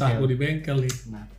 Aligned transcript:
soal 0.00 0.16
kisahku 0.16 0.24
di 0.24 0.36
bengkel 0.40 0.76
nih. 0.80 0.94
Kenapa? 1.04 1.34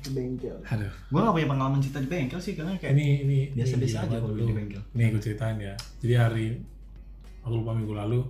Ke 0.00 0.10
bengkel. 0.16 0.56
Aduh, 0.64 0.92
Gue 1.12 1.20
gak 1.20 1.34
punya 1.36 1.48
pengalaman 1.52 1.78
cerita 1.84 2.00
di 2.00 2.08
bengkel 2.08 2.40
sih 2.40 2.52
karena 2.56 2.72
kayak 2.80 2.96
ini 2.96 3.06
ini 3.28 3.38
Biasa-biasa 3.52 4.08
aja 4.08 4.16
kalau 4.16 4.32
di 4.32 4.54
bengkel. 4.56 4.82
Nih 4.96 5.12
gue 5.12 5.20
ceritain 5.20 5.60
ya. 5.60 5.74
Jadi 6.00 6.14
hari 6.16 6.46
aku 7.44 7.54
lupa 7.64 7.72
minggu 7.76 7.92
lalu, 7.96 8.20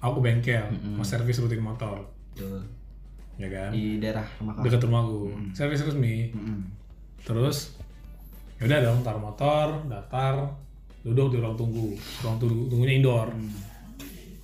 aku 0.00 0.20
ke 0.20 0.22
bengkel, 0.24 0.64
mau 0.94 1.04
servis 1.06 1.40
rutin 1.40 1.64
motor, 1.64 2.04
Tuh, 2.36 2.60
ya 3.40 3.48
kan? 3.48 3.70
di 3.72 3.96
daerah 3.96 4.26
rumah 4.36 4.52
kamu. 4.58 4.64
Dekat 4.68 4.80
rumahku, 4.84 5.20
servis 5.56 5.80
resmi. 5.80 6.28
Mm-mm. 6.36 6.60
Terus 7.24 7.72
ya 8.60 8.68
udah 8.68 8.78
dong 8.84 9.00
taruh 9.00 9.22
motor, 9.22 9.66
daftar, 9.88 10.44
duduk 11.06 11.32
di 11.32 11.36
ruang 11.40 11.56
tunggu, 11.56 11.96
ruang 12.20 12.36
tunggu 12.36 12.68
tunggunya 12.68 13.00
indoor. 13.00 13.32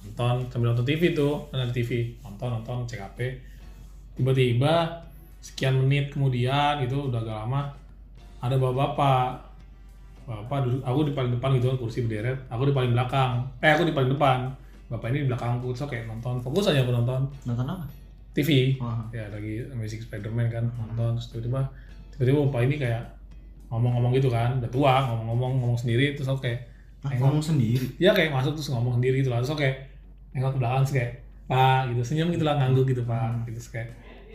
Nonton 0.09 0.47
sambil 0.49 0.73
nonton 0.73 0.87
TV 0.87 1.13
tuh, 1.13 1.45
kan 1.51 1.61
ada 1.61 1.75
TV, 1.75 2.15
nonton 2.23 2.49
nonton 2.49 2.89
cek 2.89 3.03
HP. 3.03 3.19
Tiba-tiba 4.15 5.03
sekian 5.45 5.77
menit 5.85 6.15
kemudian 6.15 6.81
gitu 6.81 7.11
udah 7.13 7.21
agak 7.21 7.37
lama 7.45 7.61
ada 8.41 8.55
bapak-bapak. 8.57 9.29
Bapak 10.25 10.59
duduk 10.65 10.81
aku 10.81 11.01
di 11.05 11.13
paling 11.13 11.33
depan 11.37 11.51
gitu 11.61 11.67
kan 11.69 11.77
kursi 11.77 11.99
berderet. 12.09 12.39
Aku 12.49 12.65
di 12.65 12.73
paling 12.73 12.97
belakang. 12.97 13.45
Eh 13.61 13.73
aku 13.73 13.85
di 13.85 13.93
paling 13.93 14.09
depan. 14.13 14.49
Bapak 14.89 15.13
ini 15.13 15.25
di 15.25 15.29
belakangku 15.29 15.69
terus 15.73 15.85
kayak 15.85 16.09
nonton. 16.09 16.41
Fokus 16.41 16.73
aja 16.73 16.81
aku 16.81 16.93
nonton. 16.93 17.29
Nonton 17.45 17.67
apa? 17.69 17.85
TV 18.35 18.75
Wah. 18.83 18.99
ya 19.15 19.31
lagi 19.31 19.63
Amazing 19.71 20.03
Spider-Man 20.09 20.49
kan 20.49 20.65
nonton. 20.75 21.21
Terus 21.21 21.29
tiba-tiba 21.31 21.61
tiba-tiba 22.15 22.39
bapak 22.49 22.61
ini 22.67 22.77
kayak 22.81 23.03
ngomong-ngomong 23.69 24.13
gitu 24.15 24.31
kan 24.31 24.55
udah 24.63 24.71
tua 24.71 24.95
ngomong-ngomong 25.11 25.53
ngomong 25.59 25.79
sendiri 25.79 26.15
terus 26.15 26.31
aku 26.31 26.47
kayak 26.47 26.61
Ah, 27.05 27.13
ngomong 27.21 27.37
sendiri. 27.45 27.85
dia 28.01 28.17
kayak 28.17 28.33
masuk 28.33 28.57
terus 28.57 28.73
ngomong 28.73 28.97
sendiri 28.97 29.21
gitu 29.21 29.29
lah. 29.29 29.45
Terus 29.45 29.53
aku 29.53 29.61
kayak 29.61 29.77
nengok 30.33 30.57
ke 30.57 30.59
belakang 30.65 30.81
terus 30.89 30.95
kayak 30.97 31.13
pak 31.45 31.81
gitu 31.93 32.01
senyum 32.01 32.29
gitu 32.33 32.45
lah 32.49 32.55
ngangguk 32.57 32.87
gitu 32.89 33.03
pak. 33.05 33.45
Gitu 33.45 33.61
terus 33.61 33.69
kayak 33.77 33.89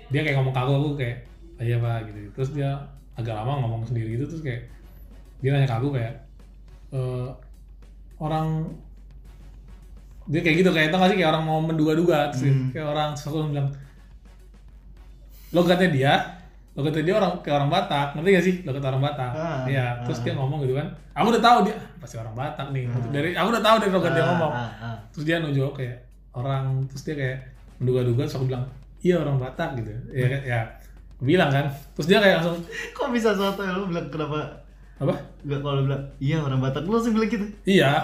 dia 0.10 0.22
kayak 0.22 0.36
ngomong 0.36 0.52
ke 0.52 0.60
aku 0.60 0.74
kayak 0.96 1.18
"Ah, 1.56 1.64
iya 1.64 1.78
pak 1.78 2.08
gitu 2.08 2.20
terus 2.34 2.50
dia 2.52 2.70
agak 3.14 3.36
lama 3.36 3.60
ngomong 3.60 3.84
sendiri 3.84 4.16
gitu 4.16 4.26
terus 4.26 4.42
kayak 4.42 4.62
dia 5.40 5.50
nanya 5.52 5.66
ke 5.66 5.76
aku 5.76 5.90
kayak 5.92 6.14
"Eh, 6.90 7.28
orang 8.18 8.66
dia 10.26 10.42
kayak 10.42 10.58
gitu 10.60 10.70
kayak 10.70 10.90
tau 10.90 11.00
gak 11.00 11.10
sih 11.10 11.18
kayak 11.18 11.32
orang 11.32 11.44
mau 11.44 11.60
menduga-duga 11.60 12.30
terus 12.30 12.46
Hmm. 12.46 12.70
kayak 12.70 12.88
orang 12.88 13.10
terus 13.12 13.26
aku 13.28 13.50
bilang 13.50 13.70
logatnya 15.50 15.90
dia 15.90 16.14
logatnya 16.78 17.04
dia 17.04 17.16
orang 17.18 17.32
kayak 17.42 17.56
orang 17.58 17.70
Batak 17.70 18.08
ngerti 18.14 18.30
gak 18.32 18.46
sih 18.46 18.56
logat 18.64 18.84
orang 18.86 19.02
Batak 19.02 19.32
Ah, 19.34 19.66
iya 19.66 19.86
ah. 19.92 20.06
terus 20.06 20.22
dia 20.22 20.34
ngomong 20.34 20.62
gitu 20.62 20.78
kan 20.78 20.88
aku 21.12 21.28
udah 21.34 21.44
tahu 21.44 21.58
dia 21.66 21.76
pasti 21.98 22.16
orang 22.16 22.34
Batak 22.34 22.68
nih 22.70 22.84
dari 23.10 23.30
aku 23.34 23.48
udah 23.50 23.64
tahu 23.64 23.76
dari 23.80 23.92
logat 23.92 24.12
dia 24.14 24.22
Ah, 24.22 24.30
ngomong 24.30 24.52
ah, 24.52 24.70
ah. 24.80 24.98
terus 25.10 25.26
dia 25.26 25.38
nunjuk 25.38 25.74
kayak 25.74 25.98
orang 26.32 26.64
terus 26.86 27.02
dia 27.04 27.16
kayak 27.16 27.38
menduga-duga 27.78 28.22
terus 28.24 28.38
aku 28.38 28.46
bilang 28.46 28.66
iya 29.00 29.16
orang 29.18 29.38
Batak 29.38 29.70
gitu 29.78 29.92
ya 30.12 30.28
kan 30.28 30.42
ya 30.44 30.60
bilang 31.20 31.52
kan 31.52 31.66
terus 31.94 32.08
dia 32.08 32.20
kayak 32.20 32.40
langsung 32.40 32.64
Kok 32.92 33.10
bisa 33.12 33.36
soto 33.36 33.60
ya? 33.60 33.76
Lu 33.76 33.88
bilang 33.88 34.08
kenapa? 34.08 34.40
apa 35.00 35.16
Gak 35.44 35.60
kalau 35.60 35.80
lu 35.80 35.84
bilang, 35.88 36.04
iya 36.20 36.38
orang 36.40 36.60
Batak. 36.60 36.84
Lu 36.84 36.96
langsung 36.96 37.16
bilang 37.16 37.28
gitu. 37.28 37.46
iya 37.64 38.04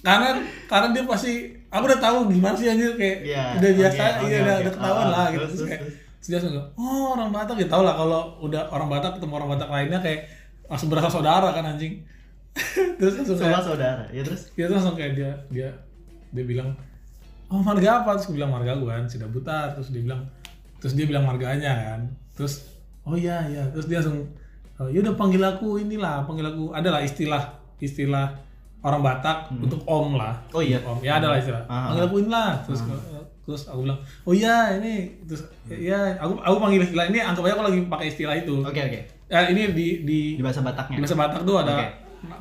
karena 0.00 0.32
karena 0.64 0.86
dia 0.90 1.02
pasti 1.04 1.32
aku 1.68 1.84
udah 1.84 2.00
tahu 2.00 2.18
gimana 2.30 2.54
sih 2.56 2.66
anjir 2.66 2.94
kayak 2.96 3.18
Iya, 3.20 3.42
udah 3.58 3.70
biasa 3.76 4.00
oke, 4.00 4.08
iya 4.08 4.16
oke, 4.16 4.38
udah, 4.40 4.56
udah 4.56 4.72
ketahuan 4.72 5.04
Ah, 5.04 5.10
lah 5.10 5.26
terus, 5.26 5.30
gitu 5.30 5.42
terus, 5.44 5.50
terus, 5.52 5.68
kayak 5.68 5.80
terus. 5.82 5.94
terus 6.00 6.26
dia 6.26 6.36
langsung 6.40 6.54
oh 6.78 7.04
orang 7.14 7.30
Batak 7.30 7.56
ya 7.58 7.66
tau 7.68 7.82
lah 7.84 7.94
kalau 7.94 8.20
udah 8.40 8.62
orang 8.70 8.88
Batak 8.88 9.10
ketemu 9.18 9.32
orang 9.36 9.50
Batak 9.52 9.68
lainnya 9.68 9.98
kayak 10.00 10.20
langsung 10.66 10.88
berasa 10.88 11.08
saudara 11.10 11.48
kan 11.52 11.64
anjing 11.66 11.94
terus 12.98 13.12
langsung 13.18 13.36
kayak 13.36 13.60
saudara. 13.60 14.04
Ya 14.10 14.22
terus? 14.24 14.42
dia 14.54 14.64
tuh 14.66 14.74
langsung 14.78 14.96
kayak 14.96 15.12
dia 15.14 15.30
dia 15.52 15.68
dia 16.30 16.44
bilang 16.46 16.70
oh 17.50 17.60
marga 17.60 18.00
apa? 18.02 18.16
Terus 18.16 18.26
gue 18.30 18.36
bilang 18.38 18.54
marga 18.54 18.78
gue 18.78 18.86
kan 18.88 19.04
sudah 19.10 19.28
buta 19.28 19.74
terus 19.74 19.90
dia 19.90 20.02
bilang 20.06 20.22
terus 20.80 20.94
dia 20.96 21.04
bilang 21.04 21.26
marganya 21.26 21.72
kan. 21.74 22.00
Terus 22.38 22.64
oh 23.04 23.18
iya 23.18 23.44
iya. 23.50 23.66
Terus 23.74 23.86
dia 23.90 23.98
langsung 24.00 24.24
oh, 24.80 24.88
ya 24.88 25.02
udah 25.02 25.14
panggil 25.18 25.42
aku 25.42 25.82
inilah 25.82 26.24
panggil 26.24 26.46
aku. 26.48 26.72
Adalah 26.72 27.02
istilah 27.02 27.42
istilah 27.82 28.32
orang 28.80 29.02
Batak 29.04 29.52
untuk 29.52 29.84
om 29.84 30.16
lah. 30.16 30.40
Oh 30.54 30.62
iya. 30.64 30.80
om. 30.86 30.96
Ya 31.04 31.20
adalah 31.20 31.36
istilah. 31.36 31.66
Ah. 31.68 31.92
panggil 31.92 32.04
aku 32.06 32.16
inilah. 32.22 32.50
Terus 32.64 32.80
terus 33.44 33.62
aku 33.66 33.82
bilang 33.82 33.98
oh 34.24 34.32
iya 34.32 34.78
ini. 34.78 35.20
Terus 35.26 35.42
ya 35.68 36.16
aku 36.22 36.38
aku 36.38 36.56
panggil 36.62 36.80
istilah 36.86 37.06
ini 37.10 37.18
anggap 37.20 37.44
aja 37.44 37.52
aku 37.58 37.64
lagi 37.66 37.78
pakai 37.90 38.06
istilah 38.08 38.34
itu. 38.38 38.54
Oke 38.62 38.80
oke. 38.80 39.00
ya 39.30 39.46
ini 39.46 39.70
di 39.70 39.86
di 40.02 40.18
Di 40.38 40.42
bahasa 40.42 40.58
di 40.58 40.66
Bataknya. 40.70 40.98
bahasa 41.02 41.18
Batak 41.18 41.40
tuh 41.46 41.56
ada 41.60 41.72
Oke. 41.76 41.86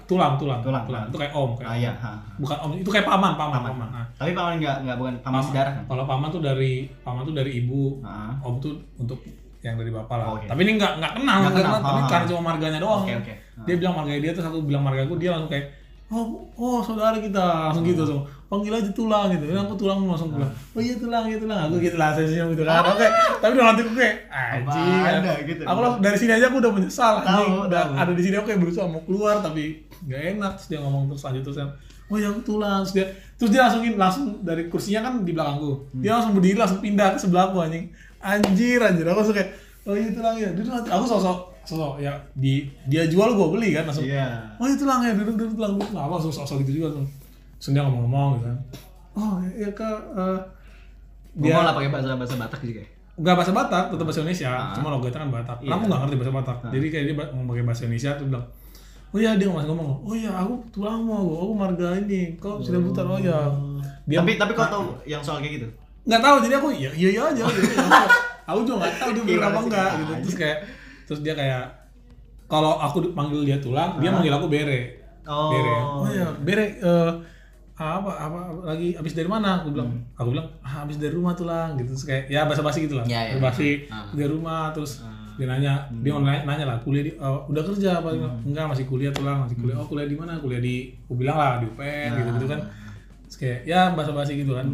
Tulang 0.06 0.36
tulang 0.36 0.60
Tulang. 0.62 1.06
itu 1.06 1.18
kayak 1.18 1.32
om 1.32 1.52
kayak 1.54 1.66
Ah 1.66 1.76
iya. 1.76 1.92
ha. 1.94 2.12
bukan 2.36 2.58
om 2.60 2.72
itu 2.74 2.90
kayak 2.90 3.06
paman 3.06 3.34
paman 3.34 3.62
paman, 3.64 3.88
Nah, 3.90 4.06
Tapi 4.14 4.32
paman 4.32 4.58
nggak 4.58 4.78
nggak 4.84 4.98
bukan 4.98 5.14
paman 5.20 5.42
sejarah 5.42 5.72
kan? 5.74 5.84
kalau 5.88 6.04
paman 6.04 6.28
tuh 6.30 6.42
dari 6.42 6.72
paman 7.00 7.24
tuh 7.24 7.34
dari 7.34 7.52
ibu 7.58 8.00
Ah. 8.02 8.36
om 8.42 8.58
tuh 8.58 8.76
untuk 8.96 9.20
yang 9.60 9.76
dari 9.76 9.90
bapak 9.90 10.16
lah 10.16 10.28
Oke. 10.34 10.46
tapi 10.46 10.62
ini 10.62 10.76
nggak 10.76 10.94
nggak 10.98 11.14
kenal 11.16 11.36
nggak 11.42 11.54
kenal, 11.54 11.74
tapi 11.78 12.00
ah. 12.00 12.08
karena 12.08 12.26
cuma 12.26 12.42
marganya 12.46 12.80
doang 12.80 13.04
Oke, 13.04 13.14
oke. 13.14 13.34
dia 13.62 13.76
bilang 13.76 13.94
marganya 13.94 14.22
dia 14.22 14.32
terus 14.32 14.48
aku 14.48 14.60
bilang 14.64 14.84
margaku 14.84 15.16
dia 15.16 15.30
langsung 15.32 15.48
kayak 15.48 15.66
oh 16.10 16.46
oh 16.58 16.80
saudara 16.82 17.18
kita. 17.18 17.70
Langsung 17.70 17.86
gitu 17.86 18.02
langsung 18.06 18.24
panggil 18.50 18.74
aja 18.74 18.90
tulang 18.94 19.30
gitu. 19.30 19.46
Dan 19.46 19.62
aku 19.62 19.76
tulang 19.78 20.00
langsung 20.10 20.34
bilang 20.34 20.50
oh 20.50 20.82
iya 20.82 20.96
tulang 20.98 21.24
iya 21.30 21.38
tulang. 21.38 21.60
Aku 21.70 21.76
gitu 21.78 21.98
lah 21.98 22.10
senyum 22.18 22.54
gitu 22.54 22.64
kan. 22.66 22.82
Oke 22.90 23.08
tapi 23.40 23.52
dalam 23.56 23.70
hatiku 23.74 23.92
kayak 23.94 24.16
anjing. 24.30 25.24
Dah, 25.24 25.38
gitu. 25.46 25.64
aku 25.64 25.80
langsung 25.86 26.02
dari 26.02 26.18
sini 26.18 26.32
aja 26.34 26.46
aku 26.50 26.58
udah 26.58 26.72
menyesal 26.74 27.14
Tahu, 27.22 27.46
udah 27.70 27.84
tahu. 27.86 27.94
ada 27.96 28.12
di 28.18 28.22
sini 28.26 28.36
aku 28.38 28.46
kayak 28.50 28.62
berusaha 28.62 28.86
mau 28.90 29.02
keluar 29.06 29.36
tapi 29.42 29.86
nggak 30.10 30.22
enak. 30.38 30.52
Terus 30.58 30.68
dia 30.74 30.80
ngomong 30.82 31.04
terus 31.14 31.24
lanjut 31.24 31.44
terus 31.46 31.58
oh 32.10 32.18
ya 32.18 32.28
aku 32.34 32.42
tulang. 32.42 32.82
Terus 32.84 32.94
dia 32.98 33.06
terus 33.38 33.50
dia 33.54 33.62
langsungin 33.70 33.94
langsung 33.96 34.26
dari 34.42 34.66
kursinya 34.68 35.10
kan 35.10 35.14
di 35.24 35.32
belakangku. 35.32 35.72
Hmm. 35.94 36.02
dia 36.02 36.12
langsung 36.18 36.34
berdiri 36.34 36.58
langsung 36.58 36.82
pindah 36.82 37.08
ke 37.14 37.20
sebelahku 37.22 37.58
anjing. 37.62 37.86
Anjir 38.20 38.82
anjir. 38.82 39.06
Aku 39.06 39.22
langsung 39.22 39.38
kayak 39.38 39.70
oh 39.90 39.96
iya 39.98 40.10
tulang 40.14 40.36
ya 40.38 40.50
duduk 40.54 40.70
aku 40.86 41.06
sosok 41.10 41.49
sosok 41.68 42.02
ya 42.02 42.14
di 42.36 42.68
dia 42.88 43.06
jual 43.06 43.36
gua 43.36 43.48
beli 43.54 43.76
kan 43.76 43.86
langsung 43.88 44.06
Iya. 44.06 44.26
oh 44.58 44.66
itu 44.66 44.84
tulang 44.84 45.02
ya 45.04 45.14
duduk 45.14 45.36
duduk 45.36 45.56
tulang 45.58 45.74
duduk 45.78 45.90
aku 45.94 46.14
langsung 46.18 46.34
sosok 46.34 46.64
gitu 46.66 46.82
juga 46.82 47.00
langsung 47.00 47.72
dia 47.76 47.82
ngomong-ngomong 47.84 48.30
gitu 48.40 48.46
kan 48.50 48.58
oh 49.18 49.34
ya 49.58 49.70
ke 49.76 49.90
uh, 50.16 50.40
Dia 51.40 51.62
lah 51.62 51.72
pakai 51.72 51.94
bahasa 51.94 52.18
bahasa 52.18 52.36
Batak 52.36 52.62
juga. 52.66 52.82
ya? 52.84 52.88
Enggak 53.16 53.36
bahasa 53.38 53.52
Batak, 53.54 53.84
tetap 53.94 54.06
bahasa 54.08 54.20
Indonesia. 54.26 54.50
Ah. 54.50 54.74
Cuma 54.76 54.88
logatnya 54.92 55.20
kan 55.24 55.30
Batak. 55.30 55.58
Iya. 55.62 55.72
Aku 55.78 55.84
nggak 55.88 56.00
ngerti 56.04 56.16
bahasa 56.20 56.34
Batak. 56.36 56.58
Jadi 56.74 56.88
kayak 56.90 57.06
dia 57.06 57.16
ngomong 57.32 57.48
pakai 57.54 57.64
bahasa 57.64 57.82
Indonesia 57.86 58.12
tuh 58.18 58.26
bilang, 58.28 58.46
oh 59.14 59.18
iya 59.22 59.32
dia 59.38 59.48
masih 59.48 59.68
ngomong, 59.72 59.90
oh 60.04 60.16
iya 60.18 60.32
aku 60.34 60.54
tulang 60.74 61.02
mau, 61.06 61.28
aku 61.28 61.54
marga 61.54 61.88
ini, 62.02 62.36
kau 62.42 62.58
sudah 62.60 62.82
buta 62.82 63.02
oh 63.06 63.20
ya. 63.22 63.40
Dia 64.10 64.20
tapi 64.26 64.42
tapi 64.42 64.52
kau 64.58 64.68
tahu 64.68 64.86
yang 65.06 65.22
soal 65.22 65.40
kayak 65.40 65.62
gitu? 65.62 65.68
nggak 66.10 66.22
tahu 66.26 66.36
jadi 66.42 66.54
aku 66.58 66.68
iya 66.74 66.90
iya 66.98 67.10
iya 67.14 67.22
aja. 67.30 67.44
Jadi 67.46 67.76
aku, 68.50 68.60
juga 68.66 68.76
nggak 68.82 68.94
tahu 68.98 69.10
dia 69.14 69.24
Gimana 69.30 69.48
apa 69.54 69.60
enggak 69.62 69.90
gitu. 69.94 70.14
Terus 70.26 70.38
kayak 70.42 70.58
terus 71.10 71.26
dia 71.26 71.34
kayak 71.34 71.90
kalau 72.46 72.78
aku 72.78 73.10
manggil 73.18 73.42
dia 73.42 73.58
tulang, 73.58 73.98
dia 73.98 74.14
manggil 74.14 74.30
aku 74.30 74.46
bere. 74.46 75.02
Oh. 75.26 75.50
Bere. 75.50 75.74
Oh 75.82 76.06
iya, 76.10 76.28
bere 76.42 76.66
eh, 76.82 77.12
apa, 77.80 78.12
apa 78.12 78.38
apa 78.38 78.38
lagi 78.76 78.94
habis 78.94 79.18
dari 79.18 79.26
mana? 79.26 79.62
Aku 79.66 79.74
bilang, 79.74 79.90
aku 80.14 80.34
bilang 80.38 80.46
ah, 80.62 80.86
habis 80.86 81.02
dari 81.02 81.14
rumah 81.18 81.34
tulang 81.34 81.74
gitu. 81.82 81.98
Terus 81.98 82.06
kayak 82.06 82.24
ya 82.30 82.46
basa-basi 82.46 82.86
gitu 82.86 83.02
lah. 83.02 83.06
Ya, 83.10 83.26
ya. 83.26 83.42
Basa-basi 83.42 83.90
Ah. 83.90 84.06
dari 84.14 84.30
rumah 84.30 84.70
terus 84.70 85.02
dia 85.40 85.48
nanya, 85.48 85.88
dia 86.04 86.12
mau 86.12 86.20
nanya, 86.20 86.44
nanya 86.44 86.66
lah 86.68 86.78
kuliah 86.84 87.04
di 87.08 87.12
oh, 87.16 87.48
udah 87.48 87.64
kerja 87.64 88.04
apa 88.04 88.12
enggak 88.44 88.66
masih 88.68 88.86
kuliah 88.86 89.10
tulang, 89.16 89.48
masih 89.48 89.56
kuliah. 89.56 89.78
Oh, 89.80 89.88
kuliah 89.88 90.06
di 90.12 90.18
mana? 90.20 90.36
Kuliah 90.38 90.60
di 90.62 90.94
aku 91.08 91.16
bilang 91.16 91.40
lah 91.40 91.64
di 91.64 91.66
UPN 91.72 92.10
gitu-gitu 92.20 92.48
kan. 92.52 92.60
Terus 93.30 93.38
kayak 93.38 93.60
ya 93.70 93.94
basa-basi 93.94 94.42
gitu 94.42 94.58
kan. 94.58 94.66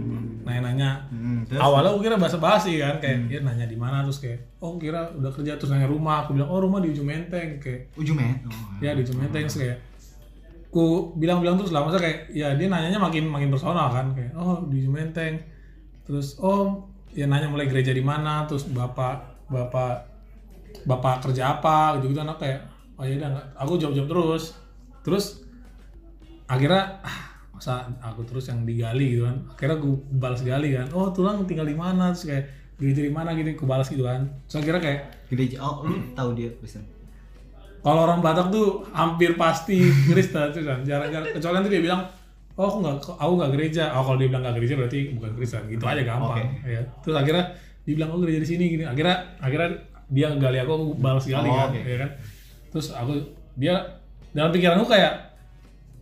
Nanya-nanya. 0.48 1.12
Hmm? 1.12 1.44
Awalnya 1.52 1.92
aku 1.92 2.00
kira 2.07 2.16
basa-basi 2.16 2.80
kan 2.80 3.04
kayak 3.04 3.28
dia 3.28 3.44
nanya 3.44 3.68
di 3.68 3.75
mana 3.75 4.00
terus 4.07 4.24
kayak 4.24 4.40
oh 4.63 4.80
kira 4.80 5.12
udah 5.12 5.28
kerja 5.28 5.60
terus 5.60 5.75
nanya 5.75 5.92
rumah. 5.92 6.24
Aku 6.24 6.40
bilang 6.40 6.48
oh 6.48 6.63
rumah 6.63 6.80
di 6.80 6.96
ujung 6.96 7.12
menteng 7.12 7.60
kayak 7.60 7.92
Ujung 8.00 8.16
men. 8.16 8.40
Oh. 8.48 8.80
ya 8.80 8.96
di 8.96 9.04
ujung 9.04 9.19
menteng 9.19 9.44
terus 9.44 9.60
kayak 9.60 9.78
ku 10.72 11.12
bilang-bilang 11.19 11.60
terus 11.60 11.75
lah 11.75 11.84
masa 11.84 12.00
kayak 12.00 12.31
ya 12.31 12.56
dia 12.56 12.68
nanyanya 12.72 13.00
makin 13.00 13.28
makin 13.28 13.52
personal 13.52 13.92
kan 13.92 14.16
kayak 14.16 14.31
oh 14.40 14.63
di 14.72 14.88
ujung 14.88 14.96
menteng 14.96 15.36
terus 16.08 16.40
oh 16.40 16.88
ya 17.12 17.28
nanya 17.28 17.51
mulai 17.51 17.68
gereja 17.68 17.92
di 17.92 18.04
mana 18.04 18.48
terus 18.48 18.72
bapak 18.72 19.48
bapak 19.51 20.08
bapak 20.84 21.28
kerja 21.28 21.60
apa 21.60 22.00
gitu 22.00 22.16
gitu 22.16 22.24
anak 22.24 22.40
kayak 22.40 22.60
oh 22.96 23.04
ya 23.04 23.19
udah 23.19 23.31
aku 23.60 23.80
jawab 23.80 23.96
jawab 24.00 24.08
terus 24.12 24.44
terus 25.04 25.25
akhirnya 26.48 27.00
masa 27.56 27.88
aku 27.98 28.28
terus 28.28 28.46
yang 28.46 28.62
digali 28.62 29.16
gitu 29.16 29.24
kan. 29.24 29.38
Akhirnya 29.48 29.78
gue 29.80 29.94
balas 30.13 30.42
gali 30.42 30.75
kan. 30.75 30.88
Oh 30.92 31.07
tulang 31.10 31.48
tinggal 31.48 31.63
di 31.63 31.74
mana? 31.74 32.12
Terus 32.12 32.28
kayak 32.28 32.44
gereja 32.75 33.02
di 33.02 33.13
mana? 33.13 33.31
gini 33.31 33.56
aku 33.56 33.63
balas 33.63 33.88
gitu 33.88 34.04
kan. 34.04 34.28
Terus 34.46 34.60
akhirnya 34.62 34.81
kayak 34.84 35.00
Gereja. 35.25 35.57
Oh, 35.57 35.81
lu 35.81 35.98
tahu 36.13 36.38
dia 36.38 36.54
Kristen. 36.54 36.86
kalau 37.80 38.06
orang 38.06 38.18
Batak 38.19 38.50
tuh 38.50 38.81
hampir 38.92 39.34
pasti 39.34 39.78
Kristen 40.06 40.52
tuh 40.56 40.62
kan. 40.62 40.84
Jarang-jarang 40.84 41.34
kecuali 41.34 41.56
nanti 41.56 41.69
dia 41.72 41.81
bilang 41.81 42.02
oh 42.56 42.66
aku 42.66 42.78
nggak 42.81 42.96
aku 43.16 43.34
nggak 43.36 43.52
gereja. 43.54 43.84
Oh 43.94 44.04
kalau 44.04 44.18
dia 44.18 44.28
bilang 44.28 44.44
nggak 44.46 44.56
gereja 44.58 44.74
berarti 44.75 45.00
bukan 45.13 45.31
Kristen. 45.34 45.63
Gitu 45.66 45.81
aja 45.81 46.01
gampang. 46.04 46.46
Ya. 46.62 46.81
Terus 47.01 47.16
akhirnya 47.16 47.44
dia 47.81 47.94
bilang 47.96 48.10
oh 48.12 48.19
gereja 48.19 48.40
di 48.42 48.50
sini 48.50 48.63
gini 48.69 48.84
akhirnya 48.86 49.18
akhirnya 49.40 49.69
dia 50.06 50.28
gali 50.36 50.58
aku 50.62 50.72
aku 50.74 50.86
balas 50.98 51.25
gali 51.25 51.50
Oh, 51.50 51.56
kan 51.56 51.69
oke. 51.74 51.81
ya 51.81 51.98
kan. 52.04 52.10
Terus 52.69 52.88
aku 52.92 53.13
dia 53.56 53.74
dalam 54.30 54.51
pikiranku 54.51 54.86
kayak 54.86 55.13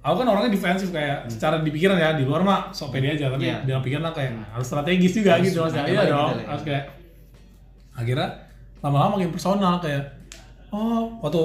aku 0.04 0.16
kan 0.20 0.28
orangnya 0.28 0.52
defensif 0.52 0.92
kayak 0.92 1.32
secara 1.32 1.64
di 1.64 1.72
pikiran 1.72 1.96
ya 1.96 2.12
di 2.14 2.28
luar 2.28 2.44
mah 2.44 2.60
sok 2.70 2.92
pede 2.92 3.16
aja 3.16 3.32
tapi 3.32 3.48
Iya. 3.48 3.64
dalam 3.64 3.80
pikiran 3.80 4.04
lah 4.04 4.14
kayak 4.14 4.36
harus 4.52 4.68
strategis 4.68 5.16
juga 5.16 5.40
Harus 5.40 5.46
gitu 5.48 5.58
maksudnya 5.64 5.84
ada 5.84 5.90
iya 5.90 6.04
dong 6.06 6.28
gitu 6.28 6.38
lah. 6.38 6.48
harus 6.52 6.64
kayak 6.64 6.84
akhirnya 7.94 8.28
lama-lama 8.84 9.12
makin 9.16 9.32
personal 9.32 9.74
kayak 9.80 10.04
oh 10.70 11.08
waktu 11.22 11.42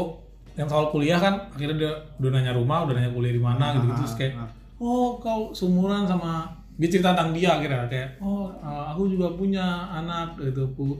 yang 0.58 0.66
soal 0.66 0.90
kuliah 0.90 1.16
kan 1.16 1.38
akhirnya 1.54 1.76
dia 1.78 1.92
udah 2.18 2.30
nanya 2.34 2.52
rumah 2.52 2.82
udah 2.82 2.98
nanya 2.98 3.14
kuliah 3.14 3.30
di 3.30 3.42
mana 3.42 3.78
gitu 3.78 3.86
gitu 3.86 4.00
terus 4.02 4.14
kayak 4.18 4.32
ah. 4.34 4.50
oh 4.82 5.14
kau 5.16 5.54
sumuran 5.54 6.02
sama 6.02 6.50
dia 6.74 6.88
cerita 6.90 7.14
tentang 7.14 7.30
dia 7.30 7.54
akhirnya 7.54 7.86
kayak 7.86 8.18
oh 8.18 8.50
aku 8.64 9.06
juga 9.06 9.38
punya 9.38 9.62
anak 9.92 10.34
gitu 10.40 10.66
pu 10.74 10.98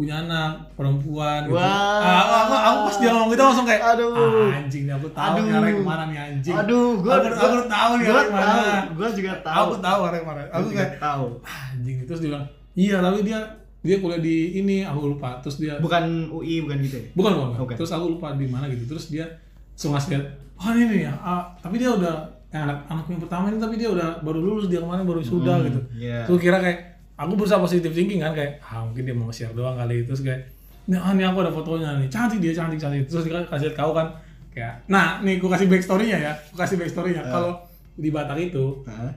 punya 0.00 0.16
anak 0.18 0.50
perempuan 0.74 1.44
gitu. 1.44 1.54
Wah. 1.54 2.00
Ah, 2.00 2.16
aku, 2.16 2.32
aku, 2.32 2.54
aku 2.56 2.78
pas 2.82 2.96
dia 2.96 3.10
ngomong 3.10 3.30
gitu 3.30 3.42
langsung 3.44 3.66
kayak 3.68 3.82
Aduh. 3.84 4.16
"Ah, 4.16 4.56
anjing 4.56 4.82
nih 4.82 4.94
aku 4.94 5.08
tahu 5.12 5.34
Aduh. 5.36 5.52
arah 5.52 5.68
ke 5.70 5.84
mana 5.84 6.02
nih 6.06 6.18
anjing 6.18 6.54
Aduh, 6.56 6.86
gua 6.98 7.12
aku, 7.14 7.28
aku 7.30 7.58
tahu 7.68 7.90
nih 7.92 8.04
gua 8.06 8.14
arah 8.14 8.24
ke 8.24 8.32
mana 8.32 8.48
gua 8.90 9.08
juga 9.10 9.32
tahu. 9.38 9.60
aku 9.62 9.74
tahu 9.78 10.00
arah 10.02 10.18
ke 10.18 10.26
mana 10.26 10.40
Aku 10.40 10.50
aku 10.50 10.64
juga 10.66 10.78
kayak 10.80 10.92
tahu. 10.98 11.24
"Ah, 11.42 11.60
anjing 11.70 11.96
terus 12.02 12.18
dia 12.18 12.28
bilang 12.28 12.44
iya 12.74 12.96
tapi 12.98 13.18
dia 13.20 13.38
dia 13.80 13.96
kuliah 13.96 14.18
di 14.18 14.36
ini 14.56 14.76
aku 14.82 14.98
lupa 15.10 15.36
terus 15.38 15.56
dia 15.56 15.76
Bukan 15.78 16.02
UI, 16.30 16.60
bukan 16.62 16.76
gitu 16.80 16.96
ya? 16.96 17.04
bukan 17.12 17.32
bukan. 17.34 17.48
Oke. 17.60 17.72
terus 17.74 17.88
aku 17.90 18.04
lupa 18.10 18.32
di 18.32 18.44
mana 18.44 18.64
gitu 18.66 18.84
terus 18.86 19.08
dia 19.08 19.28
langsung 19.70 19.92
ngasih 19.92 20.08
lihat 20.12 20.24
oh 20.56 20.70
ini 20.70 20.84
nih 20.90 21.00
ya 21.02 21.12
ah, 21.18 21.44
tapi 21.58 21.76
dia 21.76 21.88
udah 21.90 22.14
anak 22.50 22.82
anakku 22.84 23.10
yang 23.10 23.22
pertama 23.22 23.46
ini 23.46 23.56
tapi 23.56 23.76
dia 23.76 23.88
udah 23.88 24.20
baru 24.20 24.36
lulus 24.38 24.66
dia 24.66 24.80
kemarin 24.80 25.04
baru 25.04 25.22
sudah 25.22 25.54
Hmm, 25.56 25.66
gitu 25.66 25.80
iya. 25.98 26.24
terus 26.24 26.38
kira 26.38 26.58
kayak 26.58 26.89
aku 27.20 27.36
berusaha 27.36 27.60
positive 27.60 27.92
thinking 27.92 28.16
kan 28.18 28.32
kayak 28.32 28.56
ah 28.60 28.80
mungkin 28.80 29.04
dia 29.04 29.12
mau 29.12 29.28
share 29.28 29.52
doang 29.52 29.76
kali 29.76 30.00
terus 30.02 30.24
kayak 30.24 30.40
nih 30.88 30.96
ah 30.96 31.12
nih 31.12 31.28
aku 31.28 31.44
ada 31.44 31.52
fotonya 31.52 32.00
nih 32.00 32.08
cantik 32.08 32.40
dia 32.40 32.50
cantik 32.50 32.80
cantik 32.80 33.04
terus 33.04 33.28
kasih 33.28 33.68
lihat 33.68 33.76
kau 33.76 33.92
kan 33.92 34.08
kayak 34.50 34.72
nah 34.88 35.20
nih 35.20 35.36
aku 35.36 35.46
kasih 35.46 35.68
backstory-nya 35.68 36.18
ya 36.18 36.32
aku 36.32 36.56
kasih 36.56 36.76
backstory-nya 36.76 37.20
Eh. 37.20 37.28
kalau 37.28 37.52
di 37.94 38.08
Batak 38.08 38.40
itu 38.40 38.64
Heeh. 38.82 39.12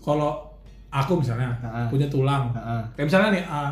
kalau 0.00 0.40
aku 0.88 1.20
misalnya 1.20 1.52
Heeh. 1.60 1.86
punya 1.86 2.08
tulang 2.08 2.48
Heeh. 2.50 2.82
kayak 2.96 3.06
misalnya 3.06 3.30
nih 3.30 3.44
ah, 3.44 3.70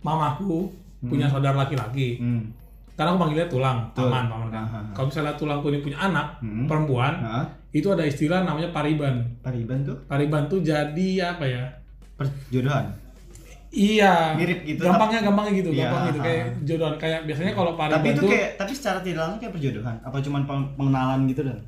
mamaku 0.00 0.72
punya 1.02 1.24
saudara 1.26 1.56
laki-laki 1.58 2.16
Hmm. 2.16 2.44
karena 2.92 3.16
aku 3.16 3.20
panggilnya 3.24 3.48
tulang, 3.48 3.78
Betul. 3.88 4.12
paman, 4.12 4.24
paman 4.28 4.48
kan. 4.52 4.60
Aha. 4.62 4.80
Kalau 4.92 5.08
misalnya 5.08 5.32
tulangku 5.32 5.72
ini 5.72 5.80
punya 5.80 5.96
anak, 5.98 6.36
Hmm. 6.36 6.68
perempuan, 6.68 7.16
Heeh. 7.16 7.44
itu 7.72 7.88
ada 7.88 8.04
istilah 8.04 8.44
namanya 8.44 8.68
pariban. 8.68 9.24
Pariban 9.40 9.80
tuh 9.80 9.96
Pariban 10.04 10.44
tuh 10.44 10.60
jadi 10.60 11.08
apa 11.32 11.48
ya? 11.48 11.64
Perjodohan. 12.20 12.84
Iya. 13.70 14.34
Mirip 14.34 14.66
gitu, 14.66 14.82
Gampangnya, 14.82 15.22
gampangnya 15.22 15.52
gitu, 15.54 15.70
Iya, 15.70 15.88
gampang 15.88 16.02
gitu 16.10 16.18
kayak 16.20 16.46
jodohan. 16.66 16.94
Kayak 16.98 17.20
biasanya 17.24 17.52
kalau 17.54 17.72
pariban 17.78 17.96
Tapi 18.02 18.08
itu 18.12 18.22
kayak 18.26 18.48
tapi 18.58 18.72
secara 18.74 18.98
tidak 19.00 19.20
langsung 19.24 19.40
kayak 19.40 19.54
perjodohan. 19.54 19.96
Apa 20.02 20.16
cuman 20.20 20.42
peng- 20.44 20.70
pengenalan 20.76 21.20
gitu 21.30 21.40
dan? 21.46 21.58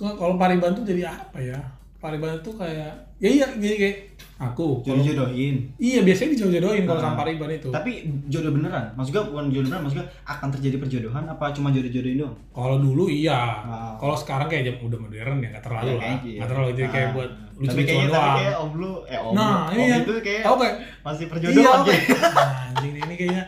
kalau 0.00 0.34
pariban 0.40 0.72
tuh 0.74 0.84
jadi 0.84 1.12
apa 1.12 1.38
ya? 1.38 1.58
Pariban 2.00 2.40
tuh 2.40 2.56
kayak, 2.56 2.90
ya 3.20 3.28
iya, 3.28 3.46
jadi 3.60 3.74
kayak 3.76 3.96
aku. 4.40 4.80
Jadi 4.80 5.00
jodohin. 5.06 5.56
Iya, 5.76 6.00
biasanya 6.00 6.30
dijodoh-jodohin 6.32 6.82
kalau 6.82 6.96
Ah. 6.96 7.04
sama 7.04 7.16
pariban 7.20 7.50
itu. 7.50 7.68
Tapi 7.68 7.90
jodoh 8.26 8.50
beneran. 8.50 8.84
Maksud 8.92 9.10
gua 9.10 9.24
bukan 9.26 9.44
jodoh 9.46 9.68
beneran, 9.68 9.82
maksud 9.84 9.98
gua 9.98 10.08
akan 10.26 10.48
terjadi 10.50 10.76
perjodohan 10.78 11.24
apa 11.26 11.44
cuma 11.52 11.68
jodoh-jodohin 11.68 12.18
doang? 12.18 12.36
Kalau 12.50 12.76
dulu 12.76 13.04
iya, 13.06 13.36
Ah. 13.60 13.92
kalau 13.94 14.16
sekarang 14.16 14.48
kayak 14.48 14.64
jam 14.64 14.76
udah 14.80 14.98
modern 14.98 15.36
ya 15.38 15.48
nggak 15.50 15.62
terlalu 15.62 15.84
Ya, 15.84 15.92
lah, 15.92 16.00
kayaknya 16.00 16.20
iya. 16.24 16.38
nggak 16.40 16.48
terlalu 16.48 16.68
jadi 16.72 16.88
kayak 16.88 17.04
Ah. 17.04 17.12
buat 17.12 17.30
tapi 17.30 17.60
lucu-lucuan 17.60 17.84
kayaknya 17.84 18.08
tapi 18.08 18.16
doang. 18.16 18.36
kayak 18.40 18.56
om 18.56 18.70
lu 18.74 18.90
eh 19.04 19.18
om 19.20 19.32
Nah, 19.36 19.52
om 19.60 19.76
yang 19.76 20.00
itu 20.00 20.12
kayak 20.16 20.42
kayak 20.42 20.74
masih 21.02 21.20
Iya, 21.20 21.30
perjodohan 21.30 21.80
kayak. 21.84 22.02
anjing 22.66 22.94
ini 22.98 23.14
kayaknya 23.14 23.44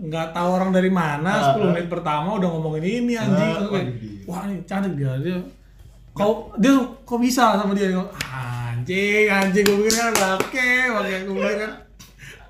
nggak 0.00 0.26
tahu 0.32 0.48
orang 0.50 0.70
dari 0.72 0.88
mana. 0.90 1.28
Ah, 1.30 1.44
10 1.52 1.60
ah. 1.60 1.70
menit 1.70 1.86
pertama 1.86 2.28
udah 2.34 2.48
ngomongin 2.48 2.80
ini 2.80 3.12
anjing. 3.14 3.52
Ah, 3.52 3.68
kayak, 3.68 3.86
dia. 4.00 4.24
Wah, 4.24 4.40
ini 4.46 4.56
cantik 4.64 4.96
dia. 4.96 5.12
Dia 5.20 5.36
kau 6.10 6.32
dia 6.56 6.72
kok 7.00 7.18
bisa 7.18 7.54
sama 7.54 7.70
dia? 7.70 7.92
Kau, 7.92 8.08
Anjing, 8.80 9.26
anjing 9.28 9.64
gue 9.68 9.76
pikir 9.84 9.94
kan 9.94 10.14
laki, 10.16 10.72
makanya 10.88 11.20
gue 11.28 11.34
pikir 11.36 11.58
kan 11.60 11.72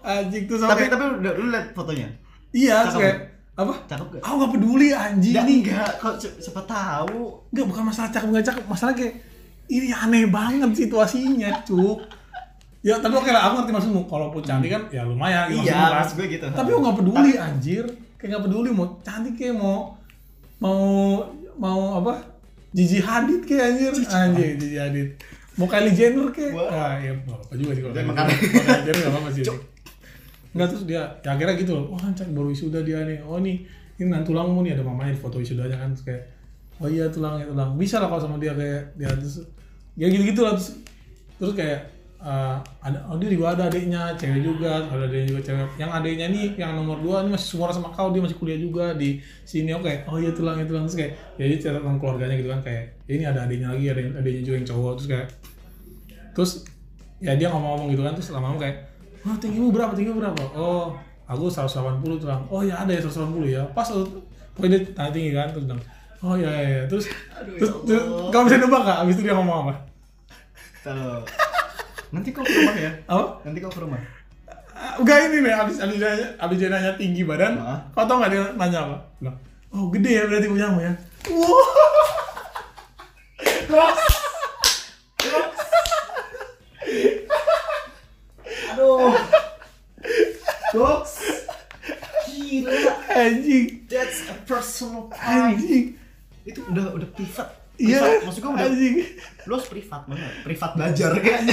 anjing 0.01 0.43
tuh 0.49 0.57
tapi 0.57 0.89
sampai 0.89 0.89
tapi 0.89 1.05
lu, 1.21 1.31
lu 1.45 1.47
lihat 1.53 1.67
fotonya. 1.77 2.09
iya 2.57 2.89
cakep 2.89 3.01
kayak 3.03 3.19
apa? 3.61 3.75
Cakep 3.85 4.07
gak? 4.17 4.21
Aku 4.25 4.35
nggak 4.41 4.53
peduli 4.57 4.89
anjing 4.95 5.37
nih. 5.37 5.57
enggak, 5.61 5.91
kok 6.01 6.15
siapa 6.17 6.63
tahu. 6.65 7.45
Enggak, 7.53 7.67
bukan 7.69 7.83
masalah 7.93 8.09
cakep 8.09 8.29
nggak 8.33 8.47
cakep, 8.49 8.65
masalah 8.65 8.93
kayak 8.97 9.15
ini 9.69 9.93
aneh 9.93 10.25
banget 10.27 10.71
situasinya, 10.73 11.51
cuk. 11.63 11.99
Ya, 12.81 12.97
tapi 12.97 13.13
oke 13.13 13.29
lah, 13.29 13.53
aku 13.53 13.55
ngerti 13.61 13.73
maksudmu. 13.77 14.03
Kalaupun 14.09 14.41
cantik 14.41 14.73
kan, 14.73 14.83
ya 14.89 15.05
lumayan. 15.05 15.53
Iya, 15.53 16.01
maksud 16.01 16.17
gue 16.17 16.27
gitu. 16.33 16.49
Tapi 16.49 16.69
aku 16.73 16.81
nggak 16.81 16.99
peduli, 17.05 17.33
anjir. 17.37 17.85
Kayak 18.17 18.29
nggak 18.33 18.45
peduli 18.49 18.69
mau 18.73 18.87
cantik 19.05 19.35
kayak 19.37 19.57
mau 19.61 19.95
mau 20.57 20.81
mau 21.61 22.01
apa? 22.01 22.25
Gigi 22.73 23.05
Hadid 23.05 23.45
kayak 23.45 23.65
anjir, 23.77 23.93
anjir 24.09 24.49
Gigi 24.57 24.79
Hadid. 24.81 25.09
Mau 25.61 25.69
Kylie 25.69 25.93
Jenner 25.93 26.33
Wah. 26.57 26.73
ah 26.73 26.93
ya 26.97 27.13
nggak 27.13 27.37
apa 27.37 27.53
juga 27.61 27.77
sih 27.77 27.83
kalau 27.85 27.95
Kylie 27.95 28.09
makan. 28.09 28.25
Jenner. 28.89 28.97
Nggak 29.05 29.13
apa-apa 29.13 29.31
sih. 29.37 29.45
Enggak 30.51 30.69
terus 30.75 30.83
dia, 30.83 31.07
ya 31.23 31.31
akhirnya 31.31 31.55
gitu 31.63 31.79
loh, 31.79 31.95
wah 31.95 32.03
cak 32.11 32.27
baru 32.35 32.51
wisuda 32.51 32.83
dia 32.83 33.07
nih, 33.07 33.23
oh 33.23 33.39
nih, 33.39 33.63
ini 34.03 34.11
nanti 34.11 34.35
tulangmu 34.35 34.67
nih 34.67 34.75
ada 34.75 34.83
mamanya 34.83 35.15
di 35.15 35.21
foto 35.23 35.39
wisudanya 35.39 35.79
kan, 35.79 35.95
terus 35.95 36.03
kayak, 36.03 36.23
oh 36.83 36.91
iya 36.91 37.07
tulangnya 37.07 37.47
tulang, 37.47 37.79
bisa 37.79 38.03
lah 38.03 38.11
kalau 38.11 38.19
sama 38.19 38.35
dia 38.43 38.51
kayak, 38.59 38.99
dia 38.99 39.15
terus, 39.15 39.47
ya 39.95 40.11
gitu 40.11 40.27
gitu 40.27 40.43
lah, 40.43 40.59
terus, 40.59 40.83
terus 41.39 41.55
kayak, 41.55 41.87
eh, 42.21 42.57
ada, 42.85 42.99
oh 43.09 43.17
dia 43.17 43.29
juga 43.33 43.57
ada 43.57 43.73
adiknya, 43.73 44.13
cewek 44.15 44.41
juga, 44.45 44.85
ada 44.85 45.05
adiknya 45.09 45.27
juga 45.37 45.41
cewek, 45.49 45.69
yang 45.81 45.91
adiknya 45.91 46.27
nih, 46.29 46.47
yang 46.61 46.73
nomor 46.77 47.01
dua 47.01 47.25
ini 47.25 47.33
masih 47.33 47.57
semua 47.57 47.73
sama 47.73 47.89
kau, 47.91 48.13
dia 48.13 48.21
masih 48.21 48.37
kuliah 48.37 48.61
juga 48.61 48.93
di 48.93 49.21
sini, 49.49 49.73
oke, 49.73 50.09
oh 50.09 50.21
iya 50.21 50.31
tulangnya 50.37 50.69
tulang, 50.69 50.85
terus 50.85 51.01
kayak, 51.01 51.13
ya 51.41 51.45
dia 51.49 51.59
cerita 51.59 51.81
tentang 51.81 51.97
keluarganya 51.97 52.37
gitu 52.37 52.53
kan, 52.53 52.61
kayak, 52.61 52.85
ya 53.09 53.13
ini 53.17 53.25
ada 53.25 53.49
adiknya 53.49 53.73
lagi, 53.73 53.85
ada 53.89 54.01
adiknya 54.21 54.43
juga 54.45 54.57
yang 54.61 54.69
cowok, 54.69 54.93
terus 55.01 55.09
kayak, 55.09 55.27
terus 56.37 56.53
ya 57.21 57.37
dia 57.37 57.53
ngomong-ngomong 57.53 57.89
gitu 57.93 58.03
kan 58.03 58.13
terus 58.17 58.33
lama-lama 58.33 58.59
kayak 58.65 58.77
oh 59.29 59.37
tinggimu 59.37 59.69
berapa 59.69 59.93
tinggimu 59.93 60.25
berapa? 60.25 60.43
Oh 60.57 60.97
aku 61.29 61.47
180 61.47 62.01
tuh 62.17 62.27
Bang. 62.27 62.43
oh 62.49 62.65
ya 62.65 62.81
ada 62.81 62.91
ya 62.91 63.01
180 63.05 63.45
ya. 63.47 63.63
Pas 63.77 63.87
pokoknya 64.57 64.81
dia 64.81 64.91
tanya 64.97 65.11
tinggi 65.13 65.31
kan 65.37 65.53
terus 65.53 65.69
bilang 65.69 65.83
oh 66.25 66.35
ya 66.35 66.49
ya, 66.49 66.69
ya. 66.81 66.83
terus 66.89 67.05
Aduh, 67.37 67.53
ya 67.55 67.59
terus, 67.61 67.73
terus 67.85 68.05
kamu 68.33 68.43
bisa 68.49 68.57
nebak 68.57 68.83
gak 68.89 68.99
abis 69.05 69.15
itu 69.15 69.23
dia 69.29 69.35
ngomong 69.37 69.57
apa? 69.69 69.75
Kalau 70.81 71.13
nanti 72.11 72.29
kau 72.35 72.43
ke 72.43 72.51
rumah 72.51 72.77
ya. 72.77 72.91
apa 73.07 73.25
Nanti 73.47 73.59
kau 73.63 73.71
ke 73.71 73.81
rumah. 73.83 74.01
Ah, 74.81 74.97
enggak 74.97 75.29
ini 75.29 75.45
nih 75.45 75.53
abis 75.53 75.77
abis 75.85 75.97
dia 76.01 76.09
nanya, 76.09 76.29
abis 76.41 76.57
dia 76.57 76.69
nanya 76.73 76.93
tinggi 76.97 77.21
badan 77.21 77.61
Hah? 77.61 77.85
kau 77.93 78.09
tau 78.09 78.17
gak 78.17 78.33
dia 78.33 78.49
nanya 78.57 78.89
apa 78.89 78.97
bilang 79.21 79.37
oh 79.77 79.93
gede 79.93 80.09
ya 80.17 80.25
berarti 80.25 80.49
punyamu 80.49 80.79
ya 80.81 80.93
wow 83.69 83.93
Aduh. 88.73 89.13
Dogs. 90.73 91.15
Gila. 92.25 92.73
anjing 93.13 93.85
That's 93.85 94.25
a 94.33 94.35
personal 94.49 95.13
crime. 95.13 95.61
anjing 95.61 95.87
Itu 96.49 96.65
udah 96.73 96.97
udah 96.97 97.09
privat. 97.13 97.60
Iya. 97.81 98.21
Maksud 98.21 98.41
gue 98.45 98.53
udah 98.53 98.69
anjing 98.69 98.95
lu 99.49 99.53
harus 99.57 99.69
privat 99.73 100.03
banget. 100.05 100.33
Privat 100.45 100.71
belajar 100.77 101.11
kayak 101.17 101.41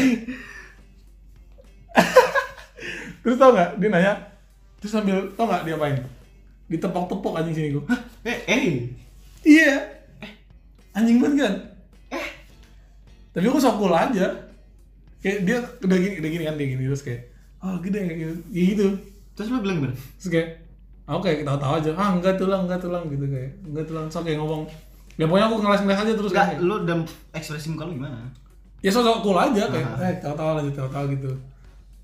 Terus 3.24 3.36
tau 3.36 3.52
gak, 3.52 3.76
dia 3.82 3.90
nanya, 3.92 4.14
terus 4.80 4.96
sambil, 4.96 5.20
tau 5.36 5.52
gak 5.52 5.68
dia 5.68 5.76
apain? 5.76 6.00
Ditepok-tepok 6.72 7.34
anjing 7.36 7.56
sini 7.56 7.70
gue. 7.76 7.84
Eh, 8.24 8.40
eh. 8.48 8.68
Iya. 9.44 9.84
Anjing 10.96 11.20
banget 11.20 11.44
kan? 11.44 11.54
Tapi 13.38 13.46
aku 13.54 13.62
sok 13.62 13.78
cool 13.78 13.94
aja. 13.94 14.34
Kayak 15.22 15.38
dia 15.46 15.58
udah 15.86 15.98
gini, 16.02 16.16
udah 16.18 16.30
gini 16.34 16.44
kan, 16.48 16.56
dia 16.58 16.68
gini 16.74 16.84
terus 16.90 17.06
kayak, 17.06 17.30
oh 17.62 17.78
gede 17.86 18.00
kayak 18.02 18.18
gitu. 18.18 18.34
Ya 18.50 18.64
gitu. 18.74 18.88
Terus 19.38 19.48
lu 19.54 19.62
bilang 19.62 19.78
gimana? 19.78 19.96
Terus 20.18 20.30
kayak, 20.34 20.50
aku 21.06 21.20
kayak 21.22 21.38
ketawa-tawa 21.46 21.76
aja, 21.78 21.92
ah 21.94 22.10
enggak 22.18 22.36
tulang, 22.42 22.66
enggak 22.66 22.82
tulang 22.82 23.04
gitu 23.14 23.26
kayak, 23.30 23.52
enggak 23.62 23.86
tulang. 23.86 24.06
So 24.10 24.26
kayak 24.26 24.42
ngomong, 24.42 24.66
ya 25.18 25.26
pokoknya 25.26 25.46
aku 25.46 25.56
ngeles-ngeles 25.60 26.00
aja 26.00 26.14
terus 26.14 26.32
Enggak, 26.32 26.48
kan. 26.48 26.58
lu 26.62 26.76
dan 26.84 27.00
ekspresi 27.32 27.68
muka 27.70 27.84
lu 27.84 27.98
gimana? 27.98 28.18
Ya 28.80 28.90
sok 28.90 29.20
cool 29.20 29.34
aja 29.36 29.64
kayak, 29.66 29.90
eh 29.98 30.16
tawa-tawa 30.18 30.62
aja, 30.62 30.70
tawa-tawa 30.72 31.10
gitu. 31.10 31.34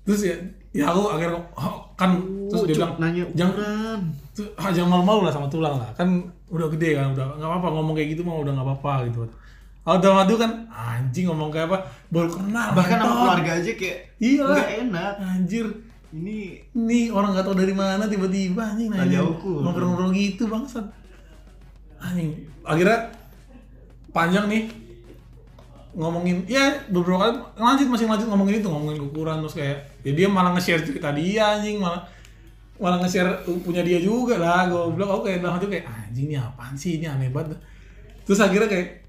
Terus 0.02 0.20
ya, 0.20 0.34
ya 0.74 0.84
aku 0.90 1.06
akhirnya, 1.08 1.38
oh, 1.54 1.86
kan, 1.94 2.18
terus 2.50 2.66
dia 2.66 2.74
bilang, 2.76 2.92
nanya 2.98 3.22
jangan. 3.32 3.98
Tuh, 4.34 4.42
ah, 4.58 4.68
jangan 4.68 4.98
malu-malu 4.98 5.22
lah 5.22 5.32
sama 5.32 5.46
tulang 5.46 5.78
lah 5.78 5.86
kan 5.94 6.10
udah 6.50 6.66
gede 6.68 6.98
kan 6.98 7.14
udah 7.14 7.38
nggak 7.38 7.46
apa-apa 7.48 7.68
ngomong 7.70 7.94
kayak 7.94 8.18
gitu 8.18 8.26
mah 8.26 8.34
udah 8.36 8.50
nggak 8.50 8.66
apa-apa 8.66 9.06
gitu 9.06 9.22
kalau 9.80 9.98
dalam 10.02 10.16
hati 10.18 10.34
kan 10.34 10.52
anjing 10.66 11.26
ngomong 11.26 11.54
kayak 11.54 11.70
apa 11.70 11.78
baru 12.08 12.30
kenal 12.32 12.74
Bahkan 12.74 12.98
sama 12.98 13.14
keluarga 13.14 13.52
aja 13.54 13.72
kayak 13.72 13.98
Iya 14.18 14.42
nggak 14.42 14.70
enak. 14.82 15.12
anjir 15.22 15.66
Ini 16.10 16.38
nih 16.74 17.04
orang 17.10 17.30
nggak 17.30 17.46
tahu 17.46 17.54
dari 17.54 17.70
mana 17.70 18.04
tiba-tiba 18.04 18.62
anjing 18.64 18.90
nanya 18.90 19.22
jauhku. 19.22 19.62
ngobrol-ngobrol 19.62 20.10
gitu 20.10 20.50
bangsat 20.50 20.82
anjing. 22.04 22.30
Akhirnya 22.60 22.98
panjang 24.12 24.46
nih. 24.46 24.64
Ngomongin 25.94 26.42
ya 26.50 26.74
beberapa 26.90 27.22
kali 27.22 27.38
lanjut 27.54 27.86
masih 27.86 28.10
lanjut 28.10 28.26
ngomongin 28.26 28.58
itu 28.58 28.66
ngomongin 28.66 28.98
ukuran 28.98 29.38
terus 29.46 29.54
kayak 29.54 29.78
ya 30.02 30.10
dia 30.10 30.26
malah 30.26 30.50
nge-share 30.58 30.82
cerita 30.82 31.14
dia 31.14 31.54
anjing 31.54 31.78
malah 31.78 32.02
malah 32.82 32.98
nge-share 32.98 33.46
punya 33.62 33.86
dia 33.86 34.02
juga 34.02 34.42
lah 34.42 34.66
gue 34.66 34.90
bilang 34.98 35.22
oke 35.22 35.30
dalam 35.38 35.54
hati 35.54 35.70
kayak 35.70 35.86
anjing 35.86 36.34
ini 36.34 36.34
apaan 36.34 36.74
sih? 36.74 36.98
Ini 36.98 37.14
aneh 37.14 37.30
banget. 37.30 37.54
Terus 38.26 38.42
akhirnya 38.42 38.66
kayak 38.66 39.06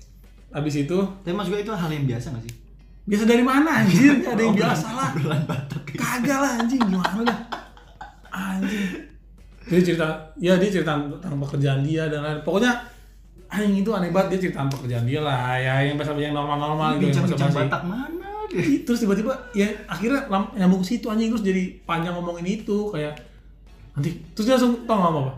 habis 0.54 0.76
itu 0.78 0.98
Tapi 1.26 1.34
mas 1.34 1.50
juga 1.50 1.66
itu 1.66 1.72
hal 1.74 1.90
yang 1.90 2.06
biasa 2.06 2.32
gak 2.38 2.44
sih? 2.46 2.54
biasa 3.06 3.24
dari 3.26 3.44
mana 3.46 3.70
anjir? 3.82 4.14
Gak 4.22 4.34
ada 4.38 4.44
yang 4.46 4.58
biasa 4.58 4.88
lah. 4.94 5.10
Batak. 5.50 5.84
kagak 5.98 6.38
lah 6.38 6.52
anjing. 6.62 6.82
Gimana 6.86 7.22
dah 7.26 7.40
anjing 8.36 9.15
dia 9.66 9.82
cerita 9.82 10.08
ya 10.38 10.54
dia 10.62 10.70
cerita 10.70 10.94
tentang 10.94 11.42
pekerjaan 11.42 11.82
dia 11.82 12.06
dan 12.06 12.22
lain 12.22 12.40
pokoknya 12.46 12.72
anjing 13.50 13.82
itu 13.82 13.92
aneh 13.94 14.14
banget 14.14 14.38
dia 14.38 14.40
cerita 14.46 14.62
tentang 14.62 14.74
pekerjaan 14.78 15.06
dia 15.10 15.20
lah 15.26 15.58
ya 15.58 15.74
yang 15.82 15.96
biasa 15.98 16.12
yang 16.18 16.36
normal-normal 16.38 17.02
gitu 17.02 17.18
yang 17.18 17.26
basa-basi. 17.26 17.58
Batak 17.66 17.84
mana 17.86 18.30
dia? 18.50 18.62
Terus 18.86 19.00
tiba-tiba 19.02 19.34
ya 19.58 19.68
akhirnya 19.90 20.30
nyambung 20.54 20.86
ke 20.86 20.88
situ 20.94 21.10
anjing 21.10 21.34
terus 21.34 21.42
jadi 21.42 21.64
panjang 21.86 22.14
ngomongin 22.14 22.46
itu 22.46 22.94
kayak 22.94 23.18
nanti 23.98 24.12
terus 24.38 24.46
dia 24.46 24.56
langsung 24.60 24.86
tau 24.86 24.98
gak 25.02 25.12
apa 25.18 25.34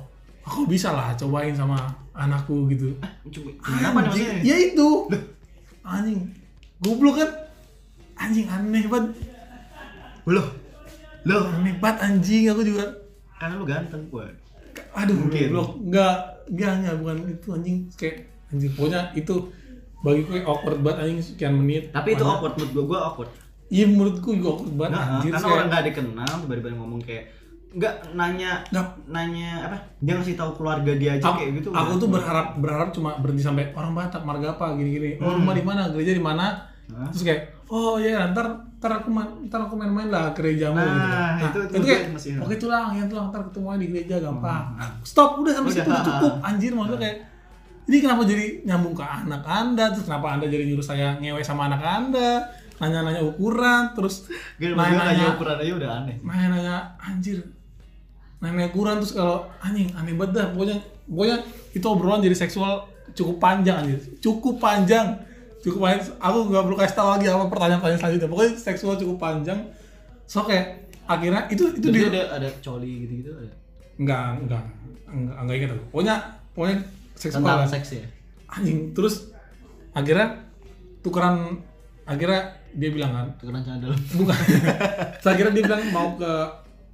aku 0.47 0.59
bisa 0.67 0.91
lah 0.95 1.11
cobain 1.15 1.55
sama 1.55 1.75
anakku 2.17 2.65
gitu. 2.73 2.97
Coba, 3.29 3.51
nih 3.53 3.83
Anjing, 3.83 3.93
maksudnya? 3.93 4.31
ya 4.41 4.55
itu. 4.57 4.89
Anjing 5.85 6.19
goblok 6.81 7.21
kan? 7.21 7.29
Anjing 8.17 8.47
aneh 8.49 8.83
banget. 8.89 9.13
Loh, 10.27 10.47
loh, 11.23 11.43
aneh 11.53 11.75
banget 11.77 11.97
anjing 12.03 12.49
aku 12.51 12.63
juga 12.65 13.06
karena 13.37 13.53
lu 13.53 13.65
ganteng 13.65 14.03
gue. 14.07 14.27
aduh 14.91 15.15
Mungkin. 15.15 15.47
goblok 15.47 15.69
enggak 15.79 16.13
enggak 16.47 16.71
enggak 16.75 16.95
bukan 16.97 17.17
itu 17.27 17.47
anjing 17.49 17.77
kayak 17.93 18.15
anjing 18.47 18.71
pokoknya 18.71 19.01
itu 19.11 19.35
bagi 19.97 20.21
gue 20.23 20.39
awkward 20.43 20.79
banget 20.79 20.97
anjing 21.03 21.19
sekian 21.23 21.53
menit 21.55 21.83
Tapi 21.89 22.13
itu 22.13 22.23
awkward 22.23 22.53
menurut 22.53 22.71
gue, 22.71 22.83
gue 22.85 22.99
awkward. 22.99 23.31
iya 23.67 23.85
menurutku 23.85 24.29
juga 24.31 24.49
awkward 24.53 24.75
banget 24.75 24.91
Nah, 24.93 25.05
anjir 25.11 25.29
karena 25.29 25.39
kayak- 25.39 25.55
orang 25.55 25.67
gak 25.67 25.83
dikenal 25.83 26.31
tiba-tiba 26.39 26.69
ngomong 26.73 27.01
kayak 27.01 27.25
nggak 27.67 27.93
nanya 28.13 28.51
Nggak. 28.65 28.87
nanya 29.07 29.49
apa 29.61 29.77
dia 29.99 30.13
ngasih 30.15 30.33
tahu 30.33 30.51
keluarga 30.55 30.91
dia 30.93 31.11
aja 31.13 31.25
aku, 31.25 31.35
kayak 31.35 31.51
gitu 31.57 31.67
aku 31.69 31.91
tuh 31.97 32.09
berharap 32.09 32.47
berharap 32.55 32.89
cuma 32.89 33.17
berhenti 33.17 33.43
sampai 33.43 33.69
orang 33.71 33.91
Batak 33.91 34.23
marga 34.23 34.55
apa 34.55 34.71
gini-gini 34.73 35.19
oh 35.19 35.35
rumah 35.35 35.51
di 35.51 35.61
mana 35.61 35.89
gereja 35.89 36.09
di 36.11 36.21
mana 36.21 36.63
Hah? 36.87 37.11
terus 37.11 37.23
kayak 37.27 37.41
oh 37.67 37.99
ya 37.99 38.31
ntar 38.31 38.47
ntar 38.79 39.03
aku 39.03 39.11
main 39.11 39.27
ntar 39.51 39.59
aku 39.59 39.75
main-main 39.75 40.07
lah 40.07 40.31
ke 40.31 40.39
gerejamu. 40.39 40.79
Nah, 40.79 41.35
gitu. 41.35 41.59
kan. 41.59 41.67
itu- 41.67 41.75
itu 41.75 41.83
kayak 41.83 42.01
gue 42.07 42.13
masih- 42.15 42.39
oke 42.39 42.55
tulang 42.55 42.95
ya 42.95 43.03
tulang 43.05 43.27
ntar 43.27 43.41
ketemu 43.43 43.67
di 43.75 43.87
gereja 43.91 44.15
gampang. 44.23 44.63
Stop 45.03 45.43
udah 45.43 45.51
sampai 45.51 45.71
situ 45.73 45.83
udah 45.83 45.99
ah, 45.99 46.05
cukup. 46.05 46.33
anjir 46.39 46.71
maksudnya 46.71 47.01
kayak 47.01 47.17
ini 47.87 47.97
kenapa 47.99 48.21
jadi 48.23 48.45
nyambung 48.63 48.93
ke 48.93 49.03
anak 49.03 49.43
anda? 49.43 49.85
Terus 49.91 50.05
kenapa 50.05 50.27
anda 50.35 50.45
jadi 50.45 50.63
nyuruh 50.63 50.83
saya 50.83 51.19
ngewe 51.19 51.43
sama 51.43 51.67
anak 51.67 51.83
anda? 51.83 52.43
Nanya-nanya 52.77 53.21
ukuran 53.25 53.91
terus 53.91 54.29
nanya-nanya 54.77 55.33
ukuran 55.33 55.57
aja 55.57 55.73
udah 55.75 55.89
aneh. 56.03 56.15
nanya-nanya 56.21 56.75
anjir 56.95 57.39
nanya 58.37 58.69
ukuran 58.69 59.01
terus 59.01 59.11
kalau 59.11 59.43
anjing 59.59 59.89
aneh 59.91 60.13
banget 60.13 60.31
dah. 60.35 60.47
Pokoknya 60.53 60.77
pokoknya 61.03 61.37
itu 61.73 61.83
obrolan 61.83 62.21
jadi 62.21 62.37
seksual 62.37 62.85
cukup 63.11 63.41
panjang 63.41 63.81
anjir. 63.81 63.99
Cukup 64.21 64.61
panjang 64.61 65.17
cukup 65.67 65.79
panjang 65.83 66.07
aku 66.23 66.37
nggak 66.47 66.63
perlu 66.63 66.77
kasih 66.79 66.95
tahu 66.95 67.09
lagi 67.11 67.25
apa 67.27 67.45
pertanyaan-pertanyaan 67.51 67.99
selanjutnya. 67.99 68.29
Pokoknya 68.31 68.51
seksual 68.55 68.95
cukup 68.95 69.17
panjang. 69.19 69.59
So 70.23 70.47
kayak 70.47 70.87
akhirnya 71.03 71.51
itu 71.51 71.63
itu 71.75 71.87
Jadi 71.91 71.99
dia 71.99 72.07
ada 72.07 72.23
ada 72.39 72.49
coli 72.63 73.03
gitu-gitu 73.03 73.35
ada? 73.35 73.51
Enggak 73.99 74.23
enggak 74.47 74.63
enggak 75.11 75.35
enggak 75.43 75.55
ingat 75.59 75.69
aku. 75.75 75.85
Pokoknya 75.91 76.15
pokoknya 76.55 76.77
seksual 77.19 77.43
tentang 77.43 77.59
kan. 77.67 77.71
seks 77.75 77.89
ya? 77.99 78.07
Anjing 78.47 78.79
terus 78.95 79.15
akhirnya 79.91 80.27
tukeran 81.03 81.59
akhirnya 82.07 82.41
dia 82.71 82.89
bilang 82.95 83.11
kan 83.11 83.27
tukeran 83.35 83.61
cadel 83.67 83.91
bukan. 84.15 84.37
Saya 85.23 85.35
kira 85.35 85.51
dia 85.51 85.63
bilang 85.67 85.83
mau 85.91 86.15
ke 86.15 86.31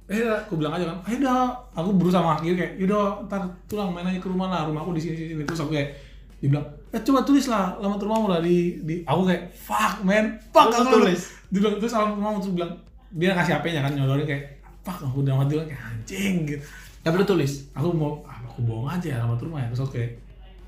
eh 0.04 0.20
aku 0.20 0.60
bilang 0.60 0.76
aja 0.76 0.84
kan 0.84 0.98
ayo 1.08 1.16
dah 1.24 1.48
aku 1.72 1.96
berusaha 1.96 2.20
mengakhiri 2.20 2.60
kayak 2.60 2.72
yaudah 2.76 3.24
ntar 3.24 3.40
tulang 3.64 3.88
main 3.88 4.04
aja 4.04 4.20
ke 4.20 4.28
rumah 4.28 4.52
lah 4.52 4.66
rumahku 4.66 4.90
di 4.98 5.02
sini 5.02 5.14
sini. 5.30 5.42
Terus 5.46 5.62
aku 5.62 5.72
kayak 5.72 5.94
dia 6.42 6.48
bilang 6.50 6.66
eh 6.94 7.02
coba 7.02 7.26
tulis 7.26 7.50
lah 7.50 7.74
alamat 7.82 7.98
rumahmu 7.98 8.26
lah 8.30 8.38
di 8.38 8.78
di 8.86 9.02
aku 9.02 9.26
kayak 9.26 9.50
fuck 9.50 10.06
man 10.06 10.38
fuck 10.54 10.70
aku 10.70 11.02
tulis? 11.02 11.26
bilang 11.50 11.74
terus 11.82 11.90
alamat 11.90 12.14
rumahmu 12.14 12.38
terus 12.38 12.54
bilang 12.54 12.72
dia 13.14 13.34
kasih 13.34 13.58
HP-nya 13.58 13.82
kan 13.82 13.92
nyodorin 13.98 14.26
kayak 14.26 14.62
fuck 14.86 15.02
aku 15.02 15.26
udah 15.26 15.34
mati 15.34 15.58
kayak 15.58 15.80
anjing 15.80 16.34
gitu. 16.46 16.62
Tapi 17.04 17.14
lu 17.20 17.26
tulis? 17.26 17.68
Aku 17.76 17.92
mau 17.92 18.20
ah, 18.28 18.38
aku 18.44 18.64
bohong 18.64 18.88
aja 18.88 19.06
ya 19.10 19.16
alamat 19.24 19.40
rumah 19.42 19.60
ya 19.64 19.68
terus 19.72 19.84
oke. 19.88 20.02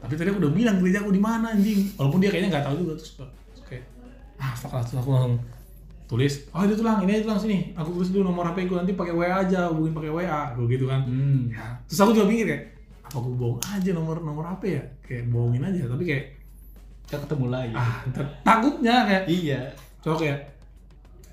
Tapi 0.02 0.12
tadi 0.18 0.28
aku 0.34 0.38
udah 0.42 0.52
bilang 0.52 0.76
gereja 0.82 0.98
aku 1.04 1.12
di 1.12 1.22
mana 1.22 1.52
anjing. 1.52 1.94
Walaupun 1.94 2.18
dia 2.18 2.30
kayaknya 2.32 2.50
nggak 2.58 2.64
tahu 2.66 2.74
juga 2.82 2.92
terus 2.98 3.12
terus 3.22 3.62
kayak 3.68 3.84
ah 4.40 4.52
fuck 4.56 4.72
lah 4.72 4.82
terus 4.82 4.98
aku 4.98 5.10
langsung 5.14 5.36
tulis 6.06 6.46
oh 6.54 6.62
itu 6.62 6.78
tulang 6.78 7.02
ini 7.02 7.10
aja 7.18 7.22
tulang 7.28 7.40
sini. 7.40 7.58
Aku 7.76 7.88
tulis 7.94 8.10
dulu 8.10 8.30
nomor 8.30 8.50
HP 8.50 8.66
ku 8.66 8.74
nanti 8.74 8.94
pakai 8.94 9.14
WA 9.14 9.42
aja 9.46 9.70
hubungin 9.70 9.92
pakai 9.94 10.10
WA 10.10 10.38
aku 10.54 10.66
gitu 10.70 10.86
kan. 10.88 11.02
Hmm. 11.06 11.52
ya. 11.52 11.76
terus 11.86 12.00
aku 12.02 12.10
juga 12.16 12.26
mikir 12.30 12.46
kayak 12.50 12.64
apa 13.06 13.16
aku 13.22 13.30
bohong 13.38 13.62
aja 13.62 13.90
nomor 13.94 14.18
nomor 14.18 14.44
HP 14.50 14.62
ya 14.74 14.82
kayak 15.06 15.30
bohongin 15.30 15.62
aja 15.62 15.86
tapi 15.86 16.04
kayak 16.04 16.24
kita 17.06 17.16
ketemu 17.22 17.46
lagi. 17.48 17.74
Ah 17.74 18.02
takutnya 18.42 19.06
kayak 19.06 19.24
iya. 19.26 19.60
kayak 20.02 20.38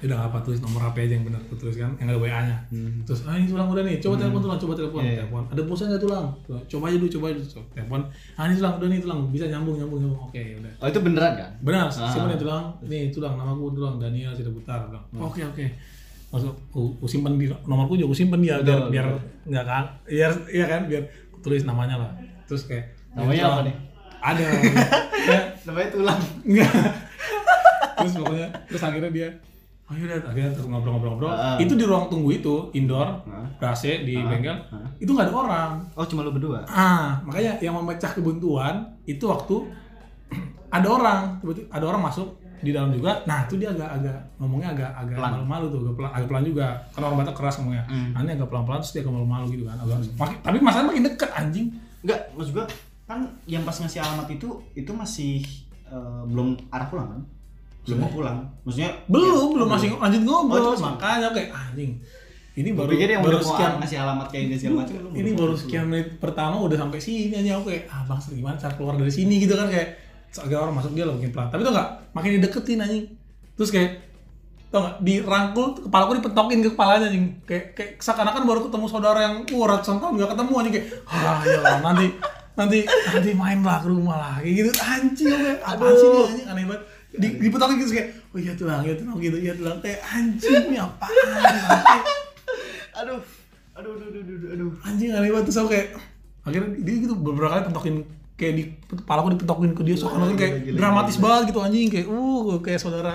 "Ya 0.03 0.11
udah 0.11 0.27
apa 0.27 0.37
tulis 0.43 0.59
nomor 0.59 0.83
HP 0.83 1.07
aja 1.07 1.13
yang 1.15 1.23
benar 1.23 1.39
tulis 1.47 1.79
kan 1.79 1.95
yang 1.95 2.11
ada 2.11 2.19
WA 2.19 2.39
nya. 2.43 2.57
Hmm. 2.67 2.99
terus 3.07 3.23
ah 3.23 3.39
ini 3.39 3.47
tulang 3.47 3.71
udah 3.71 3.87
nih 3.87 4.03
coba 4.03 4.19
telepon 4.19 4.41
tulang 4.43 4.59
coba 4.59 4.73
telepon 4.75 4.99
Iya, 4.99 5.07
iya. 5.07 5.17
telepon. 5.23 5.43
Ada 5.47 5.61
pulsa 5.63 5.83
nggak 5.87 6.03
tulang? 6.03 6.27
Coba 6.43 6.83
aja 6.91 6.97
dulu 6.99 7.09
coba 7.09 7.25
aja 7.31 7.35
dulu 7.39 7.47
Coba 7.47 7.65
telepon. 7.71 8.01
Ah 8.35 8.43
ini 8.45 8.53
tulang 8.59 8.73
udah 8.75 8.87
nih 8.91 8.99
tulang 8.99 9.19
bisa 9.31 9.45
nyambung 9.47 9.75
nyambung 9.79 9.99
nyambung. 10.03 10.21
Oke 10.27 10.41
ya 10.43 10.55
udah. 10.59 10.71
Oh 10.83 10.87
itu 10.91 10.99
beneran 10.99 11.33
kan? 11.39 11.49
Benar 11.63 11.83
Ah. 11.87 12.11
siapa 12.11 12.27
nih 12.27 12.39
tulang? 12.41 12.65
Nih 12.83 13.03
tulang 13.15 13.33
namaku 13.39 13.63
tulang 13.71 13.95
Daniel 13.95 14.31
Sida 14.35 14.51
Putar 14.51 14.79
bilang. 14.91 15.05
Oke 15.17 15.39
oke. 15.39 15.65
Maksud 16.35 16.49
aku, 16.51 16.81
aku 16.99 17.05
simpen 17.07 17.39
di 17.39 17.45
nomorku 17.63 17.93
juga 17.95 18.11
aku 18.11 18.17
simpen 18.19 18.43
dia 18.43 18.59
biar 18.59 18.83
Betul, 18.83 18.91
biar 18.91 19.05
nggak 19.47 19.63
kan 19.63 19.83
biar 20.03 20.31
iya 20.51 20.65
kan 20.67 20.81
biar 20.91 21.03
tulis 21.39 21.63
namanya 21.63 21.95
lah. 21.95 22.11
Terus 22.43 22.67
kayak 22.67 22.91
Namanya 23.15 23.33
tulang. 23.39 23.53
apa 23.53 23.63
nih? 23.63 23.75
ada 24.19 24.39
ya, 24.39 25.39
namanya 25.67 25.89
tulang 25.89 26.19
Enggak. 26.43 26.71
terus 27.95 28.13
pokoknya 28.17 28.47
terus 28.65 28.81
akhirnya 28.81 29.11
dia 29.11 29.27
oh 29.83 29.93
yaudah 29.93 30.15
akhirnya 30.23 30.49
terus 30.49 30.65
ngobrol-ngobrol-ngobrol 30.65 31.27
Ah. 31.29 31.57
itu 31.57 31.73
di 31.73 31.83
ruang 31.83 32.07
tunggu 32.07 32.29
itu 32.31 32.55
indoor 32.71 33.19
Ah. 33.25 33.43
AC 33.65 33.83
di 34.01 34.15
Ah. 34.15 34.25
bengkel 34.25 34.55
Ah. 34.65 34.87
itu 34.95 35.09
nggak 35.09 35.27
ada 35.27 35.33
orang 35.35 35.69
oh 35.93 36.05
cuma 36.05 36.21
lu 36.21 36.31
berdua 36.31 36.63
ah 36.65 37.19
makanya 37.21 37.59
yang 37.59 37.75
memecah 37.75 38.09
kebuntuan 38.09 38.75
itu 39.03 39.21
waktu 39.21 39.55
ada 40.71 40.87
orang 40.89 41.19
tiba-tiba 41.37 41.67
ada 41.69 41.85
orang 41.85 42.01
masuk 42.03 42.27
di 42.57 42.71
dalam 42.71 42.89
juga 42.89 43.19
nah 43.25 43.43
itu 43.43 43.55
dia 43.57 43.69
agak 43.69 43.89
agak 43.93 44.15
ngomongnya 44.37 44.71
agak 44.71 44.91
agak 44.97 45.15
Pelan. 45.17 45.31
malu-malu 45.35 45.65
tuh 45.67 45.79
agak 45.81 45.95
pelan, 45.95 46.11
agak 46.13 46.27
pelan 46.29 46.43
juga 46.45 46.67
karena 46.89 47.05
orang 47.05 47.19
Batak 47.19 47.35
keras 47.35 47.55
ngomongnya 47.57 47.83
Hmm. 47.85 48.09
nah, 48.09 48.19
ini 48.21 48.31
agak 48.33 48.47
pelan-pelan 48.47 48.79
terus 48.79 48.93
dia 48.93 49.01
agak 49.03 49.13
malu-malu 49.13 49.45
gitu 49.49 49.63
kan 49.65 49.75
agak, 49.77 49.97
makin- 50.15 50.39
tapi 50.41 50.57
masalahnya 50.57 50.89
makin 50.89 51.03
deket 51.05 51.29
anjing 51.29 51.67
enggak 52.01 52.19
maksud 52.33 52.53
gua 52.53 52.65
kan 53.13 53.21
yang 53.45 53.61
pas 53.61 53.77
ngasih 53.77 54.01
alamat 54.01 54.27
itu 54.33 54.49
itu 54.73 54.91
masih 54.91 55.45
eh, 55.85 56.21
belum 56.25 56.57
arah 56.67 56.87
pulang 56.89 57.07
kan? 57.13 57.21
Belum 57.83 57.99
mau 58.01 58.11
pulang. 58.11 58.37
Maksudnya 58.65 58.91
belum 59.05 59.27
ya, 59.27 59.43
belum 59.53 59.67
masih 59.69 59.89
lanjut 59.93 60.21
Oh, 60.23 60.25
ngobrol 60.25 60.73
masih- 60.73 60.85
makanya 60.89 61.29
kayak 61.31 61.49
anjing 61.53 61.93
ini 62.53 62.69
baru 62.69 62.85
pikir 62.85 63.09
yang 63.17 63.25
baru 63.25 63.41
sekian 63.41 63.81
ngasih 63.81 63.97
alamat 63.97 64.29
kayak 64.29 64.43
ini 64.45 64.55
segala 64.61 64.85
macam 64.85 64.93
ini 65.17 65.31
baru 65.33 65.53
sekian 65.57 65.89
menit 65.89 66.21
pertama 66.21 66.61
udah 66.61 66.77
sampai 66.77 67.01
sini. 67.01 67.33
Aja 67.33 67.57
aku 67.57 67.73
kayak 67.73 67.89
ah 67.89 68.05
bang 68.05 68.19
gimana 68.21 68.55
cara 68.61 68.73
keluar 68.77 68.93
dari 68.93 69.09
sini? 69.09 69.41
Gitu 69.41 69.57
kan 69.57 69.73
kayak 69.73 69.97
agak 70.37 70.57
orang 70.61 70.77
masuk 70.77 70.93
dia 70.93 71.05
lah 71.09 71.17
mungkin 71.17 71.33
pelan 71.33 71.49
tapi 71.49 71.65
tuh 71.65 71.73
nggak 71.73 71.89
makin 72.13 72.29
dideketin 72.37 72.77
anjing. 72.77 73.05
Terus 73.57 73.69
kayak 73.73 73.91
tau 74.69 74.85
nggak 74.85 74.95
dirangkul 75.01 75.65
kepalaku 75.81 76.11
dipetokin 76.21 76.59
ke 76.61 76.69
kepalanya 76.77 77.05
anjing. 77.09 77.25
Kayak 77.49 77.65
kayak 77.73 77.91
seakan-akan 77.97 78.43
baru 78.45 78.59
ketemu 78.69 78.85
saudara 78.85 79.19
yang 79.25 79.35
uh 79.49 79.65
ratusan 79.65 79.97
tahun 79.97 80.13
nggak 80.13 80.29
ketemu 80.37 80.53
anjing. 80.53 80.73
Kayak 80.77 80.87
ah 81.09 81.39
ya 81.41 81.59
nanti 81.81 82.05
nanti 82.53 82.79
nanti 82.85 83.29
main 83.33 83.59
lah 83.59 83.79
ke 83.79 83.87
rumah 83.87 84.15
lah. 84.15 84.33
Kayak 84.39 84.53
gitu. 84.55 84.69
Anjing 84.77 85.27
kayak 85.29 85.59
apa 85.61 85.83
sih 85.91 86.07
ini 86.07 86.19
anjing? 86.23 86.47
Aneh 86.47 86.63
banget. 86.65 86.83
Di, 87.13 87.27
dipetokin 87.37 87.77
gitu 87.77 87.91
kayak 87.93 88.09
oh 88.33 88.39
iya 88.39 88.53
tulang 88.53 88.81
iya 88.81 88.93
tulang 88.97 89.17
gitu 89.17 89.37
iya 89.37 89.53
tulang 89.53 89.77
kayak 89.79 90.01
anjing 90.03 90.65
ini 90.67 90.77
apaan 90.77 91.13
bangke? 91.13 91.97
aduh. 92.95 93.19
Aduh 93.73 93.91
aduh 93.91 94.07
aduh 94.07 94.21
aduh, 94.21 94.49
aduh. 94.53 94.69
anjing 94.83 95.09
aneh 95.11 95.29
banget. 95.29 95.45
Terus 95.49 95.57
aku 95.59 95.69
kayak 95.69 95.87
akhirnya 96.43 96.69
dia 96.77 96.95
gitu 96.99 97.13
beberapa 97.15 97.49
kali 97.51 97.61
pentokin 97.67 97.95
kayak 98.33 98.53
di 98.57 98.63
kepala 98.89 99.19
aku 99.21 99.29
dipetokin 99.37 99.71
ke 99.71 99.81
dia 99.85 99.95
soalnya 99.95 100.33
kayak 100.33 100.53
gila, 100.65 100.77
dramatis 100.77 101.15
gila. 101.15 101.23
banget 101.23 101.43
gitu 101.49 101.59
anjing. 101.61 101.87
Kayak 101.89 102.07
uh 102.09 102.57
kayak 102.59 102.79
saudara. 102.79 103.13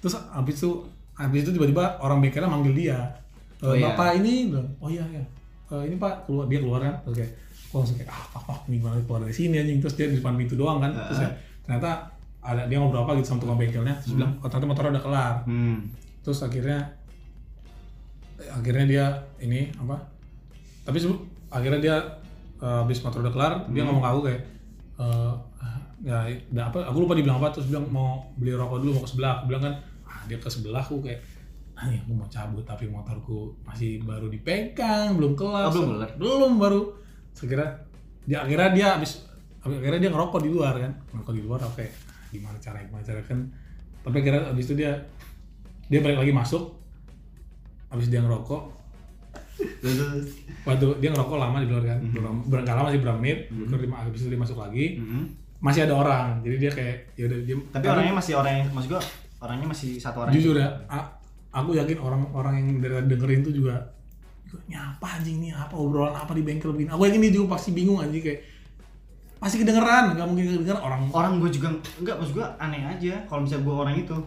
Terus 0.00 0.14
habis 0.32 0.56
itu 0.56 0.70
habis 1.12 1.40
itu 1.44 1.50
tiba-tiba 1.50 2.00
orang 2.00 2.20
bengkelnya 2.20 2.48
manggil 2.48 2.72
dia. 2.72 2.98
"Eh, 3.60 3.64
Oh, 3.64 3.76
iya. 3.76 3.92
bapak 3.92 4.16
ini? 4.16 4.48
Bilang 4.48 4.68
oh 4.80 4.88
iya 4.88 5.04
ya 5.04 5.20
"Eh, 5.70 5.82
ini 5.84 5.96
pak 5.96 6.24
keluar 6.24 6.44
dia 6.44 6.60
keluar 6.60 6.80
kan? 6.80 6.94
Terus 7.04 7.16
kayak 7.20 7.32
aku 7.70 7.86
langsung 7.86 7.96
kayak 8.02 8.10
ah 8.10 8.26
fuck 8.34 8.42
fuck 8.50 8.60
gimana 8.66 8.98
keluar 9.06 9.22
dari 9.22 9.30
sini 9.30 9.62
anjing. 9.62 9.78
Terus 9.78 9.94
dia 9.94 10.06
di 10.10 10.18
depan 10.18 10.34
pintu 10.34 10.58
doang 10.58 10.82
kan. 10.82 10.90
Terus 10.90 11.22
kayak, 11.22 11.34
ternyata 11.62 11.90
ada 12.42 12.66
dia 12.66 12.82
ngobrol 12.82 13.06
apa 13.06 13.14
gitu 13.22 13.30
sama 13.30 13.38
tukang 13.46 13.62
bengkelnya. 13.62 13.94
Terus 14.02 14.18
bilang 14.18 14.34
oh 14.42 14.48
ternyata 14.50 14.66
motornya 14.66 14.90
udah 14.98 15.04
kelar. 15.06 15.34
Hmm. 15.46 15.78
terus 16.20 16.44
akhirnya 16.44 16.84
akhirnya 18.52 18.84
dia 18.84 19.04
ini 19.40 19.72
apa 19.80 19.96
tapi 20.84 21.00
akhirnya 21.48 21.80
dia 21.80 21.96
eh, 22.60 22.78
habis 22.84 23.00
motor 23.00 23.24
udah 23.24 23.32
kelar 23.32 23.52
dia 23.72 23.88
ngomong 23.88 24.04
ke 24.04 24.10
aku 24.10 24.20
kayak 24.28 24.42
eh, 25.00 25.32
ya 26.00 26.18
udah 26.52 26.64
apa 26.72 26.78
aku 26.90 26.96
lupa 27.06 27.14
dibilang 27.14 27.38
apa. 27.38 27.54
Terus 27.54 27.70
bilang 27.70 27.86
mau 27.94 28.26
beli 28.34 28.52
rokok 28.52 28.82
dulu 28.82 28.98
mau 28.98 29.02
ke 29.06 29.10
sebelah. 29.14 29.32
Aku 29.40 29.46
bilang 29.46 29.62
kan 29.62 29.74
ah, 30.10 30.20
dia 30.26 30.42
ke 30.42 30.50
sebelah 30.50 30.82
aku 30.82 30.98
kayak 31.04 31.22
ah 31.80 31.88
ya 31.88 31.96
aku 32.04 32.12
mau 32.12 32.28
cabut 32.28 32.64
tapi 32.66 32.84
motorku 32.92 33.56
masih 33.64 34.04
baru 34.04 34.28
dipegang 34.28 35.16
belum 35.16 35.32
kelar. 35.38 35.68
Oh, 35.68 35.72
belum 35.72 35.88
kelar? 35.96 36.10
belum 36.18 36.52
baru 36.60 36.82
sekira 37.40 37.64
dia 38.22 38.44
akhirnya 38.44 38.68
dia 38.70 38.86
habis 38.94 39.24
akhirnya 39.58 39.98
dia 39.98 40.10
ngerokok 40.10 40.40
di 40.40 40.50
luar 40.50 40.76
kan. 40.76 40.92
Ngerokok 41.10 41.34
di 41.34 41.42
luar 41.42 41.60
oke. 41.62 41.86
Gimana 42.30 42.56
caranya 42.58 42.84
gimana 42.86 43.02
caranya 43.02 43.26
kan. 43.26 43.38
Tapi 44.00 44.16
akhirnya 44.18 44.42
abis 44.48 44.64
itu 44.66 44.74
dia 44.76 44.92
dia 45.86 46.00
balik 46.00 46.20
lagi 46.20 46.32
masuk. 46.32 46.64
Abis 47.88 48.06
dia 48.06 48.20
ngerokok. 48.20 48.62
Waktu 50.62 50.86
dia 51.00 51.10
ngerokok 51.10 51.36
lama 51.36 51.56
di 51.58 51.66
luar 51.66 51.84
kan. 51.86 51.98
Berapa- 52.06 52.44
berapa 52.46 52.72
lama 52.74 52.88
sih 52.88 53.00
berapa 53.00 53.18
menit. 53.18 53.48
Terus 53.48 53.80
dia- 53.80 53.96
abis 53.98 54.20
itu 54.20 54.28
dia 54.28 54.40
masuk 54.40 54.58
lagi. 54.58 54.86
Mhm. 54.98 55.24
masih 55.60 55.84
ada 55.84 55.92
orang. 55.94 56.40
Jadi 56.40 56.56
dia 56.56 56.72
kayak 56.72 56.96
ya 57.14 57.28
udah 57.28 57.38
dia 57.44 57.52
Tapi 57.70 57.84
orangnya 57.86 58.14
masih 58.14 58.32
orang 58.32 58.52
yang 58.54 58.68
maksud 58.72 58.88
gua 58.90 59.02
orangnya 59.40 59.68
masih 59.68 59.90
satu 59.96 60.24
orang. 60.24 60.32
jujur 60.32 60.56
ya 60.56 60.72
a- 60.88 61.12
aku 61.52 61.76
yakin 61.76 62.00
orang-orang 62.00 62.54
yang 62.56 62.68
dengerin 63.04 63.44
tuh 63.44 63.52
juga 63.52 63.76
juga, 64.50 64.58
"Ini 64.66 64.76
apa 64.76 65.06
anjing 65.14 65.36
nih 65.38 65.54
apa 65.54 65.74
obrolan 65.78 66.10
apa 66.10 66.34
di 66.34 66.42
bengkel 66.42 66.74
begini 66.74 66.90
aku 66.90 67.06
yakin 67.06 67.20
dia 67.22 67.32
juga 67.32 67.54
pasti 67.54 67.70
bingung 67.70 68.02
anjing 68.02 68.18
kayak 68.18 68.40
pasti 69.38 69.56
kedengeran 69.62 70.18
nggak 70.18 70.26
mungkin 70.26 70.44
kedengeran 70.58 70.82
orang 70.82 71.00
Orang 71.14 71.32
gua 71.38 71.48
juga 71.48 71.70
enggak 71.96 72.18
maksud 72.18 72.34
gua 72.34 72.46
aneh 72.58 72.82
aja 72.82 73.14
kalau 73.24 73.46
misalnya 73.46 73.64
gua 73.64 73.76
orang 73.86 73.96
itu. 74.02 74.18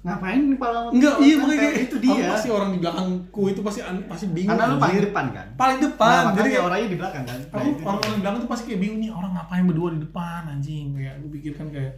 Ngapain 0.00 0.40
nih 0.48 0.56
pala 0.56 0.88
enggak 0.88 1.14
iya 1.20 1.34
makanya 1.36 1.60
kayak 1.60 1.84
itu 1.84 1.96
dia. 2.00 2.24
pasti 2.32 2.48
orang 2.48 2.70
di 2.72 2.78
belakangku 2.80 3.42
itu 3.52 3.60
pasti 3.60 3.80
pasti 4.08 4.26
bingung 4.32 4.56
Karena 4.56 4.72
lu 4.72 4.80
paling 4.80 4.96
depan 5.04 5.24
kan. 5.28 5.46
paling 5.60 5.78
depan 5.84 6.08
Nah, 6.08 6.32
jadi 6.32 6.48
kayak 6.56 6.64
orangnya 6.64 6.88
di 6.88 6.98
belakang 7.00 7.24
kan. 7.28 7.36
Nah, 7.36 7.56
aku 7.60 7.68
itu. 7.68 7.82
orang-orang 7.84 8.14
di 8.16 8.22
belakang 8.24 8.40
tuh 8.40 8.48
pasti 8.48 8.64
kayak 8.72 8.80
bingung 8.80 8.98
nih 9.04 9.10
orang 9.12 9.30
ngapain 9.36 9.64
berdua 9.68 9.88
di 9.92 10.00
depan 10.00 10.42
anjing 10.48 10.86
kayak 10.96 11.12
aku 11.20 11.26
pikirkan 11.36 11.66
kayak 11.68 11.92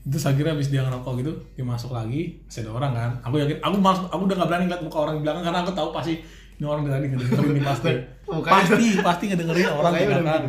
terus 0.00 0.24
akhirnya 0.24 0.52
habis 0.56 0.68
dia 0.72 0.80
ngerokok 0.84 1.12
gitu 1.20 1.32
dia 1.56 1.64
masuk 1.64 1.92
lagi 1.92 2.40
masih 2.48 2.60
ada 2.64 2.72
orang 2.72 2.92
kan 2.96 3.10
aku 3.20 3.34
yakin 3.36 3.56
aku 3.60 3.76
masuk 3.80 4.06
aku 4.08 4.22
udah 4.24 4.36
gak 4.40 4.48
berani 4.48 4.64
ngeliat 4.64 4.82
muka 4.84 4.98
orang 5.00 5.14
di 5.20 5.22
belakang 5.24 5.42
karena 5.44 5.58
aku 5.60 5.72
tahu 5.76 5.88
pasti 5.92 6.14
ini 6.60 6.66
orang 6.68 6.82
dari 6.84 7.06
ngedengerin 7.08 7.50
ini 7.50 7.62
pasti 7.64 7.92
Mukanya 8.30 8.52
pasti 8.52 8.86
pasti 9.00 9.24
ngedengerin 9.26 9.66
orang 9.80 9.92
begitu. 9.96 10.48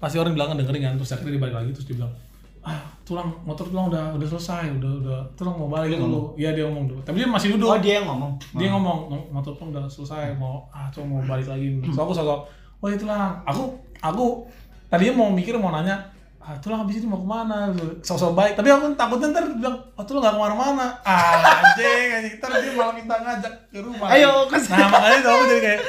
pasti 0.00 0.16
orang 0.16 0.32
di 0.32 0.36
belakang 0.40 0.56
dengerin 0.56 0.82
kan 0.82 0.94
terus 0.96 1.10
akhirnya 1.12 1.32
dia 1.36 1.42
balik 1.44 1.56
lagi 1.60 1.70
terus 1.76 1.86
dia 1.86 1.96
bilang 2.00 2.12
ah 2.60 2.80
tulang 3.04 3.28
motor 3.44 3.64
tulang 3.68 3.88
udah 3.88 4.04
udah 4.16 4.28
selesai 4.28 4.68
udah 4.76 4.90
udah 5.00 5.20
tulang 5.32 5.56
mau 5.56 5.68
balik 5.68 5.96
dulu. 5.96 6.36
iya 6.36 6.52
dia 6.52 6.68
ngomong 6.68 6.92
dulu. 6.92 7.00
Tapi 7.00 7.16
dia 7.16 7.28
masih 7.28 7.56
duduk. 7.56 7.72
Oh, 7.72 7.80
dia 7.80 8.04
yang 8.04 8.06
ngomong. 8.06 8.36
dia 8.52 8.68
ngomong 8.68 8.98
"Mo- 9.08 9.28
motor 9.32 9.56
pun 9.56 9.72
udah 9.72 9.88
selesai 9.88 10.36
mau 10.36 10.68
ah 10.68 10.92
coba 10.92 11.04
mau 11.08 11.20
balik 11.24 11.48
lagi. 11.48 11.80
So 11.96 12.04
aku 12.04 12.12
sosok 12.12 12.44
oh 12.80 12.88
itu 12.88 13.04
lah 13.08 13.40
aku 13.44 13.64
aku 14.00 14.44
tadinya 14.92 15.24
mau 15.24 15.28
mikir 15.32 15.56
mau 15.56 15.72
nanya 15.72 16.00
ah 16.40 16.56
tulang 16.56 16.80
habis 16.80 16.96
itu 16.96 17.04
mau 17.04 17.20
ke 17.20 17.28
mana 17.28 17.68
sosok 18.00 18.32
baik 18.32 18.56
tapi 18.56 18.72
aku 18.72 18.96
takutnya 18.96 19.28
ntar 19.28 19.44
bilang 19.54 19.76
oh 19.92 20.04
tulang 20.08 20.24
nggak 20.24 20.34
ke 20.34 20.40
mana-mana 20.40 20.86
ah 21.04 21.60
anjing 21.60 22.08
anjing 22.16 22.34
ntar 22.40 22.48
dia 22.56 22.72
malah 22.72 22.94
minta 22.96 23.14
ngajak 23.20 23.52
ke 23.68 23.78
rumah 23.78 24.08
Ayo, 24.08 24.48
ke 24.48 24.56
nah 24.72 24.88
makanya 24.88 25.16
itu 25.20 25.28
aku 25.28 25.44
jadi 25.46 25.60
kayak 25.60 25.80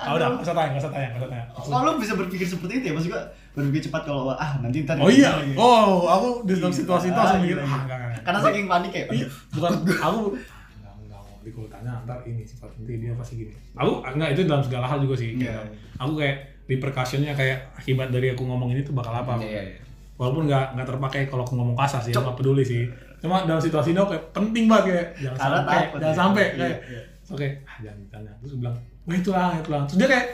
ah 0.00 0.10
udah 0.16 0.26
nggak 0.32 0.44
usah 0.48 0.54
tanya 0.56 0.68
nggak 0.72 0.82
usah 0.82 0.92
tanya 0.96 1.08
nggak 1.12 1.20
usah 1.20 1.30
tanya 1.30 1.44
Oh, 1.68 1.84
lu 1.84 2.00
bisa 2.00 2.16
berpikir 2.16 2.48
seperti 2.48 2.80
itu 2.80 2.84
ya? 2.88 2.92
Maksud 2.96 3.10
gua 3.12 3.20
berpikir 3.52 3.82
cepat 3.92 4.02
kalau 4.08 4.32
ah 4.32 4.56
nanti 4.64 4.80
ntar 4.88 4.96
oh 4.96 5.10
iya 5.12 5.28
lagi. 5.36 5.52
oh 5.58 6.08
aku 6.08 6.28
di 6.48 6.56
dalam 6.56 6.72
Iya. 6.72 6.78
situasi 6.80 7.06
itu 7.12 7.18
langsung 7.18 7.42
mikir 7.44 7.58
iya, 7.58 7.60
ah 7.60 7.68
iya. 7.68 7.76
enggak 7.76 7.96
enggak 7.98 8.08
enggak. 8.08 8.22
Karena 8.24 8.38
saking 8.40 8.66
panik 8.70 8.92
ya. 8.96 9.04
Iya, 9.12 9.26
bukan 9.52 9.70
aku 10.00 10.20
di 11.44 11.50
kalau 11.52 11.68
tanya 11.68 11.92
ntar 12.08 12.18
ini 12.24 12.42
sifat 12.42 12.70
nanti 12.72 12.92
dia 12.96 13.12
pasti 13.12 13.34
gini. 13.36 13.52
Aku 13.76 13.92
enggak 14.00 14.28
itu 14.32 14.40
dalam 14.48 14.62
segala 14.64 14.86
hal 14.88 14.98
juga 15.04 15.14
sih. 15.20 15.36
Iya. 15.36 15.52
Kayak, 15.52 15.64
Aku 16.00 16.12
kayak 16.16 16.36
repercussionnya 16.64 17.32
kayak 17.36 17.58
akibat 17.76 18.08
dari 18.08 18.32
aku 18.32 18.42
ngomong 18.44 18.72
ini 18.72 18.80
tuh 18.80 18.96
bakal 18.96 19.12
apa. 19.12 19.36
Iya, 19.44 19.60
iya. 19.76 19.76
Walaupun 20.18 20.42
nggak 20.44 20.74
nggak 20.74 20.86
terpakai 20.86 21.20
kalau 21.24 21.42
aku 21.42 21.54
ngomong 21.54 21.74
kasar 21.74 22.02
sih, 22.02 22.10
nggak 22.10 22.34
peduli 22.34 22.62
sih. 22.62 22.82
Cuma 23.18 23.42
dalam 23.42 23.58
situasi 23.58 23.90
itu 23.90 24.02
kayak 24.04 24.24
penting 24.30 24.66
banget 24.66 24.84
kayak 24.84 25.06
jangan 25.16 25.38
Karena 25.38 25.56
sampai, 25.56 25.78
takut 25.78 25.98
jangan 25.98 26.10
ya. 26.10 26.16
sampai 26.16 26.44
Iya, 26.44 26.58
kayak. 26.58 26.78
iya. 26.84 27.00
Oke, 27.28 27.46
ah 27.62 27.76
jangan 27.78 27.98
ditanya. 28.00 28.32
Terus 28.36 28.50
gue 28.50 28.60
bilang, 28.60 28.76
wah 29.04 29.14
itu 29.14 29.30
lah, 29.30 29.50
itu 29.54 29.68
lah. 29.68 29.80
Terus 29.84 29.96
dia 29.96 30.08
kayak 30.08 30.26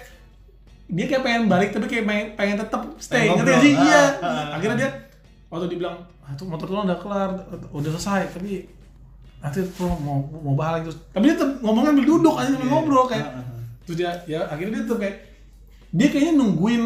dia 0.87 1.07
kayak 1.07 1.23
pengen 1.23 1.43
balik 1.47 1.69
tapi 1.71 1.87
kayak 1.87 2.05
pengen, 2.05 2.27
pengen 2.35 2.57
tetap 2.59 2.83
stay 2.99 3.25
ngerti 3.27 3.45
gak 3.47 3.61
sih 3.61 3.73
Ah, 3.73 3.81
iya 3.83 4.03
ah, 4.21 4.45
akhirnya 4.53 4.77
dia 4.79 4.91
waktu 5.47 5.67
dibilang 5.71 5.97
ah 6.21 6.33
tuh 6.35 6.45
motor 6.45 6.67
tulang 6.67 6.85
udah 6.85 6.99
kelar 6.99 7.31
udah 7.71 7.91
selesai 7.91 8.29
tapi 8.31 8.69
nanti 9.39 9.65
tuh 9.71 9.89
mau 9.99 10.21
mau 10.35 10.53
balik 10.55 10.85
terus 10.85 11.01
tapi 11.09 11.25
dia 11.27 11.37
tetap 11.37 11.57
ngomongnya 11.59 11.89
sambil 11.91 12.05
duduk 12.07 12.35
aja 12.35 12.49
sambil 12.51 12.61
Iya. 12.63 12.73
ngobrol 12.75 13.05
kayak 13.07 13.27
Ah, 13.27 13.33
ah, 13.35 13.45
ah. 13.51 13.63
terus 13.83 13.97
dia 13.97 14.11
ya 14.27 14.41
akhirnya 14.45 14.77
dia 14.77 14.85
tuh 14.85 14.99
kayak 14.99 15.17
dia 15.91 16.07
kayaknya 16.07 16.33
nungguin 16.35 16.83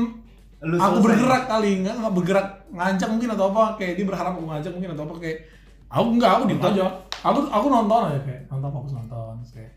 Lu 0.58 0.74
aku 0.74 0.98
selesai. 0.98 1.04
bergerak 1.06 1.42
kali 1.46 1.70
nggak 1.86 1.94
nggak 2.02 2.14
bergerak 2.18 2.46
ngajak 2.74 3.08
mungkin 3.08 3.30
atau 3.30 3.44
apa 3.54 3.62
kayak 3.78 3.92
dia 3.94 4.04
berharap 4.06 4.32
aku 4.34 4.44
ngajak 4.50 4.72
mungkin 4.74 4.90
atau 4.94 5.04
apa 5.06 5.14
kayak 5.22 5.38
aku 5.86 6.06
enggak 6.18 6.30
aku 6.34 6.42
diem 6.50 6.60
aja 6.60 6.84
aku 7.18 7.38
aku 7.46 7.66
nonton 7.70 8.00
aja 8.10 8.20
kayak 8.26 8.42
nonton 8.50 8.70
fokus 8.74 8.92
nonton 8.98 9.32
Terus 9.42 9.52
kayak 9.54 9.70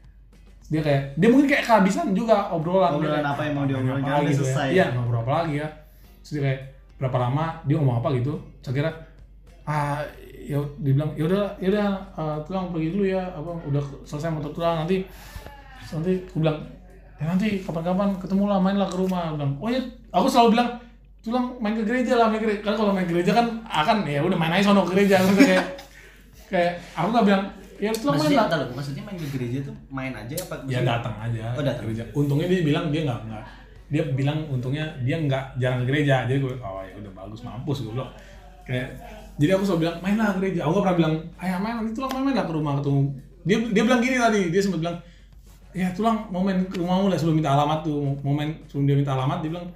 dia 0.72 0.82
kayak 0.82 1.02
dia 1.20 1.28
mungkin 1.30 1.48
kayak 1.48 1.63
kehabisan 1.67 2.06
juga 2.15 2.50
obrolan 2.50 2.96
Obrolan 2.96 3.22
kayak, 3.22 3.34
apa 3.36 3.41
yang 3.46 3.54
mau 3.54 3.63
"Ah, 3.63 3.70
diobrolin, 3.70 4.02
karena 4.02 4.15
lagi 4.17 4.24
udah 4.24 4.32
ya." 4.32 4.39
selesai. 4.41 4.67
iya 4.72 4.86
ngobrol 4.96 5.22
apa 5.22 5.32
lagi 5.44 5.54
ya 5.60 5.67
terus 6.24 6.32
dia 6.34 6.41
kayak 6.41 6.60
berapa 6.98 7.17
lama 7.20 7.46
dia 7.67 7.76
ngomong 7.78 7.98
apa 8.00 8.08
gitu 8.17 8.34
saya 8.62 8.74
kira 8.74 8.89
ah 9.65 10.00
ya 10.41 10.58
dibilang 10.82 11.12
ya 11.13 11.24
udah 11.30 11.44
ya 11.62 11.67
udah 11.70 11.88
eh, 12.17 12.38
tulang 12.50 12.65
pergi 12.74 12.88
dulu 12.89 13.06
ya 13.06 13.22
apa 13.30 13.52
udah 13.70 13.84
selesai 14.02 14.34
motor 14.34 14.50
tulang 14.50 14.82
nanti 14.82 15.06
nanti 15.91 16.12
aku 16.26 16.38
bilang 16.41 16.58
ya 17.22 17.26
nanti 17.30 17.62
kapan-kapan 17.62 18.10
ketemu 18.17 18.44
lah 18.50 18.58
main 18.58 18.78
lah 18.82 18.89
ke 18.89 18.98
rumah 18.98 19.30
Aku 19.30 19.36
bilang 19.38 19.54
oh 19.62 19.70
ya 19.70 19.82
aku 20.12 20.28
selalu 20.28 20.60
bilang 20.60 20.69
tulang 21.21 21.45
main 21.62 21.76
ke 21.78 21.84
gereja 21.86 22.13
lah 22.19 22.28
main 22.30 22.39
ke 22.41 22.45
gereja. 22.50 22.62
Kan 22.65 22.76
kalau 22.76 22.91
main 22.91 23.06
ke 23.08 23.13
gereja 23.15 23.32
kan 23.34 23.47
akan 23.65 23.97
ya 24.06 24.19
udah 24.21 24.38
main 24.38 24.52
aja 24.54 24.63
sono 24.69 24.84
ke 24.86 24.91
gereja. 24.97 25.17
Kayak 25.24 25.65
kayak 26.52 26.71
aku 26.93 27.08
nggak 27.15 27.26
bilang 27.26 27.43
ya 27.82 27.89
tulang 27.95 28.15
main 28.21 28.30
lah. 28.38 28.47
lu, 28.62 28.65
maksudnya 28.78 29.04
main 29.08 29.17
ke 29.17 29.28
gereja 29.34 29.58
tuh 29.65 29.76
main 29.89 30.13
aja 30.13 30.36
apa? 30.38 30.56
ya 30.69 30.80
datang 30.86 31.15
aja 31.17 31.41
Oh, 31.58 31.63
datang. 31.63 31.84
gereja. 31.89 32.04
Untungnya 32.13 32.47
dia 32.52 32.62
bilang 32.62 32.86
dia 32.93 33.02
nggak 33.08 33.19
nggak 33.26 33.43
dia 33.91 34.04
bilang 34.15 34.39
untungnya 34.47 34.86
dia 35.04 35.15
nggak 35.17 35.43
jarang 35.58 35.80
ke 35.84 35.86
gereja. 35.89 36.15
Jadi 36.28 36.38
gue 36.43 36.54
oh 36.60 36.82
ya 36.84 36.93
udah 37.00 37.12
bagus 37.15 37.41
mampus 37.41 37.78
gue 37.88 37.93
bilang. 37.93 38.12
Kayak 38.67 38.88
jadi 39.39 39.58
aku 39.58 39.63
selalu 39.65 39.80
bilang 39.88 39.95
main 40.04 40.15
lah 40.19 40.28
ke 40.34 40.38
gereja. 40.43 40.60
Aku 40.65 40.71
nggak 40.76 40.84
pernah 40.86 40.97
bilang 41.00 41.15
ayah 41.39 41.58
main 41.58 41.76
nanti 41.82 41.91
tulang 41.95 42.12
main, 42.13 42.24
main 42.30 42.36
lah 42.36 42.45
ke 42.45 42.54
rumah 42.54 42.74
ketemu. 42.82 43.02
Dia 43.41 43.58
dia 43.74 43.84
bilang 43.86 44.02
gini 44.02 44.15
tadi 44.21 44.41
dia 44.54 44.62
sempat 44.62 44.80
bilang 44.82 44.97
ya 45.71 45.88
tulang 45.95 46.28
mau 46.30 46.43
main 46.43 46.67
ke 46.67 46.76
rumahmu 46.78 47.08
lah 47.08 47.17
sebelum 47.17 47.39
minta 47.39 47.56
alamat 47.56 47.80
tuh 47.88 47.97
mau 48.21 48.34
main 48.36 48.54
sebelum 48.69 48.86
dia 48.86 48.95
minta 49.00 49.13
alamat. 49.15 49.39
Dia 49.41 49.50
bilang 49.54 49.67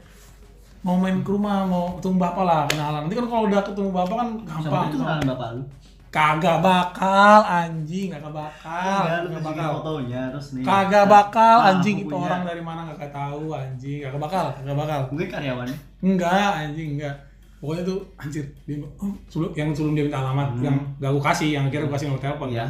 mau 0.86 0.96
main 0.96 1.18
ke 1.20 1.30
rumah 1.30 1.66
mau 1.66 1.98
ketemu 1.98 2.18
bapak 2.20 2.44
lah 2.44 2.62
kenalan 2.66 3.00
nanti 3.02 3.16
kan 3.16 3.26
kalau 3.26 3.44
udah 3.46 3.62
ketemu 3.64 3.90
bapak 3.92 4.16
kan 4.16 4.28
Sampai 4.38 4.62
gampang 4.62 4.86
itu 4.86 4.98
kenalan 4.98 5.26
bapak 5.26 5.48
lu. 5.52 5.64
kagak 6.08 6.58
bakal 6.62 7.40
anjing 7.44 8.08
kagak 8.08 8.32
bakal 8.32 9.02
Enggak, 9.02 9.20
kagak 9.20 9.44
bakal 9.44 9.68
fotonya 9.76 10.22
terus 10.32 10.48
nih. 10.54 10.64
Kagak 10.64 11.06
bakal 11.08 11.56
Ah, 11.58 11.68
anjing 11.70 11.96
itu 12.00 12.16
orang 12.16 12.42
dari 12.44 12.62
mana 12.62 12.82
kagak 12.88 13.12
tahu 13.12 13.52
anjing 13.52 13.98
kagak 14.00 14.22
bakal 14.22 14.46
kagak 14.54 14.78
bakal 14.78 15.00
Mungkin 15.10 15.28
karyawannya. 15.28 15.78
enggak 16.00 16.50
anjing 16.56 16.90
enggak 16.96 17.16
pokoknya 17.58 17.84
tuh 17.84 18.00
anjir 18.16 18.46
dia 18.64 18.78
oh, 18.96 19.10
sebelum 19.26 19.52
yang 19.54 19.70
sebelum 19.72 19.94
dia 19.94 20.06
minta 20.06 20.22
alamat 20.22 20.48
Hmm. 20.54 20.62
yang 20.62 20.78
gak 20.96 21.10
aku 21.10 21.22
kasih 21.24 21.50
yang 21.52 21.64
akhirnya 21.66 21.84
aku 21.84 21.94
kasih 21.94 22.06
nomor 22.08 22.22
telepon 22.22 22.50
kan. 22.54 22.70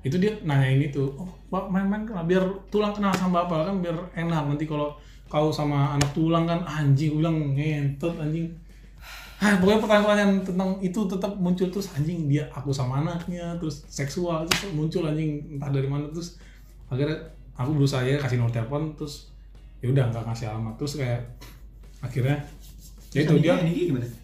itu 0.00 0.16
dia 0.16 0.32
nanya 0.40 0.68
ini 0.70 0.86
tuh 0.88 1.10
oh 1.12 1.26
pak 1.44 1.66
main-main 1.66 2.06
kan 2.06 2.22
biar 2.22 2.40
tulang 2.68 2.94
kenal 2.94 3.10
sama 3.10 3.42
bapak 3.42 3.66
kan 3.66 3.76
biar 3.80 3.96
enak 4.14 4.42
nanti 4.46 4.64
kalau 4.64 4.94
kau 5.26 5.50
sama 5.50 5.92
anak 5.92 6.10
tulang 6.12 6.44
kan 6.44 6.62
anjing 6.62 7.10
gue 7.10 7.20
bilang 7.20 7.36
ngentot 7.52 8.14
anjing 8.16 8.46
Ah, 9.36 9.52
pokoknya 9.60 9.84
pertanyaan-pertanyaan 9.84 10.32
tentang 10.40 10.70
itu 10.80 10.96
tetap 11.04 11.28
muncul 11.36 11.68
terus 11.68 11.92
anjing 11.92 12.24
dia 12.24 12.48
aku 12.48 12.72
sama 12.72 13.04
anaknya 13.04 13.52
terus 13.60 13.84
seksual 13.84 14.48
terus 14.48 14.72
muncul 14.72 15.04
anjing 15.04 15.44
entah 15.52 15.68
dari 15.68 15.84
mana 15.84 16.08
terus 16.08 16.40
akhirnya 16.88 17.20
aku 17.52 17.76
berusaha 17.76 18.00
ya 18.00 18.16
kasih 18.16 18.40
nomor 18.40 18.48
telepon 18.48 18.96
terus 18.96 19.28
ya 19.76 19.92
udah 19.92 20.08
nggak 20.08 20.24
kasih 20.24 20.48
alamat 20.48 20.72
terus 20.74 20.96
kayak 20.96 21.20
akhirnya 22.00 22.32
ya 23.12 23.20
itu 23.22 23.34
dia 23.36 23.54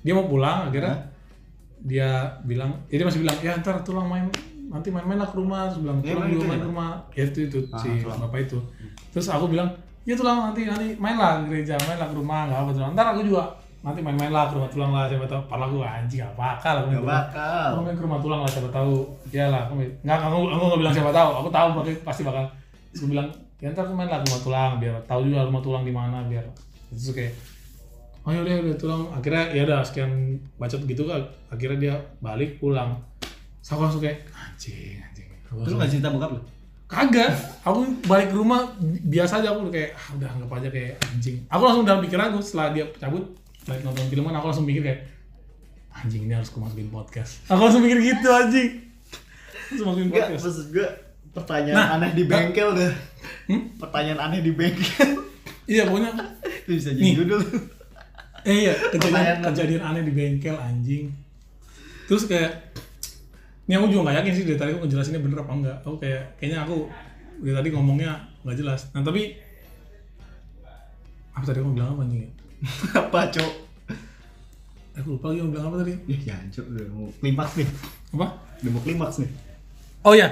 dia 0.00 0.12
mau 0.12 0.24
pulang 0.24 0.72
akhirnya 0.72 0.96
Hah? 0.96 1.00
dia 1.82 2.08
bilang 2.48 2.72
ya 2.88 2.96
dia 2.96 3.06
masih 3.06 3.20
bilang 3.20 3.36
ya 3.38 3.52
ntar 3.60 3.84
tulang 3.84 4.08
main 4.08 4.24
nanti 4.72 4.88
main-main 4.88 5.20
lah 5.20 5.28
ke 5.28 5.36
rumah 5.36 5.68
terus 5.68 5.84
bilang 5.84 6.00
Ya, 6.00 6.16
tulang 6.16 6.28
juga 6.30 6.40
itu 6.40 6.46
main 6.46 6.56
ya? 6.56 6.64
ke 6.64 6.68
rumah 6.70 6.90
ya 7.12 7.24
itu 7.26 7.38
itu 7.44 7.58
Ah, 7.68 7.76
si 7.76 7.88
tulang. 8.00 8.16
bapak 8.16 8.48
itu 8.48 8.58
terus 9.12 9.28
aku 9.28 9.44
bilang 9.52 9.68
ya 10.02 10.14
tulang 10.18 10.50
nanti 10.50 10.66
nanti 10.66 10.98
main 10.98 11.14
lah 11.14 11.42
ke 11.42 11.52
gereja 11.52 11.78
main 11.86 11.98
lah 11.98 12.08
ke 12.10 12.16
rumah 12.18 12.50
nggak 12.50 12.58
apa 12.58 12.70
tulang 12.74 12.90
ntar 12.94 13.06
aku 13.14 13.22
juga 13.22 13.44
nanti 13.82 13.98
main-main 13.98 14.30
lah 14.30 14.46
ke 14.46 14.54
rumah 14.54 14.70
tulang 14.70 14.94
lah 14.94 15.10
siapa 15.10 15.26
tahu. 15.26 15.42
Pala 15.50 15.66
gue 15.66 15.82
anjing 15.82 16.22
apa 16.22 16.38
bakal 16.54 16.74
aku 16.86 16.88
Gak 16.94 17.02
bakal. 17.02 17.66
aku 17.74 17.80
main 17.82 17.96
ke 17.98 18.02
rumah 18.06 18.18
tulang 18.22 18.40
lah 18.46 18.50
siapa 18.50 18.70
tahu. 18.70 18.94
Ya 19.34 19.50
lah 19.50 19.66
aku 19.66 19.74
nggak 19.74 20.18
aku 20.22 20.38
aku 20.54 20.62
nggak 20.70 20.80
bilang 20.86 20.94
siapa 20.94 21.10
tahu. 21.10 21.30
Aku 21.42 21.48
tahu 21.50 21.66
pasti 21.82 21.92
pasti 22.06 22.22
bakal. 22.22 22.44
Aku 22.94 23.06
bilang 23.10 23.26
ya 23.58 23.66
ntar 23.74 23.82
aku 23.82 23.94
main 23.98 24.06
lah 24.06 24.22
ke 24.22 24.26
rumah 24.30 24.42
tulang 24.46 24.72
biar 24.78 24.94
tahu 25.02 25.20
juga 25.26 25.42
rumah 25.50 25.62
tulang 25.66 25.82
di 25.82 25.90
mana 25.90 26.22
biar. 26.30 26.46
Terus 26.94 27.10
kayak 27.10 27.34
oh 28.22 28.30
yaudah 28.30 28.54
udah 28.70 28.78
tulang. 28.78 29.02
Akhirnya 29.10 29.44
ya 29.50 29.62
udah 29.66 29.78
sekian 29.82 30.10
bacot 30.62 30.82
gitu 30.86 31.02
kan 31.02 31.22
akhirnya 31.50 31.78
dia 31.82 31.94
balik 32.22 32.62
pulang. 32.62 32.94
Aku 33.66 33.82
langsung 33.82 33.98
kayak 33.98 34.22
anjing 34.30 35.02
anjing. 35.02 35.26
Terus 35.42 35.74
nggak 35.74 35.90
cerita 35.90 36.14
bokap 36.14 36.38
lu? 36.38 36.40
Kagak 36.92 37.32
aku 37.62 37.80
balik 38.04 38.28
ke 38.28 38.36
rumah 38.36 38.60
bi- 38.76 39.00
biasa 39.10 39.40
aja 39.40 39.48
aku 39.50 39.66
kayak 39.68 39.90
ah, 39.92 40.12
udah 40.12 40.28
anggap 40.30 40.50
aja 40.54 40.68
kayak 40.68 40.92
anjing 41.02 41.36
aku 41.46 41.62
langsung 41.62 41.84
dalam 41.84 42.00
pikiran 42.00 42.28
aku 42.28 42.38
setelah 42.38 42.68
dia 42.70 42.84
cabut 42.94 43.24
balik 43.64 43.80
nonton 43.80 44.04
filman 44.06 44.34
aku 44.34 44.46
langsung 44.46 44.66
mikir 44.66 44.82
kayak 44.82 45.00
anjing 45.90 46.22
ini 46.22 46.32
harus 46.32 46.48
aku 46.48 46.60
masukin 46.60 46.88
podcast 46.88 47.40
aku 47.46 47.60
langsung 47.62 47.80
mikir 47.80 47.98
gitu 47.98 48.28
anjing 48.28 48.70
langsung 49.66 49.86
masukin 49.88 50.10
podcast 50.10 50.42
maksud 50.42 50.66
gue 50.70 50.88
pertanyaan 51.32 51.74
Nah, 51.74 51.88
aneh 51.96 52.10
di 52.12 52.24
bengkel 52.24 52.68
deh. 52.72 52.92
Hmm? 53.48 53.72
Pertanyaan 53.74 54.20
aneh 54.22 54.40
di 54.40 54.52
bengkel. 54.52 55.16
iya 55.64 55.88
pokoknya 55.88 56.12
Itu 56.62 56.76
bisa 56.76 56.92
Nih. 56.92 57.00
jadi 57.08 57.12
judul. 57.18 57.40
eh 58.42 58.56
iya 58.60 58.74
kejadian 58.90 59.38
kejadian 59.40 59.82
aneh 59.82 60.02
di 60.02 60.12
bengkel 60.12 60.52
anjing 60.54 61.08
terus 62.04 62.26
kayak 62.26 62.74
ini 63.62 63.72
aku 63.78 63.86
juga 63.88 64.00
nggak 64.10 64.16
yakin 64.22 64.32
sih 64.34 64.44
dari 64.44 64.58
tadi 64.58 64.70
aku 64.74 64.80
ngejelasinnya 64.84 65.22
bener 65.22 65.38
apa 65.42 65.52
enggak. 65.54 65.76
Aku 65.86 65.96
kayak 66.02 66.22
kayaknya 66.36 66.58
aku 66.66 66.76
dari 67.42 67.54
tadi 67.54 67.68
ngomongnya 67.70 68.12
nggak 68.42 68.56
jelas. 68.58 68.80
Nah 68.90 69.02
tapi 69.02 69.38
apa 71.32 71.44
tadi 71.46 71.58
aku 71.62 71.70
bilang 71.72 71.96
apa 71.96 72.02
nih 72.10 72.28
apa 73.08 73.20
cok 73.32 73.52
aku 74.92 75.08
lupa 75.16 75.32
lagi 75.32 75.40
mau 75.40 75.50
bilang 75.54 75.66
apa 75.72 75.76
tadi. 75.86 75.94
Ya 76.10 76.16
jangan 76.26 76.46
cok 76.50 76.66
udah 76.68 76.84
mau 76.90 77.06
klimaks 77.22 77.52
nih. 77.56 77.68
Apa? 78.12 78.26
Udah 78.62 78.70
mau 78.74 78.82
klimaks 78.82 79.16
nih. 79.22 79.30
Oh 80.02 80.14
ya 80.18 80.28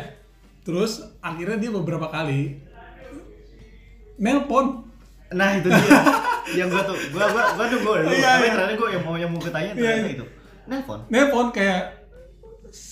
terus 0.60 0.92
akhirnya 1.24 1.56
dia 1.56 1.70
beberapa 1.72 2.06
kali 2.10 2.58
nelpon. 4.20 4.84
Nah 5.32 5.50
itu 5.56 5.70
dia. 5.70 6.02
Yang 6.58 6.68
gua 6.74 6.82
tuh 6.82 6.96
gua 7.14 7.26
gua 7.30 7.44
gua 7.54 7.66
tuh 7.70 7.78
gua 7.78 7.94
dulu 8.02 8.10
Iya, 8.10 8.26
tapi 8.26 8.42
iya. 8.42 8.52
ternyata 8.58 8.74
gua 8.74 8.88
yang 8.90 9.02
mau 9.06 9.14
yang 9.14 9.30
mau 9.30 9.38
ketanya 9.38 9.70
Iya, 9.70 9.78
ternyata 9.78 10.02
iya. 10.02 10.14
itu. 10.18 10.26
Nelpon? 10.66 10.98
Nelpon 11.06 11.46
kayak 11.54 11.82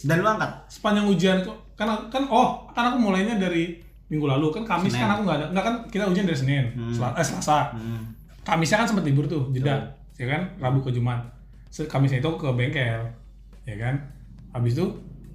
dan 0.02 0.16
lu 0.18 0.28
angkat? 0.28 0.50
Sepanjang 0.66 1.06
ujian 1.06 1.38
kok. 1.40 1.56
Kan 1.74 1.86
kan 2.08 2.22
oh 2.26 2.66
kan 2.68 2.84
aku 2.86 2.98
mulainya 2.98 3.34
dari 3.34 3.78
minggu 4.06 4.26
lalu. 4.26 4.50
Kan 4.50 4.62
Kamis 4.64 4.90
Senin. 4.90 5.02
kan 5.02 5.10
aku 5.12 5.22
nggak 5.22 5.36
ada. 5.36 5.46
Nggak 5.48 5.64
kan 5.64 5.74
kita 5.86 6.04
ujian 6.06 6.24
dari 6.24 6.36
Senin 6.36 6.64
Hmm. 6.70 6.90
Sel- 6.90 7.12
eh, 7.12 7.22
Selasa. 7.22 7.72
Hmm. 7.72 8.02
Kamisnya 8.40 8.78
kan 8.78 8.86
sempat 8.86 9.04
libur 9.04 9.24
tuh 9.24 9.48
jeda 9.50 9.76
ya 10.14 10.26
kan? 10.26 10.42
Rabu 10.58 10.80
ke 10.80 10.90
Jumat. 10.90 11.20
Se- 11.68 11.84
Kamisnya 11.84 12.18
itu 12.18 12.30
ke 12.34 12.48
bengkel 12.50 13.04
ya 13.62 13.76
kan? 13.76 13.94
Habis 14.50 14.74
itu 14.74 14.86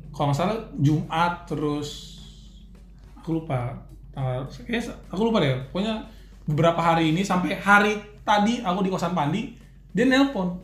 kalau 0.09 0.29
nggak 0.29 0.37
salah 0.37 0.57
Jumat 0.77 1.45
terus 1.45 2.17
aku 3.15 3.29
lupa 3.35 3.71
tanggal 4.09 4.45
se- 4.49 4.65
aku 5.07 5.21
lupa 5.23 5.39
deh. 5.39 5.53
Pokoknya 5.69 6.03
beberapa 6.43 6.77
hari 6.77 7.09
ini 7.09 7.21
sampai 7.21 7.55
hari 7.55 7.95
tadi 8.21 8.59
aku 8.59 8.81
di 8.81 8.89
kosan 8.89 9.13
Pandi 9.13 9.55
dia 9.89 10.03
nelpon 10.03 10.57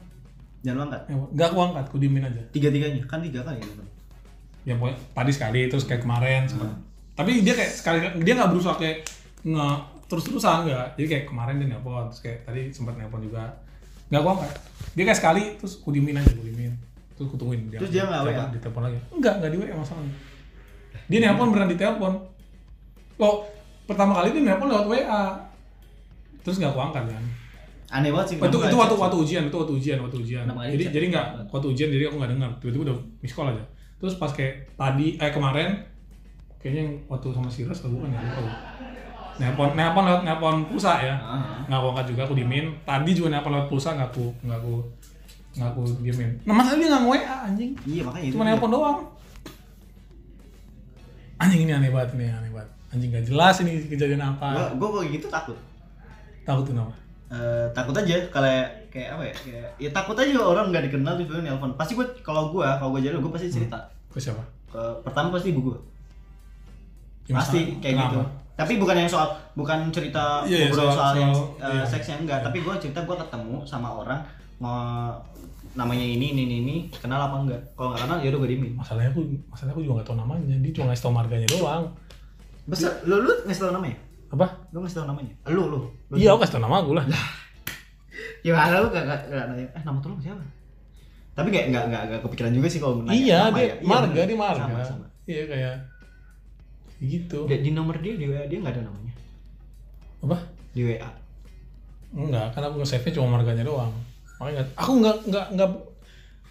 dan 0.60 0.76
lu 0.76 0.82
angkat 0.84 1.02
Nelpon. 1.08 1.30
nggak 1.32 1.48
aku 1.52 1.60
angkat 1.72 1.86
aku 1.88 1.98
diemin 2.00 2.24
aja. 2.28 2.42
Tiga 2.52 2.68
tiganya 2.72 3.00
kan 3.08 3.20
tiga 3.24 3.40
kali 3.44 3.60
gitu. 3.64 3.84
Ya 4.68 4.76
pokoknya 4.76 4.98
tadi 5.16 5.32
sekali 5.32 5.62
terus 5.72 5.84
kayak 5.88 6.02
kemarin 6.04 6.44
sempat. 6.46 6.68
Tapi 7.16 7.44
dia 7.44 7.54
kayak 7.56 7.72
sekali 7.72 7.98
dia 8.24 8.34
nggak 8.36 8.52
berusaha 8.52 8.76
kayak 8.76 9.08
nge 9.48 9.68
terus 10.12 10.24
terusan 10.28 10.68
nggak. 10.68 10.88
Jadi 11.00 11.08
kayak 11.08 11.26
kemarin 11.32 11.56
dia 11.64 11.68
nelpon 11.72 12.06
terus 12.12 12.22
kayak 12.22 12.40
tadi 12.44 12.62
sempat 12.76 12.94
nelpon 13.00 13.24
juga. 13.24 13.44
Nggak 14.12 14.22
gua 14.26 14.32
angkat. 14.36 14.52
Dia 14.98 15.04
kayak 15.08 15.20
sekali 15.20 15.44
terus 15.56 15.74
aku 15.80 15.90
diemin 15.96 16.20
aja 16.20 16.32
aku 16.32 16.44
diemin. 16.44 16.74
Terus 17.16 17.26
aku 17.32 17.36
tungguin 17.40 17.72
Terus 17.72 17.92
dia 17.92 18.04
nggak? 18.04 18.22
WA? 18.28 18.44
ditelepon 18.52 18.82
lagi. 18.84 19.00
Enggak 19.16 19.34
enggak 19.40 19.52
di 19.52 19.58
WA 19.64 19.76
masalahnya. 19.76 20.16
Dia 21.08 21.20
nelpon 21.24 21.48
beneran 21.56 21.70
ditelepon. 21.72 22.14
Oh 23.20 23.48
pertama 23.90 24.22
kali 24.22 24.36
dia 24.36 24.44
nelpon 24.46 24.70
lewat 24.70 24.86
WA 24.86 25.24
terus 26.46 26.62
nggak 26.62 26.72
aku 26.78 26.82
angkat 26.82 27.04
kan 27.10 27.24
aneh 27.90 28.10
banget 28.14 28.28
sih 28.30 28.36
Oh, 28.38 28.46
itu 28.46 28.58
itu 28.70 28.78
waktu 28.78 28.96
waktu 28.96 29.18
ujian 29.18 29.44
itu 29.50 29.58
waktu 29.58 29.74
ujian 29.74 29.98
waktu 29.98 30.18
ujian. 30.22 30.46
Jadi 30.46 30.84
jadi 30.94 31.06
nggak 31.10 31.28
waktu 31.50 31.68
ujian 31.74 31.90
jadi 31.90 32.04
aku 32.10 32.16
nggak 32.22 32.32
dengar. 32.38 32.50
Tiba-tiba 32.62 32.84
udah 32.94 32.98
miss 33.22 33.34
call 33.34 33.50
aja. 33.50 33.64
Terus 33.98 34.14
pas 34.22 34.30
kayak 34.30 34.70
tadi 34.78 35.18
eh 35.18 35.32
kemarin 35.34 35.74
kayaknya 36.62 36.82
yang 36.86 36.94
waktu 37.10 37.28
sama 37.34 37.50
Siras 37.50 37.82
atau 37.82 37.90
bukan 37.90 38.14
ya 38.14 38.20
lupa 38.22 38.42
gua. 38.46 38.56
nelpon 39.40 39.70
nelpon 39.72 40.04
lewat 40.04 40.22
nelpon 40.28 40.56
pulsa 40.68 41.00
ya. 41.00 41.16
Ah. 41.16 41.64
nggak 41.66 41.80
aku 41.80 41.88
angkat 41.96 42.06
juga 42.12 42.22
aku 42.28 42.34
diemin 42.36 42.66
tadi 42.84 43.12
juga 43.16 43.28
nelpon 43.32 43.52
lewat 43.56 43.68
pulsa 43.72 43.96
nggak 43.96 44.10
aku 44.12 44.26
nggak 44.44 44.60
aku 44.60 44.74
nggak 45.56 45.70
aku 45.72 45.82
diemin 46.04 46.30
nah 46.44 46.54
masalah 46.60 46.78
dia 46.78 46.88
nggak 46.92 47.02
nge-WA 47.08 47.36
anjing? 47.48 47.72
Iya 47.88 48.02
makanya 48.06 48.26
itu 48.28 48.34
cuma 48.38 48.44
nelpon 48.46 48.70
doang. 48.70 49.00
Anjing 51.40 51.62
ini 51.64 51.72
aneh 51.72 51.90
banget 51.90 52.20
nih 52.20 52.30
aneh 52.36 52.52
banget. 52.52 52.70
Anjing 52.92 53.10
gak 53.16 53.26
jelas 53.26 53.56
ini 53.64 53.72
kejadian 53.88 54.20
gua 54.20 54.30
apa 54.36 54.76
gua 54.76 54.88
kalau 54.94 55.06
gitu 55.08 55.28
takut. 55.32 55.58
Takut 56.44 56.66
kenapa 56.68 56.94
Eh, 57.30 57.68
takut 57.72 57.94
aja 57.94 58.18
kalau 58.28 58.50
kayak 58.90 59.10
apa 59.12 59.22
ya 59.22 59.34
kayak 59.36 59.68
ya 59.78 59.90
takut 59.92 60.18
aja 60.18 60.34
orang 60.36 60.70
nggak 60.70 60.90
dikenal 60.90 61.14
tiba-tiba 61.14 61.46
nelpon 61.46 61.78
pasti 61.78 61.94
gue 61.94 62.02
kalau 62.20 62.50
gue 62.50 62.66
kalau 62.66 62.90
gue 62.92 63.02
jadi 63.02 63.14
gue 63.16 63.30
pasti 63.30 63.48
cerita. 63.52 63.78
Ke 64.10 64.18
siapa? 64.18 64.42
Ke 64.66 64.82
pertama 65.04 65.30
pasti 65.30 65.54
ibu 65.54 65.62
gue 65.64 65.78
Ya, 67.26 67.38
pasti 67.38 67.78
kayak 67.78 67.94
kenapa? 67.96 68.10
gitu 68.10 68.22
tapi 68.58 68.74
bukan 68.76 68.96
yang 68.98 69.08
soal 69.08 69.30
bukan 69.54 69.88
cerita 69.88 70.42
Iya, 70.44 70.58
iya, 70.58 70.68
ngobrol 70.68 70.84
soal- 70.84 70.98
soal, 70.98 71.14
yang 71.16 71.32
soal- 71.32 71.54
eh, 71.62 71.70
iya. 71.72 71.84
seksnya 71.86 72.16
enggak. 72.18 72.40
Tapi 72.42 72.58
gue 72.60 72.74
cerita 72.76 73.00
gue 73.00 73.16
ketemu 73.16 73.56
sama 73.64 73.88
orang 73.94 74.20
nge 74.58 74.76
namanya 75.76 76.04
ini 76.04 76.34
ini 76.34 76.42
ini, 76.44 76.56
ini 76.60 76.76
kenal 76.92 77.24
apa 77.24 77.40
enggak. 77.40 77.62
Kalau 77.72 77.94
nggak 77.94 78.04
kenal 78.04 78.18
ya 78.20 78.28
udah 78.34 78.40
gue 78.42 78.50
diemin. 78.50 78.74
Masalahnya 78.74 79.14
aku 79.14 79.22
masalahnya 79.48 79.74
aku 79.76 79.84
juga 79.86 80.02
gak 80.02 80.08
tau 80.08 80.18
namanya. 80.18 80.58
Dia 80.58 80.72
cuma 80.74 80.90
ngasih 80.90 81.04
tau 81.06 81.14
marganya 81.14 81.48
doang. 81.48 81.84
Besar 82.66 82.92
lu 83.06 83.22
lu 83.22 83.32
ngasih 83.46 83.62
tau 83.62 83.72
namanya 83.72 83.96
apa? 84.30 84.46
Lu 84.70 84.82
ngasih 84.82 84.98
tau 85.02 85.08
namanya? 85.08 85.34
Lu 85.50 85.64
lu, 85.68 85.80
lu 86.10 86.16
iya 86.16 86.34
aku 86.34 86.46
kasih 86.46 86.54
tau 86.58 86.62
nama 86.62 86.80
aku 86.80 86.94
lah. 86.94 87.06
Gimana 88.40 88.76
lu 88.80 88.88
gak, 88.90 89.04
gak, 89.04 89.22
gak 89.28 89.46
nanya? 89.50 89.66
Eh 89.74 89.84
nama 89.84 89.98
tolong 90.00 90.20
siapa? 90.20 90.44
Tapi 91.34 91.48
gak, 91.50 91.66
gak, 91.72 91.86
gak, 91.90 92.04
gak 92.08 92.20
kepikiran 92.24 92.52
juga 92.52 92.68
sih 92.68 92.80
kalau 92.80 93.02
nanya 93.02 93.16
iya 93.16 93.40
nama 93.48 93.58
dia 93.58 93.64
ya. 93.64 93.76
Iya, 93.76 93.88
marga 93.88 94.12
bener. 94.14 94.28
dia 94.28 94.38
marga. 94.38 94.64
Sama, 94.66 94.80
sama. 94.86 95.06
iya 95.26 95.44
kayak 95.46 95.76
gitu. 97.00 97.40
Di, 97.48 97.56
di 97.64 97.72
nomor 97.72 97.96
dia 97.98 98.14
di 98.16 98.26
WA 98.28 98.44
dia 98.46 98.60
nggak 98.60 98.74
ada 98.76 98.82
namanya? 98.86 99.14
Apa? 100.20 100.38
Di 100.76 100.82
WA 100.84 101.10
enggak 102.10 102.58
kan 102.58 102.62
aku 102.66 102.82
nge-save 102.82 103.06
nya 103.06 103.14
cuma 103.22 103.38
marganya 103.38 103.64
doang. 103.64 103.94
Makanya 104.42 104.66
nggak- 104.66 104.76
aku 104.76 104.92
nggak 105.00 105.18
nggak 105.30 105.46
nggak 105.56 105.70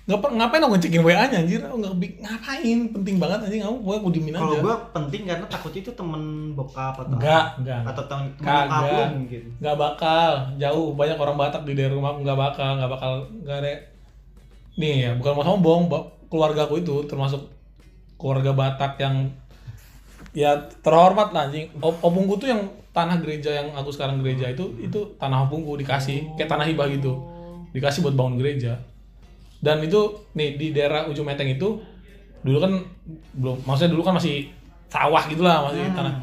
nggak 0.09 0.25
ngapain 0.41 0.65
aku 0.65 0.73
ngecekin 0.73 1.05
WA 1.05 1.29
nya 1.29 1.45
anjir? 1.45 1.61
Aku 1.61 1.77
nggak 1.85 1.95
ngapain? 2.25 2.79
Penting 2.97 3.21
banget 3.21 3.45
anjing. 3.45 3.61
Aku 3.61 3.77
pokoknya 3.85 4.01
aku 4.01 4.41
kalau 4.41 4.57
aja. 4.57 4.65
gue 4.65 4.77
penting 4.97 5.23
karena 5.29 5.47
takutnya 5.53 5.81
itu 5.85 5.93
temen 5.93 6.23
bokap 6.57 6.97
atau 6.97 7.13
enggak 7.13 7.45
enggak. 7.61 7.81
Atau 7.93 8.05
temen 8.09 8.25
bokap 8.41 8.83
lu 8.89 9.05
mungkin. 9.21 9.43
Nggak 9.61 9.77
bakal. 9.77 10.31
Jauh. 10.57 10.97
Banyak 10.97 11.19
orang 11.21 11.37
Batak 11.37 11.63
di 11.69 11.77
daerah 11.77 11.93
rumah 12.01 12.17
nggak 12.17 12.39
bakal 12.41 12.71
nggak 12.81 12.91
bakal 12.97 13.13
nggak 13.45 13.59
ada 13.61 13.73
nih 14.79 14.95
ya 15.05 15.11
bukan 15.19 15.33
mau 15.35 15.45
sombong 15.45 15.83
keluarga 16.31 16.65
aku 16.65 16.81
itu 16.81 17.05
termasuk 17.05 17.45
keluarga 18.17 18.57
Batak 18.57 18.97
yang 19.05 19.29
ya 20.33 20.57
terhormat 20.81 21.37
lah 21.37 21.53
anjing. 21.53 21.69
Op- 21.85 22.01
opungku 22.01 22.41
tuh 22.41 22.49
yang 22.49 22.65
tanah 22.97 23.21
gereja 23.21 23.61
yang 23.61 23.77
aku 23.77 23.93
sekarang 23.93 24.25
gereja 24.25 24.49
itu 24.49 24.73
itu 24.81 25.21
tanah 25.21 25.45
opungku 25.45 25.77
dikasih. 25.77 26.33
Kayak 26.41 26.57
tanah 26.57 26.65
hibah 26.65 26.89
gitu. 26.89 27.13
Dikasih 27.77 28.01
buat 28.01 28.17
bangun 28.17 28.41
gereja 28.41 28.81
dan 29.59 29.83
itu 29.83 30.01
nih 30.33 30.55
di 30.55 30.67
daerah 30.71 31.07
ujung 31.07 31.27
Meteng 31.27 31.51
itu 31.51 31.83
dulu 32.39 32.59
kan 32.59 32.73
belum 33.35 33.57
maksudnya 33.67 33.91
dulu 33.91 34.03
kan 34.03 34.15
masih 34.15 34.47
sawah 34.87 35.23
gitulah 35.27 35.67
masih 35.67 35.91
tanah. 35.93 36.15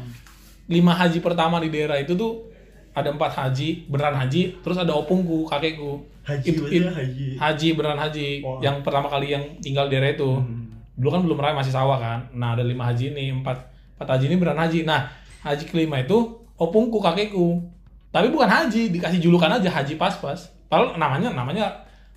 Lima 0.66 0.90
haji 0.90 1.20
pertama 1.20 1.60
di 1.60 1.68
daerah 1.68 1.94
itu 1.96 2.16
tuh 2.16 2.48
ada 2.90 3.12
empat 3.12 3.30
haji 3.30 3.86
beneran 3.86 4.16
haji 4.16 4.56
terus 4.64 4.76
ada 4.76 4.90
opungku 4.90 5.44
kakekku. 5.46 6.00
Haji, 6.26 6.46
Itu- 6.48 6.66
it- 6.66 6.90
haji. 6.90 7.28
haji 7.38 7.68
beneran 7.76 8.00
haji 8.00 8.42
Wah. 8.42 8.58
yang 8.58 8.82
pertama 8.82 9.06
kali 9.06 9.30
yang 9.30 9.44
tinggal 9.60 9.86
di 9.86 9.94
daerah 9.94 10.10
itu. 10.10 10.30
Hmm. 10.32 10.64
dulu 10.96 11.12
kan 11.12 11.20
belum 11.28 11.36
raya 11.36 11.52
masih 11.52 11.76
sawah 11.76 12.00
kan. 12.00 12.24
Nah 12.32 12.56
ada 12.56 12.64
lima 12.64 12.88
haji 12.88 13.12
ini 13.12 13.28
empat 13.30 13.60
empat 14.00 14.16
haji 14.16 14.32
ini 14.32 14.36
beneran 14.40 14.64
haji. 14.64 14.88
Nah 14.88 15.12
haji 15.44 15.68
kelima 15.68 16.00
itu 16.00 16.16
opungku 16.56 16.96
kakekku. 16.98 17.60
Tapi 18.08 18.32
bukan 18.32 18.48
haji 18.48 18.88
dikasih 18.88 19.20
julukan 19.20 19.52
aja 19.52 19.68
haji 19.68 20.00
pas-pas. 20.00 20.48
Padahal 20.66 20.96
namanya 20.96 21.28
namanya 21.30 21.68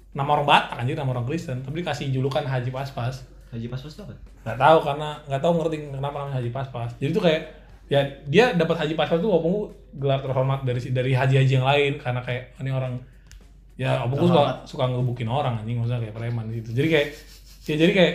nama 0.10 0.30
orang 0.34 0.48
Batak 0.48 0.78
anjir 0.78 0.96
nama 0.96 1.12
orang 1.12 1.26
Kristen. 1.26 1.62
Tapi 1.62 1.82
dikasih 1.82 2.10
julukan 2.10 2.42
haji 2.42 2.70
pas-pas. 2.70 3.22
Haji 3.50 3.66
pas 3.66 3.78
pas 3.78 3.90
itu 3.90 4.02
apa? 4.02 4.14
Nggak 4.46 4.58
tahu 4.58 4.78
karena 4.84 5.10
nggak 5.26 5.42
tahu 5.42 5.54
ngerti 5.58 5.76
kenapa 5.90 6.16
namanya 6.18 6.36
haji 6.38 6.50
pas-pas. 6.50 6.90
Jadi 6.98 7.12
tuh 7.12 7.24
kayak 7.24 7.42
ya 7.90 8.00
dia 8.26 8.46
dapat 8.54 8.76
haji 8.78 8.94
pas-pas 8.94 9.18
tuh 9.18 9.30
opungku 9.30 9.62
gelar 9.98 10.22
terhormat 10.22 10.62
dari 10.62 10.82
dari 10.90 11.12
haji-haji 11.14 11.54
yang 11.56 11.68
lain. 11.68 11.94
Karena 11.98 12.22
kayak 12.22 12.58
ini 12.58 12.70
orang 12.70 12.94
ya 13.74 14.04
opungku 14.04 14.28
suka 14.28 14.44
suka 14.66 14.84
ngebukin 14.88 15.26
orang 15.26 15.62
anjing 15.62 15.78
maksudnya 15.78 16.02
kayak 16.04 16.16
preman 16.16 16.46
gitu. 16.52 16.70
Jadi 16.74 16.88
kayak 16.88 17.08
ya 17.66 17.76
jadi 17.78 17.92
kayak 17.94 18.14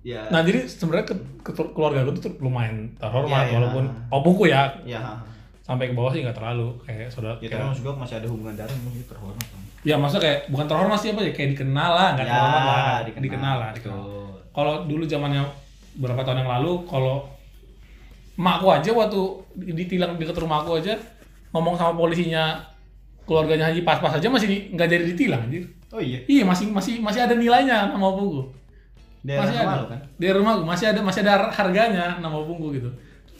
ya. 0.00 0.20
Nah 0.30 0.40
jadi 0.40 0.64
sebenarnya 0.64 1.06
ke, 1.08 1.14
ke- 1.42 1.72
keluarga 1.72 2.04
gue 2.04 2.14
tuh 2.16 2.32
lumayan 2.38 2.92
terhormat 2.96 3.44
Iya, 3.44 3.48
iya. 3.48 3.54
walaupun 3.58 3.84
opungku 4.08 4.44
ya. 4.46 4.76
Ya 4.84 5.00
sampai 5.68 5.92
ke 5.92 5.94
bawah 5.96 6.08
sih 6.08 6.24
nggak 6.24 6.32
terlalu 6.32 6.80
kayak 6.80 7.12
saudara 7.12 7.36
ya 7.44 7.52
kayak, 7.52 7.60
maksud 7.60 7.84
gue 7.84 7.92
masih 7.92 8.16
ada 8.16 8.28
hubungan 8.32 8.56
darah 8.56 8.72
mungkin 8.80 9.04
terhormat. 9.04 9.44
kan 9.52 9.60
ya 9.88 9.96
maksudnya 9.96 10.22
kayak 10.22 10.38
bukan 10.48 10.66
terhormat 10.66 10.98
sih 10.98 11.10
apa 11.10 11.20
ya 11.22 11.32
kayak 11.32 11.50
dikenal 11.56 11.90
lah 11.90 12.08
nggak 12.12 12.26
Ya, 12.26 12.32
terhormat 12.34 12.62
lah 12.62 12.76
dikenal. 13.00 13.22
dikenal, 13.24 13.54
lah 13.56 13.70
dikenal. 13.72 13.96
Betul. 13.98 14.28
Kalau 14.50 14.74
dulu 14.84 15.02
zamannya 15.04 15.42
berapa 15.96 16.20
tahun 16.20 16.38
yang 16.38 16.50
lalu 16.52 16.72
kalau 16.84 17.16
emakku 18.34 18.68
aja 18.68 18.90
waktu 18.92 19.20
ditilang 19.74 20.14
deket 20.14 20.36
rumah 20.36 20.62
aku 20.62 20.78
aja 20.78 20.94
ngomong 21.50 21.74
sama 21.74 21.96
polisinya 21.96 22.60
keluarganya 23.24 23.66
Haji 23.66 23.82
pas-pas 23.82 24.14
aja 24.14 24.28
masih 24.28 24.70
nggak 24.70 24.88
jadi 24.88 25.04
ditilang 25.06 25.42
anjir. 25.42 25.64
oh 25.88 25.98
iya 25.98 26.20
Iya 26.24 26.44
masih 26.44 26.68
masih 26.68 27.00
masih 27.00 27.20
ada 27.20 27.34
nilainya 27.34 27.88
nama 27.88 28.06
opungku. 28.06 28.44
daerah 29.18 29.42
masih 29.42 29.56
rumah 29.58 29.74
ada 29.74 29.86
kan 29.88 30.00
di 30.14 30.26
rumahku 30.28 30.62
masih 30.64 30.86
ada 30.86 31.00
masih 31.02 31.20
ada 31.20 31.34
harganya 31.50 32.06
nama 32.18 32.36
opungku 32.36 32.70
gitu 32.70 32.86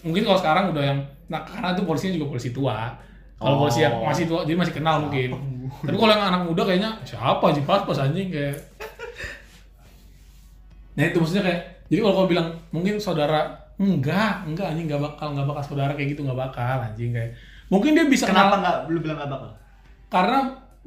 mungkin 0.02 0.22
kalau 0.22 0.34
sekarang 0.36 0.64
udah 0.68 0.82
yang 0.84 0.98
nah 1.26 1.40
karena 1.40 1.70
itu 1.72 1.82
polisinya 1.84 2.12
juga 2.14 2.26
polisi 2.28 2.50
tua 2.50 2.90
kalau 3.36 3.54
Oh. 3.54 3.58
polisi 3.62 3.80
yang 3.80 3.94
masih 4.02 4.26
tua 4.26 4.42
jadi 4.42 4.58
masih 4.58 4.74
kenal 4.74 4.98
mungkin 5.00 5.30
tapi 5.84 5.96
kalau 5.96 6.12
yang 6.12 6.24
anak 6.28 6.42
muda 6.48 6.62
kayaknya 6.64 6.90
siapa 7.04 7.46
sih 7.54 7.64
pas 7.64 7.82
pas 7.84 7.98
anjing 8.02 8.28
kayak 8.28 8.56
nah 10.98 11.02
itu 11.06 11.16
maksudnya 11.22 11.44
kayak 11.46 11.60
jadi 11.88 12.00
kalau 12.04 12.14
kau 12.14 12.28
bilang 12.28 12.48
mungkin 12.74 12.98
saudara 12.98 13.40
enggak 13.78 14.44
enggak 14.44 14.66
anjing 14.74 14.86
nggak 14.90 15.02
bakal 15.02 15.32
nggak 15.32 15.46
bakal 15.46 15.62
saudara 15.62 15.92
kayak 15.94 16.18
gitu 16.18 16.26
nggak 16.26 16.38
bakal 16.38 16.76
anjing 16.82 17.14
kayak 17.14 17.38
mungkin 17.70 17.94
dia 17.94 18.04
bisa 18.08 18.26
kenal 18.26 18.50
kenapa 18.50 18.56
nggak 18.60 18.76
lu 18.90 18.98
bilang 19.04 19.16
nggak 19.22 19.30
bakal 19.30 19.50
karena 20.08 20.38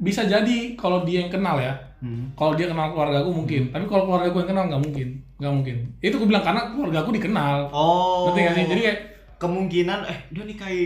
bisa 0.02 0.26
jadi 0.26 0.74
kalau 0.74 1.06
dia 1.06 1.24
yang 1.24 1.32
kenal 1.32 1.56
ya 1.56 1.92
Hmm. 2.02 2.34
Kalau 2.34 2.58
dia 2.58 2.66
kenal 2.66 2.90
keluarga 2.90 3.22
aku 3.22 3.30
mungkin, 3.30 3.70
tapi 3.70 3.86
kalau 3.86 4.10
keluarga 4.10 4.34
aku 4.34 4.42
yang 4.42 4.50
kenal 4.50 4.64
nggak 4.66 4.82
mungkin, 4.82 5.08
nggak 5.38 5.54
mungkin. 5.54 5.76
Itu 6.02 6.18
aku 6.18 6.26
bilang 6.26 6.42
karena 6.42 6.74
keluarga 6.74 6.98
aku 7.06 7.10
dikenal. 7.14 7.56
Oh. 7.70 8.26
Ngerti 8.26 8.38
nggak 8.42 8.54
sih? 8.58 8.64
Jadi 8.66 8.80
kayak 8.82 9.00
kemungkinan 9.38 9.98
eh 10.10 10.18
dia 10.34 10.42
nikahi 10.42 10.82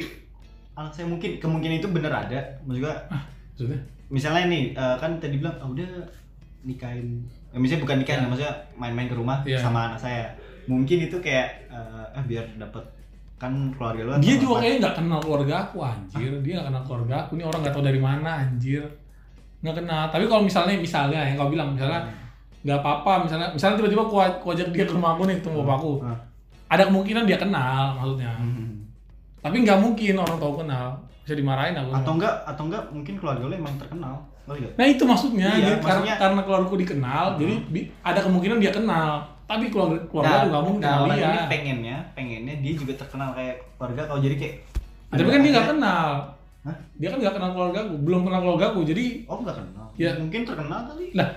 anak 0.76 0.92
saya 0.92 1.08
mungkin 1.08 1.40
kemungkinan 1.40 1.80
itu 1.80 1.88
bener 1.88 2.12
ada. 2.12 2.40
Maksudnya 2.68 3.08
maksudnya 3.56 3.80
misalnya 4.06 4.44
nih 4.46 4.64
eh, 4.70 4.96
kan 5.00 5.16
tadi 5.16 5.40
bilang 5.40 5.56
ah, 5.56 5.66
udah 5.66 5.88
nikahin 6.62 7.24
eh, 7.24 7.58
misalnya 7.58 7.82
bukan 7.82 7.96
nikahin 8.04 8.20
Ya. 8.20 8.28
maksudnya 8.28 8.54
main-main 8.76 9.08
ke 9.08 9.16
rumah 9.16 9.40
Iya. 9.42 9.58
sama 9.58 9.88
anak 9.88 9.98
saya 9.98 10.28
mungkin 10.68 11.08
itu 11.08 11.16
kayak 11.18 11.72
eh 11.72 12.06
eh, 12.12 12.24
biar 12.26 12.44
dapat 12.60 12.84
kan 13.36 13.52
keluarga 13.72 14.00
lu 14.04 14.10
dia 14.20 14.36
juga 14.36 14.60
kayaknya 14.60 14.78
nggak 14.82 14.96
kenal 14.96 15.20
keluarga 15.20 15.54
aku 15.62 15.76
anjir. 15.80 16.32
Dia 16.40 16.52
nggak 16.56 16.66
kenal 16.72 16.82
keluarga 16.88 17.14
aku. 17.20 17.30
Ini 17.36 17.44
orang 17.44 17.60
nggak 17.60 17.74
tahu 17.76 17.84
dari 17.84 18.00
mana 18.00 18.30
anjir. 18.40 18.82
Nggak 19.60 19.76
kenal. 19.76 20.02
Tapi 20.08 20.24
kalau 20.24 20.40
misalnya 20.40 20.74
misalnya 20.80 21.20
yang 21.20 21.36
kau 21.36 21.52
bilang 21.52 21.76
misalnya 21.76 22.00
nggak 22.64 22.80
apa-apa 22.80 23.28
misalnya 23.28 23.48
misalnya 23.52 23.76
tiba-tiba 23.76 24.02
aku, 24.08 24.16
aku 24.18 24.46
ajak 24.56 24.72
dia 24.72 24.88
ke 24.88 24.94
rumah 24.96 25.12
aku 25.12 25.28
nih 25.28 25.36
ketemu 25.36 25.56
bapakku. 25.62 25.92
Ah. 26.00 26.16
Ada 26.72 26.88
kemungkinan 26.88 27.24
dia 27.28 27.36
kenal 27.36 28.00
maksudnya. 28.00 28.32
Hmm. 28.40 28.75
Tapi 29.46 29.56
nggak 29.62 29.78
mungkin 29.78 30.14
orang 30.16 30.36
tahu 30.36 30.54
kenal. 30.58 30.86
Bisa 31.22 31.34
dimarahin 31.34 31.74
aku. 31.74 31.90
atau 31.92 32.12
enggak 32.14 32.34
atau 32.44 32.62
enggak 32.66 32.82
mungkin 32.88 33.14
keluarga 33.16 33.42
lu 33.42 33.54
emang 33.54 33.74
terkenal? 33.76 34.14
Nah 34.46 34.86
itu 34.86 35.02
maksudnya, 35.02 35.50
Iya, 35.50 35.58
Jadi 35.58 35.70
karena 35.76 35.82
maksudnya- 35.82 36.18
karena 36.18 36.40
keluargaku 36.42 36.76
dikenal, 36.78 37.24
jadi 37.34 37.54
bi- 37.66 37.90
ada 38.00 38.20
kemungkinan 38.22 38.58
dia 38.58 38.70
kenal. 38.70 39.10
Tapi 39.42 39.70
keluarga 39.70 39.98
keluarga 40.06 40.30
Nah, 40.32 40.42
nggak 40.46 40.62
mungkin 40.62 40.82
nah, 40.82 40.94
kenal 40.96 41.06
dia. 41.12 41.26
ini 41.28 41.38
pengennya 41.48 41.96
pengennya 42.12 42.54
dia 42.62 42.72
juga 42.74 42.92
terkenal 42.96 43.30
kayak 43.32 43.56
keluarga 43.74 44.02
kau 44.06 44.18
jadi 44.18 44.34
kayak 44.34 44.54
Tapi 45.08 45.28
kan 45.28 45.40
dia 45.40 45.50
nggak 45.52 45.68
kenal. 45.68 46.08
Hah? 46.62 46.76
Dia 46.94 47.08
kan 47.10 47.18
nggak 47.18 47.34
kenal 47.34 47.50
keluarga 47.52 47.78
aku, 47.80 47.94
belum 48.02 48.20
kenal 48.22 48.40
keluarga 48.40 48.64
aku. 48.70 48.80
Jadi 48.82 49.04
oh 49.24 49.38
nggak 49.40 49.56
kenal 49.56 49.86
Ya. 49.96 50.10
mungkin 50.14 50.40
terkenal 50.42 50.80
kali 50.84 51.06
lah 51.12 51.30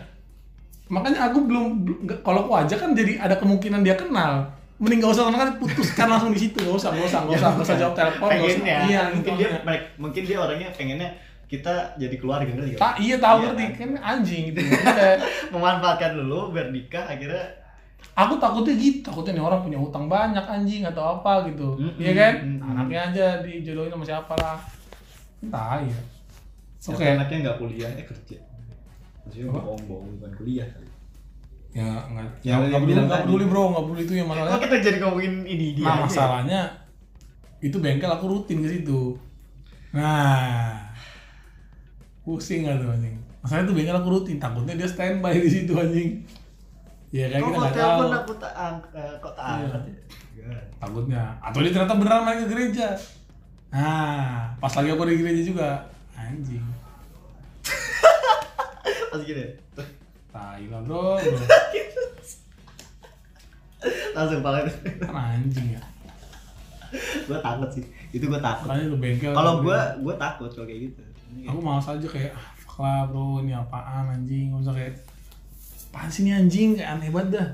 makanya 0.87 1.29
aku 1.29 1.45
belum 1.45 1.65
belum- 1.85 2.01
kalau 2.19 2.39
aku 2.43 2.53
aja 2.57 2.73
kan 2.75 2.91
jadi 2.91 3.17
ada 3.17 3.37
kemungkinan 3.37 3.81
dia 3.81 3.93
kenal. 3.93 4.49
Mending 4.79 4.99
gak 4.99 5.11
usah 5.11 5.23
karena 5.27 5.39
kan 5.39 5.49
putuskan 5.57 6.07
langsung 6.07 6.31
di 6.31 6.39
situ, 6.39 6.55
gak 6.57 6.71
usah, 6.71 6.89
gak 6.89 7.03
usah, 7.05 7.19
gak 7.21 7.35
usah, 7.35 7.49
gak 7.51 7.63
usah 7.63 7.75
jawab 7.75 7.93
telepon, 7.93 8.27
gak 8.27 8.39
usah. 8.39 8.47
pengennya 8.55 8.77
Iya, 8.81 9.01
mungkin 9.11 9.31
gitu. 9.33 9.41
dia 9.41 9.49
merek- 9.61 9.91
mungkin 9.95 10.21
dia 10.23 10.37
orangnya 10.39 10.69
pengennya 10.71 11.09
kita 11.45 11.73
jadi 11.97 12.15
keluarga 12.15 12.47
ngerti 12.47 12.69
nggak? 12.71 12.79
Tak, 12.79 12.95
iya 12.97 13.15
tahu 13.17 13.37
Iya, 13.37 13.45
ngerti. 13.49 13.63
kan? 13.65 13.73
kan 13.75 13.89
anjing 13.99 14.43
gitu. 14.47 14.59
Memanfaatkan 15.53 16.11
dulu 16.15 16.39
biar 16.49 16.67
nikah 16.69 17.05
akhirnya 17.05 17.43
aku 18.13 18.33
takutnya 18.37 18.73
gitu. 18.75 18.99
Takutnya 19.03 19.31
nih 19.35 19.43
orang 19.43 19.61
punya 19.61 19.77
utang 19.77 20.05
banyak 20.05 20.45
anjing 20.45 20.85
atau 20.85 21.17
apa 21.17 21.49
gitu. 21.49 21.75
Iya 21.97 22.11
kan? 22.13 22.33
anaknya 22.63 22.99
aja 23.09 23.25
dijodohin 23.41 23.89
sama 23.89 24.05
siapa 24.05 24.33
lah. 24.37 24.57
Entah 25.39 25.81
ya. 25.81 25.99
Oke. 26.85 27.03
anaknya 27.03 27.37
nggak 27.43 27.57
kuliah 27.57 27.91
eh 27.91 28.05
kerja. 28.05 28.37
Maksudnya 29.25 29.51
bohong-bohong 29.51 30.15
bukan 30.15 30.31
kuliah 30.37 30.69
ya 31.69 31.85
nggak 31.85 32.25
Ya, 32.41 32.57
nggak 32.57 32.81
peduli 32.81 32.97
nggak 33.05 33.21
peduli 33.23 33.45
bro 33.45 33.63
nggak 33.69 33.83
peduli 33.85 34.01
itu 34.03 34.13
yang 34.15 34.25
oh 34.25 34.31
masalahnya 34.33 34.57
kita 34.59 34.75
jadi 34.81 34.97
ngomongin 34.99 35.33
ini 35.45 35.67
dia? 35.77 35.85
Nah 35.85 35.93
ya? 35.93 36.01
masalahnya 36.01 36.61
itu 37.59 37.77
bengkel 37.77 38.09
aku 38.09 38.25
rutin 38.25 38.57
ke 38.59 38.69
situ. 38.71 39.01
Nah 39.91 40.79
pusing 42.21 42.63
gak 42.63 42.77
tuh 42.77 42.89
anjing? 42.89 43.15
Masalahnya 43.39 43.65
itu 43.65 43.75
bengkel 43.75 43.97
aku 43.97 44.09
rutin 44.09 44.37
takutnya 44.37 44.73
dia 44.73 44.87
standby 44.87 45.33
di 45.35 45.49
situ 45.49 45.73
anjing. 45.73 46.09
Ya 47.09 47.25
kan 47.27 47.41
Kok 47.41 47.49
kita 47.49 47.59
nggak 47.59 47.73
tahu. 47.73 48.01
aku 48.13 48.33
tak 48.37 48.53
angkat, 48.53 49.13
kok 49.17 49.33
tak 49.33 49.45
Iya. 49.45 49.53
angkat 49.59 49.81
ya? 49.83 49.95
takutnya. 50.77 51.23
Atau 51.39 51.59
dia 51.59 51.71
ternyata 51.71 51.95
beneran 51.95 52.21
main 52.23 52.39
ke 52.39 52.47
gereja. 52.47 52.87
Nah 53.69 54.53
pas 54.57 54.71
lagi 54.71 54.89
aku 54.89 55.03
di 55.05 55.17
gereja 55.17 55.41
juga 55.43 55.67
anjing. 56.13 56.65
Pas 59.09 59.21
gini, 59.21 59.41
tai 60.29 60.65
lah 60.69 60.81
bro, 60.85 61.17
bro. 61.17 61.45
langsung 64.15 64.41
pala 64.43 64.67
itu. 64.67 64.73
kan 65.01 65.15
anjing 65.15 65.67
ya 65.77 65.81
gue 67.29 67.37
takut 67.37 67.69
sih, 67.69 67.85
itu 68.09 68.25
gue 68.25 68.41
takut. 68.41 68.65
Kalau 69.21 69.61
gue, 69.61 69.77
gue 70.01 70.15
takut 70.17 70.49
kalau 70.49 70.65
kayak 70.65 70.89
gitu. 70.89 71.01
aku 71.45 71.59
malas 71.61 71.85
aja 71.85 72.07
kayak 72.09 72.33
ah 72.33 72.49
fuck 72.57 72.81
lah 72.81 73.05
bro 73.05 73.43
ini 73.45 73.53
apaan 73.53 74.09
anjing 74.09 74.49
usah 74.57 74.73
kayak 74.73 74.97
apaan 75.93 76.09
sih 76.09 76.25
ini 76.25 76.31
anjing 76.33 76.73
kayak 76.73 76.97
aneh 76.97 77.13
banget 77.13 77.29
dah 77.37 77.47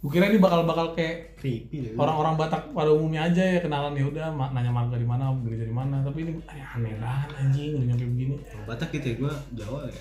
gue 0.00 0.08
kira 0.08 0.32
ini 0.32 0.40
bakal 0.40 0.64
bakal 0.64 0.96
kayak 0.96 1.36
Creepy 1.36 1.84
deh. 1.84 1.92
orang-orang 1.92 2.40
Batak 2.40 2.72
pada 2.72 2.88
umumnya 2.88 3.28
aja 3.28 3.44
ya 3.44 3.60
kenalan 3.60 3.92
ya 3.92 4.08
udah 4.08 4.32
nanya 4.32 4.72
marga 4.72 4.96
di 4.96 5.04
mana 5.04 5.28
gereja 5.44 5.68
di 5.68 5.76
mana 5.76 6.00
tapi 6.00 6.24
ini 6.24 6.32
aneh, 6.48 6.96
banget 6.96 7.30
anjing 7.36 7.76
udah 7.76 7.86
nyampe 7.92 8.04
begini 8.08 8.34
Batak 8.64 8.88
gitu 8.96 9.06
ya, 9.12 9.14
gue 9.20 9.32
Jawa 9.60 9.78
ya. 9.84 9.92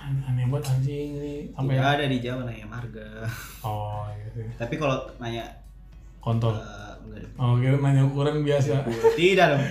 Aneh, 0.00 0.44
banget 0.44 0.70
anjing 0.70 1.08
ini 1.14 1.34
sampai 1.50 1.74
Nggak 1.74 1.90
ada 1.94 2.04
di 2.06 2.18
Jawa 2.18 2.40
nanya 2.42 2.66
marga. 2.66 3.08
oh 3.60 4.06
gitu 4.16 4.38
ya. 4.40 4.50
Tapi 4.56 4.74
kalau 4.74 4.96
nanya 5.16 5.44
kontol 6.18 6.54
enggak 6.54 7.20
deh. 7.20 7.30
oh 7.36 7.56
kira 7.56 7.76
nanya 7.76 8.02
ukuran 8.02 8.42
biasa 8.42 8.82
Tidak 9.14 9.46
dong. 9.48 9.64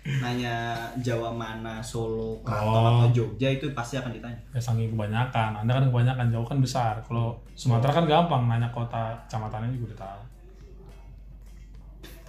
Nanya 0.00 0.74
Jawa 0.98 1.28
mana, 1.30 1.78
Solo, 1.80 2.40
Kantong 2.40 2.72
Oh. 2.72 2.90
atau 3.04 3.08
Jogja 3.12 3.48
itu 3.48 3.68
pasti 3.70 3.94
akan 3.94 4.10
ditanya. 4.10 4.40
ya 4.50 4.58
saking 4.58 4.90
kebanyakan 4.90 5.50
anda 5.54 5.70
kan 5.72 5.84
kebanyakan 5.86 6.26
jauh 6.28 6.42
kan 6.42 6.58
besar 6.58 6.94
kalau 7.04 7.36
Sumatera 7.52 7.92
kan 7.92 8.04
gampang 8.04 8.48
nanya 8.48 8.66
kota 8.70 9.12
kecamatannya 9.24 9.70
juga 9.70 9.92
udah 9.92 10.00
tahu 10.00 10.20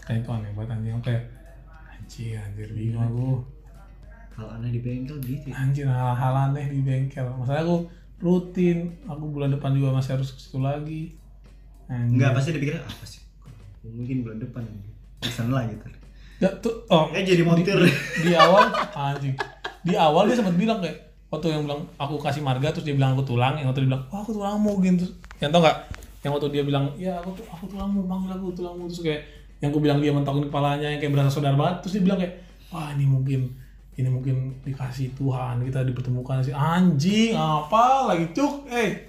kayak 0.01 0.19
itu 0.19 0.29
aneh 0.29 0.51
banget 0.51 0.69
anjing 0.75 0.95
oke 0.95 1.15
anjir 1.89 2.37
anjir 2.37 2.67
bingung 2.69 3.01
aku 3.01 3.27
Kalau 4.41 4.57
aneh 4.57 4.73
di 4.73 4.81
bengkel 4.81 5.21
gitu 5.21 5.53
ya. 5.53 5.61
anjir 5.61 5.85
hal-hal 5.85 6.33
aneh 6.49 6.65
di 6.73 6.81
bengkel 6.81 7.29
masalahnya 7.37 7.69
aku 7.69 7.77
rutin 8.17 8.97
aku 9.05 9.29
bulan 9.29 9.53
depan 9.53 9.69
juga 9.77 9.93
masih 9.93 10.17
harus 10.17 10.33
ke 10.33 10.41
situ 10.41 10.57
lagi 10.57 11.13
anjir. 11.85 12.17
Enggak, 12.17 12.33
pasti 12.33 12.49
dipikirnya 12.57 12.81
apa 12.81 13.05
sih? 13.05 13.21
Mungkin 13.85 14.25
bulan 14.25 14.41
depan 14.41 14.65
pesan 15.21 15.53
lah 15.53 15.69
gitu. 15.69 15.85
Ya, 16.41 16.49
tuh, 16.57 16.89
oh, 16.89 17.13
Eh 17.13 17.21
jadi 17.21 17.45
montir. 17.45 17.77
di, 17.77 17.93
di 18.25 18.33
awal 18.33 18.73
anjing 18.97 19.37
di 19.85 19.93
awal 19.93 20.25
dia 20.25 20.41
sempat 20.41 20.57
bilang 20.57 20.81
kayak 20.81 21.13
waktu 21.29 21.53
yang 21.53 21.69
bilang 21.69 21.85
aku 22.01 22.17
kasih 22.17 22.41
marga 22.41 22.73
terus 22.73 22.85
dia 22.89 22.97
bilang 22.97 23.13
aku 23.13 23.21
tulang 23.29 23.61
yang 23.61 23.69
waktu 23.69 23.85
dia 23.85 23.89
bilang 23.93 24.03
wah 24.09 24.25
aku 24.25 24.33
tulangmu 24.33 24.81
gitu 24.81 25.05
terus 25.05 25.13
yang 25.37 25.53
tau 25.53 25.61
nggak 25.61 25.77
yang 26.25 26.31
waktu 26.33 26.47
dia 26.49 26.63
bilang 26.65 26.85
ya 26.97 27.13
aku 27.21 27.29
tuh 27.37 27.45
aku 27.45 27.65
tulangmu 27.69 28.09
panggil 28.09 28.41
aku 28.41 28.57
tulangmu 28.57 28.89
terus 28.89 29.05
kayak 29.05 29.21
yang 29.61 29.69
aku 29.69 29.79
bilang 29.85 30.01
dia 30.01 30.09
mentokin 30.09 30.49
kepalanya 30.49 30.87
yang 30.89 30.97
kayak 30.97 31.13
berasa 31.13 31.29
saudara 31.29 31.53
banget 31.53 31.85
terus 31.85 31.93
dia 31.97 32.03
bilang 32.09 32.17
kayak 32.17 32.33
wah 32.73 32.89
ini 32.93 33.05
mungkin 33.05 33.60
ini 34.01 34.09
mungkin 34.09 34.35
dikasih 34.61 35.13
Tuhan 35.13 35.61
kita 35.61 35.85
dipertemukan 35.85 36.41
sih. 36.41 36.51
Anjing 36.51 37.31
apa 37.31 38.09
lagi? 38.09 38.25
Cuk 38.31 38.65
eh. 38.67 39.05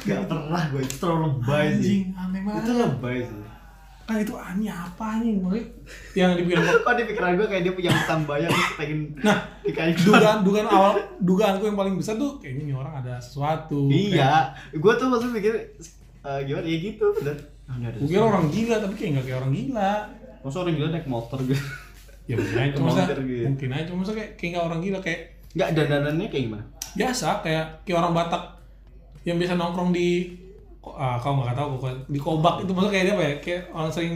Gak 0.00 0.28
pernah 0.28 0.62
gue 0.68 0.80
itu 0.80 0.96
terlalu 0.96 1.20
lebay 1.32 1.66
sih. 1.72 1.74
anjing 1.74 2.04
aneh 2.14 2.40
Itu 2.40 2.46
banget 2.46 2.78
lebay 2.86 3.18
sih. 3.22 3.40
kan 4.04 4.20
itu 4.20 4.34
aneh 4.36 4.68
apa 4.68 5.04
anjing 5.16 5.40
maksudnya 5.40 5.64
yang 6.12 6.36
dipikir 6.36 6.60
Kok 6.60 6.92
di 6.92 7.04
pikiran 7.08 7.30
gue 7.34 7.46
kayak 7.48 7.62
dia 7.64 7.72
punya 7.72 7.90
utang 7.90 8.20
banyak 8.22 8.52
terus 8.52 8.72
pengen 8.76 9.00
Nah, 9.16 9.38
dikasih 9.64 9.94
dugaan 10.04 10.38
dugaan 10.44 10.68
awal 10.68 10.92
dugaanku 11.18 11.64
yang 11.64 11.72
paling 11.74 11.96
besar 11.96 12.14
tuh 12.14 12.36
kayaknya 12.36 12.62
ini 12.62 12.74
orang 12.76 13.00
ada 13.00 13.16
sesuatu. 13.16 13.88
Iya, 13.88 14.52
gue 14.70 14.92
tuh 14.94 15.08
maksud 15.08 15.32
mikir 15.32 15.56
eh, 16.20 16.40
gimana? 16.44 16.64
Ya 16.64 16.76
gitu 16.78 17.16
bener. 17.16 17.36
Gue 17.96 18.08
kira 18.12 18.22
orang 18.22 18.52
gila 18.52 18.76
tapi 18.78 18.94
kayak 18.94 19.10
nggak 19.10 19.24
kayak 19.24 19.38
orang 19.40 19.52
gila. 19.52 19.92
Masa 20.44 20.56
orang 20.60 20.74
gila 20.76 20.88
naik 20.92 21.08
motor 21.08 21.38
gitu. 21.40 21.64
Ya 22.24 22.34
mungkin 22.34 22.56
aja 22.58 22.72
cuma 22.72 22.90
gitu. 22.90 23.44
mungkin 23.44 23.68
aja 23.70 23.84
cuma 23.86 24.00
kayak 24.02 24.30
kayak 24.34 24.50
nggak 24.52 24.64
orang 24.64 24.80
gila 24.80 24.98
kayak 25.00 25.20
Enggak 25.54 25.70
dandanannya 25.76 26.26
kayak 26.26 26.44
gimana? 26.50 26.64
biasa 26.94 27.28
kayak 27.40 27.66
kayak 27.84 27.98
orang 28.00 28.12
Batak 28.12 28.42
yang 29.22 29.36
biasa 29.38 29.54
nongkrong 29.54 29.90
di 29.90 30.08
ah, 30.82 31.16
kau 31.16 31.36
nggak 31.36 31.54
tahu 31.54 31.70
kok 31.78 31.92
di 32.06 32.18
kobak 32.18 32.54
itu 32.60 32.70
maksudnya 32.70 32.92
kayak 32.92 33.04
dia 33.04 33.14
apa 33.14 33.24
ya 33.24 33.34
kayak 33.40 33.62
orang 33.70 33.90
sering 33.90 34.14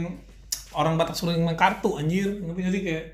orang 0.71 0.93
Batak 0.95 1.15
sering 1.15 1.41
main 1.41 1.55
kartu 1.55 1.89
anjir 1.95 2.27
ngerti 2.39 2.59
nggak 2.59 2.73
sih 2.73 2.83
kayak 2.83 3.05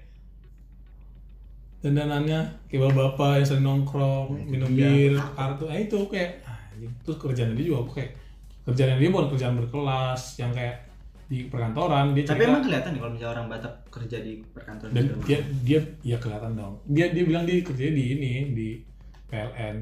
dandanannya 1.82 2.40
kayak 2.66 2.82
bapak-bapak 2.90 3.32
yang 3.38 3.48
sering 3.48 3.64
nongkrong 3.64 4.28
minum 4.44 4.70
Iya. 4.74 4.90
bir 4.90 5.14
kartu 5.38 5.64
nah 5.70 5.78
itu 5.78 6.00
kayak 6.10 6.32
ah, 6.44 6.58
anjing 6.74 6.92
terus 7.06 7.18
kerjaan 7.20 7.54
dia 7.54 7.66
juga 7.68 7.82
kayak 7.94 8.12
kerjaan 8.66 8.98
dia 8.98 9.10
bukan 9.10 9.28
kerjaan 9.30 9.56
berkelas 9.60 10.22
yang 10.42 10.50
kayak 10.50 10.76
di 11.36 11.42
perkantoran 11.46 12.16
dia 12.16 12.24
Tapi 12.24 12.32
cerita- 12.34 12.48
emang 12.48 12.64
kelihatan 12.64 12.90
nih 12.90 13.00
kalau 13.02 13.12
misalnya 13.12 13.34
orang 13.34 13.48
Batak 13.50 13.74
kerja 13.90 14.18
di 14.18 14.34
perkantoran 14.48 14.92
dan 14.94 15.04
segala 15.04 15.24
dia 15.26 15.40
dia 15.62 15.80
ya 16.02 16.18
kelihatan 16.18 16.52
dong. 16.54 16.74
Dia 16.88 17.06
dia 17.12 17.24
bilang 17.24 17.44
dia 17.44 17.60
kerja 17.60 17.86
di 17.90 18.04
ini 18.10 18.32
di 18.50 18.68
PLN 19.28 19.76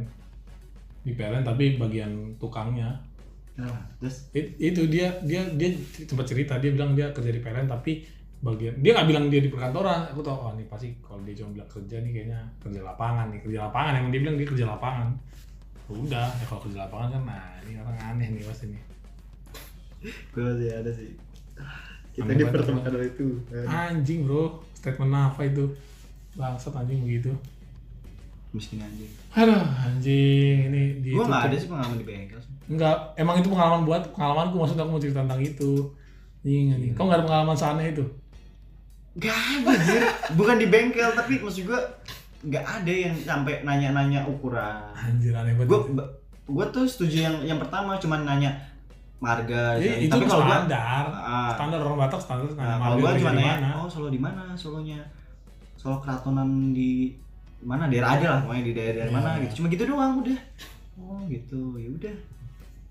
di 1.00 1.12
PLN 1.12 1.44
tapi 1.44 1.78
bagian 1.78 2.12
tukangnya. 2.36 2.90
Nah, 3.54 3.70
terus? 3.98 4.34
It- 4.34 4.58
itu 4.58 4.82
dia 4.88 5.14
dia 5.22 5.46
dia 5.52 5.70
sempat 6.02 6.26
cerita 6.26 6.58
dia 6.58 6.74
bilang 6.74 6.92
dia 6.92 7.14
kerja 7.14 7.30
di 7.30 7.38
PLN 7.38 7.68
tapi 7.68 8.02
bagian 8.42 8.74
dia 8.78 8.92
nggak 8.92 9.08
bilang 9.08 9.26
dia 9.28 9.40
di 9.40 9.48
perkantoran. 9.48 10.10
Aku 10.10 10.20
tahu 10.20 10.34
oh 10.34 10.52
ini 10.52 10.66
pasti 10.66 10.90
kalau 11.00 11.22
dia 11.22 11.36
cuma 11.36 11.54
bilang 11.54 11.70
kerja 11.70 11.96
nih 11.98 12.12
kayaknya 12.12 12.40
kerja 12.58 12.82
lapangan 12.82 13.30
nih. 13.30 13.40
Kerja 13.40 13.60
lapangan 13.64 13.94
emang 13.96 14.10
dia 14.10 14.22
bilang 14.22 14.36
dia 14.36 14.48
kerja 14.48 14.66
lapangan. 14.66 15.08
Udah 15.86 16.28
ya 16.34 16.46
kalau 16.46 16.62
kerja 16.64 16.80
lapangan 16.82 17.10
kan 17.12 17.24
nah 17.24 17.44
ini 17.62 17.78
orang 17.78 17.98
aneh 18.02 18.28
nih 18.32 18.44
pasti 18.44 18.66
nih. 18.68 18.84
Gue 20.34 20.42
masih 20.42 20.70
ada 20.74 20.92
sih. 20.92 21.12
Kita 22.14 22.30
banget, 22.30 22.46
dipertemukan 22.46 22.92
oleh 22.94 23.10
itu. 23.10 23.28
anjing 23.66 24.30
bro 24.30 24.62
statement 24.78 25.14
apa 25.18 25.42
itu 25.50 25.66
bangsat 26.38 26.74
anjing 26.78 27.02
begitu 27.02 27.34
miskin 28.54 28.78
aja 28.86 29.06
Aduh, 29.34 29.66
anjing 29.66 30.70
ini 30.70 31.02
di 31.02 31.10
gue 31.10 31.26
nggak 31.26 31.50
ada 31.50 31.56
sih 31.58 31.66
pengalaman 31.66 31.98
di 31.98 32.06
bengkel 32.06 32.38
sih. 32.38 32.54
Enggak, 32.70 33.18
emang 33.18 33.42
itu 33.42 33.50
pengalaman 33.50 33.82
buat 33.82 34.14
pengalamanku 34.14 34.56
maksud 34.62 34.78
aku 34.78 34.94
mau 34.94 35.02
cerita 35.02 35.26
tentang 35.26 35.42
itu. 35.42 35.90
Anjing, 36.46 36.66
anjing. 36.70 36.92
Kau 36.94 37.10
nggak 37.10 37.18
ada 37.18 37.26
pengalaman 37.26 37.58
seaneh 37.58 37.98
itu? 37.98 38.06
Gak 39.18 39.34
ada 39.34 39.74
anjir. 39.74 40.02
Bukan 40.38 40.56
di 40.62 40.68
bengkel 40.70 41.10
tapi 41.18 41.42
maksud 41.42 41.66
gue 41.66 41.82
nggak 42.46 42.66
ada 42.66 42.94
yang 42.94 43.16
sampai 43.18 43.66
nanya-nanya 43.66 44.30
ukuran. 44.30 44.86
Anjir 44.94 45.34
aneh 45.34 45.58
banget. 45.58 45.70
Gue 45.74 46.06
gue 46.44 46.66
tuh 46.70 46.86
setuju 46.86 47.18
yang 47.26 47.36
yang 47.42 47.58
pertama 47.58 47.98
cuman 47.98 48.22
nanya 48.22 48.54
marga. 49.24 49.64
Iya, 49.80 49.94
itu 50.04 50.12
tapi 50.12 50.26
kalau 50.28 50.44
standar. 50.44 51.04
Ah. 51.16 51.52
standar 51.56 51.80
orang 51.80 51.98
Batak 51.98 52.20
standar 52.20 52.44
Nah, 52.44 52.54
nanya 52.54 52.76
kalau 52.76 52.76
marga 52.76 53.00
gue 53.00 53.08
gereja 53.08 53.22
cuma 53.24 53.32
di 53.32 53.38
nanya, 53.40 53.56
mana. 53.56 53.70
oh 53.80 53.88
Solo 53.88 54.08
di 54.12 54.20
mana 54.20 54.44
Solonya? 54.54 55.00
Solo 55.80 55.96
keratonan 55.98 56.50
di 56.72 56.92
mana 57.64 57.88
daerah 57.88 58.10
aja 58.14 58.28
lah 58.28 58.40
pokoknya 58.44 58.64
di 58.64 58.74
daerah, 58.74 59.04
Iya. 59.08 59.14
mana 59.16 59.30
gitu. 59.40 59.54
Cuma 59.56 59.68
gitu 59.72 59.84
doang 59.88 60.14
udah. 60.20 60.40
Oh 60.94 61.20
gitu, 61.26 61.60
ya 61.78 61.90
udah. 61.90 62.16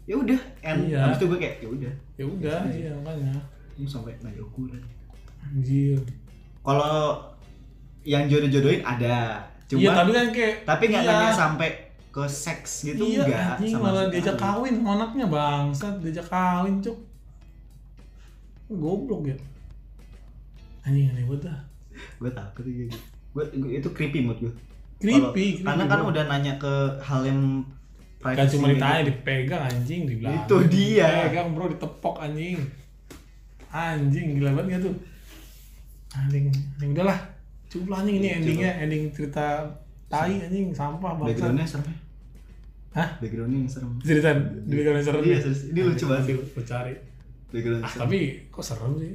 Ya 0.03 0.15
udah, 0.19 0.41
and 0.63 0.81
Iya. 0.89 0.99
habis 1.05 1.17
itu 1.17 1.27
gue 1.29 1.39
kayak 1.39 1.57
ya 1.61 1.69
udah. 1.69 1.93
Ya 2.17 2.25
udah, 2.27 2.57
aja. 2.65 2.73
iya 2.73 2.91
makanya. 2.97 3.33
Ini 3.77 3.87
sampai 3.87 4.13
nanya 4.19 4.43
ukuran. 4.43 4.83
Anjir. 5.43 6.01
Kalau 6.63 7.21
yang 8.03 8.25
jodoh-jodohin 8.27 8.83
ada. 8.83 9.39
Cuma 9.69 9.79
Iya, 9.79 9.91
tapi 9.95 10.11
kan 10.11 10.27
kayak 10.31 10.55
tapi 10.65 10.85
nggak 10.89 11.05
iya. 11.05 11.13
nanya 11.13 11.31
sampai 11.31 11.69
ke 12.13 12.23
seks 12.29 12.85
gitu 12.85 13.01
iya, 13.03 13.25
enggak 13.25 13.57
anjing 13.57 13.73
sama 13.73 13.89
malah 13.89 14.05
diajak 14.07 14.37
kawin 14.37 14.75
anaknya 14.85 15.27
bangsat, 15.27 15.95
diajak 15.99 16.29
kawin, 16.29 16.77
cuk. 16.79 16.99
Goblok 18.69 19.29
ya. 19.29 19.37
Anjing 20.83 21.09
aneh 21.09 21.25
banget 21.25 21.49
dah. 21.49 21.61
gue 21.93 22.31
takut 22.33 22.65
gitu 22.65 22.97
gue 23.33 23.45
itu 23.71 23.89
creepy 23.93 24.21
mood 24.21 24.37
gue 24.39 24.53
Creepy, 24.97 25.19
Kalau- 25.19 25.35
creepy, 25.35 25.63
karena 25.63 25.85
kan 25.87 25.99
bro. 25.99 26.09
udah 26.09 26.25
nanya 26.31 26.55
ke 26.57 26.73
hal 27.03 27.21
yang 27.25 27.41
Kan 28.23 28.39
privacy 28.39 28.55
cuma 28.55 28.71
gitu. 28.71 28.79
ditanya, 28.79 29.03
dipegang 29.03 29.63
anjing, 29.67 30.01
dibilang. 30.07 30.35
Itu 30.39 30.57
dia. 30.71 31.11
Dipegang 31.27 31.49
bro, 31.53 31.67
ditepok 31.67 32.17
anjing. 32.23 32.55
Anjing, 33.69 34.39
gila 34.39 34.55
banget 34.55 34.79
gak 34.79 34.83
tuh? 34.87 34.95
Anjing, 36.15 36.45
anjing 36.55 36.91
udahlah. 36.95 37.19
Cukup 37.67 37.87
lah 37.91 37.99
anjing 37.99 38.17
ini 38.23 38.29
endingnya, 38.31 38.71
ending 38.79 39.11
cerita 39.11 39.67
tai 40.13 40.35
anjing, 40.39 40.69
sampah 40.71 41.13
bangsa. 41.15 41.27
backgroundnya 41.27 41.65
serem 41.67 41.87
ya 41.87 41.97
Hah? 42.93 43.09
backgroundnya 43.17 43.59
yang 43.59 43.71
serem 43.71 43.91
Cerita 43.99 44.29
di 44.61 44.73
background 44.75 45.01
serem 45.03 45.23
Iya, 45.23 45.33
ya? 45.33 45.41
serius. 45.43 45.61
Ini 45.67 45.81
lucu 45.83 46.05
banget 46.07 46.25
sih. 46.27 46.35
Cari. 46.63 46.95
background 47.49 47.81
Ah, 47.81 47.89
serem 47.89 48.03
tapi 48.03 48.19
kok 48.47 48.61
serem 48.63 48.93
sih? 48.95 49.13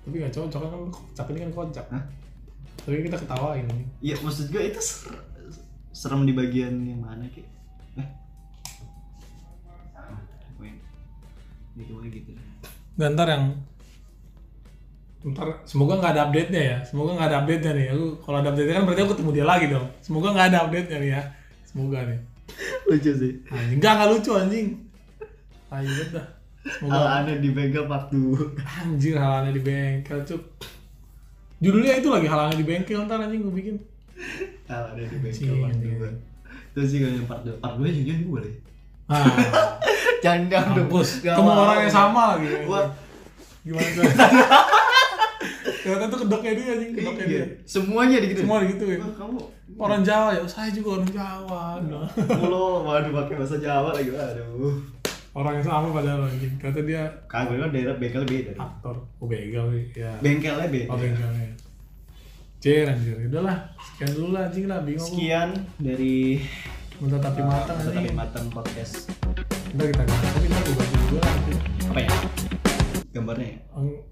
Tapi 0.00 0.14
gak 0.16 0.32
cocok 0.32 0.60
kan 0.62 0.70
kocak 0.88 1.26
ini 1.28 1.38
kan 1.40 1.50
kocak. 1.52 1.86
Hah? 1.88 2.02
Tapi 2.76 3.02
kita 3.02 3.16
ketawain 3.18 3.66
ini. 3.66 3.84
iya 4.00 4.14
maksud 4.16 4.46
gue 4.48 4.62
itu 4.62 4.78
ser- 4.78 5.18
serem 5.90 6.22
di 6.22 6.32
bagian 6.32 6.74
yang 6.80 6.98
mana 6.98 7.24
ki 7.26 7.42
eh 7.96 8.08
Ah, 9.92 10.14
pokoknya 10.48 10.74
gitu 11.76 11.92
aja 11.96 12.08
gitu 12.12 12.30
Dan 12.94 13.14
ntar 13.14 13.26
yang 13.26 13.44
ntar 15.24 15.64
semoga 15.64 15.96
nggak 15.96 16.12
ada 16.12 16.22
update 16.28 16.50
nya 16.52 16.62
ya. 16.62 16.78
Semoga 16.84 17.16
nggak 17.16 17.28
ada 17.32 17.38
update 17.40 17.62
nya 17.64 17.72
nih. 17.72 17.86
Aku 17.96 18.06
kalau 18.20 18.36
ada 18.44 18.48
update 18.52 18.68
nya 18.68 18.74
kan 18.76 18.84
berarti 18.84 19.00
aku 19.00 19.12
ketemu 19.16 19.30
dia 19.32 19.46
lagi 19.48 19.66
dong. 19.72 19.86
Semoga 20.04 20.28
nggak 20.36 20.46
ada 20.52 20.58
update 20.68 20.88
nya 20.92 20.98
nih 21.00 21.10
ya. 21.16 21.22
Semoga 21.64 21.98
nih. 22.04 22.18
Lucu 22.84 23.12
sih. 23.16 23.32
Anjing 23.48 23.78
nggak 23.80 23.92
nggak 23.96 24.08
lucu 24.12 24.30
anjing. 24.36 24.68
Ayo 25.72 25.90
dah. 26.12 26.26
Semoga 26.64 26.96
hal 26.96 27.06
aneh 27.24 27.36
di 27.40 27.50
bengkel 27.56 27.84
part 27.88 28.08
2 28.12 28.56
anjir 28.84 29.16
halannya 29.16 29.52
di 29.56 29.62
bengkel 29.64 30.20
cuk. 30.28 30.42
Judulnya 31.64 32.00
itu 32.00 32.08
lagi 32.12 32.28
halannya 32.28 32.56
di 32.60 32.66
bengkel 32.68 33.00
ntar 33.08 33.20
anjing 33.24 33.40
gue 33.44 33.54
bikin. 33.56 33.76
Hal 34.68 34.92
aneh 34.92 35.08
di 35.08 35.18
bengkel 35.24 35.48
Anjing, 35.48 35.60
part 35.60 35.72
anjing. 35.72 35.92
2 36.00 36.72
terus 36.74 36.90
sih 36.90 36.98
kalau 36.98 37.14
yang 37.16 37.28
part 37.30 37.40
2 37.46 37.64
part 37.64 37.74
2 37.80 37.88
juga 37.96 38.12
gue 38.12 38.40
deh. 38.44 38.54
Ah. 39.08 39.24
Jangan 40.24 40.48
jangan. 40.48 40.88
Gak 40.88 41.36
ketemu 41.36 41.50
orang 41.52 41.78
yang 41.84 41.92
sama 41.92 42.22
lagi. 42.36 42.48
Gua- 42.64 42.88
gimana 43.64 43.88
tuh 43.96 44.04
ternyata 45.84 46.08
tuh 46.08 46.18
kedoknya 46.24 46.52
dia 46.56 46.66
anjing 46.72 46.90
kedoknya 46.96 47.24
Iya. 47.28 47.44
dia. 47.44 47.44
Semuanya 47.68 48.16
gitu 48.24 48.40
semua 48.40 48.64
digituin 48.64 48.98
Wah, 48.98 49.12
kamu 49.14 49.38
orang 49.76 50.00
Jawa 50.00 50.28
ya 50.32 50.40
saya 50.48 50.70
juga 50.72 50.88
orang 50.96 51.10
Jawa 51.12 51.62
mulu 52.40 52.64
waduh 52.82 53.12
pakai 53.12 53.34
bahasa 53.36 53.56
Jawa 53.60 53.92
lagi 53.92 54.08
aduh 54.10 54.76
orang 55.34 55.58
yang 55.58 55.66
sama 55.66 55.90
padahal 55.90 56.24
anjing? 56.24 56.54
Kata 56.56 56.80
dia 56.80 57.02
kagak 57.26 57.58
kan 57.58 57.70
daerah 57.74 57.94
bengkel 57.98 58.22
beda. 58.22 58.54
aktor. 58.54 58.96
Oh 59.18 59.26
sih 59.26 59.84
ya. 59.92 60.14
Bengkelnya 60.22 60.70
beda. 60.70 60.88
Oh 60.88 60.96
begalnya 60.96 61.50
Cer 62.62 62.86
anjir. 62.88 63.18
Udahlah 63.28 63.58
sekian 63.76 64.10
dulu 64.16 64.28
lah 64.32 64.42
anjing 64.48 64.64
lah 64.70 64.78
bingung. 64.86 65.04
Sekian 65.04 65.48
dari 65.76 66.40
Minta 67.02 67.18
tapi 67.18 67.42
matang 67.42 67.76
Mata 67.76 67.90
anjing. 67.92 68.06
Tapi 68.08 68.10
matang 68.14 68.46
podcast. 68.48 69.10
Ntar 69.74 69.84
kita 69.90 70.02
ganti 70.06 70.26
tapi 70.32 70.46
ntar 70.46 70.62
gue 70.62 70.74
ganti 70.78 71.14
nanti. 71.18 71.52
Apa 71.90 71.98
ya 72.00 72.63
gambarnya 73.24 73.48
ya? 73.48 73.58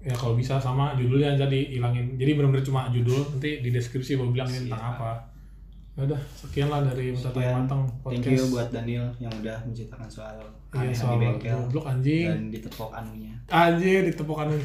Ya 0.09 0.15
kalau 0.17 0.33
bisa 0.33 0.57
sama 0.57 0.97
judulnya 0.97 1.37
jadi 1.37 1.59
hilangin 1.77 2.17
jadi 2.17 2.33
benar-benar 2.33 2.65
cuma 2.65 2.89
judul 2.89 3.21
nanti 3.29 3.61
di 3.61 3.69
deskripsi 3.69 4.17
gue 4.17 4.27
bilang 4.33 4.49
ini 4.49 4.67
tentang 4.67 4.97
apa. 4.97 5.11
Ya 5.93 6.09
udah 6.09 6.21
sekian 6.33 6.73
lah 6.73 6.81
dari 6.81 7.13
Sekian. 7.13 7.69
matang 7.69 7.85
thank 8.01 8.25
you 8.25 8.49
buat 8.49 8.73
Daniel 8.73 9.13
yang 9.21 9.29
udah 9.29 9.61
menceritakan 9.61 10.09
soal 10.09 10.41
iya 10.73 10.89
soal 10.89 11.21
di 11.21 11.29
bengkel 11.29 11.69
goblok 11.69 11.85
anjing. 11.85 12.25
dan 12.33 12.41
ditepok 12.49 12.89
anunya. 12.97 13.33
Anjir 13.53 14.01
ditepuk 14.09 14.37
anu 14.41 14.57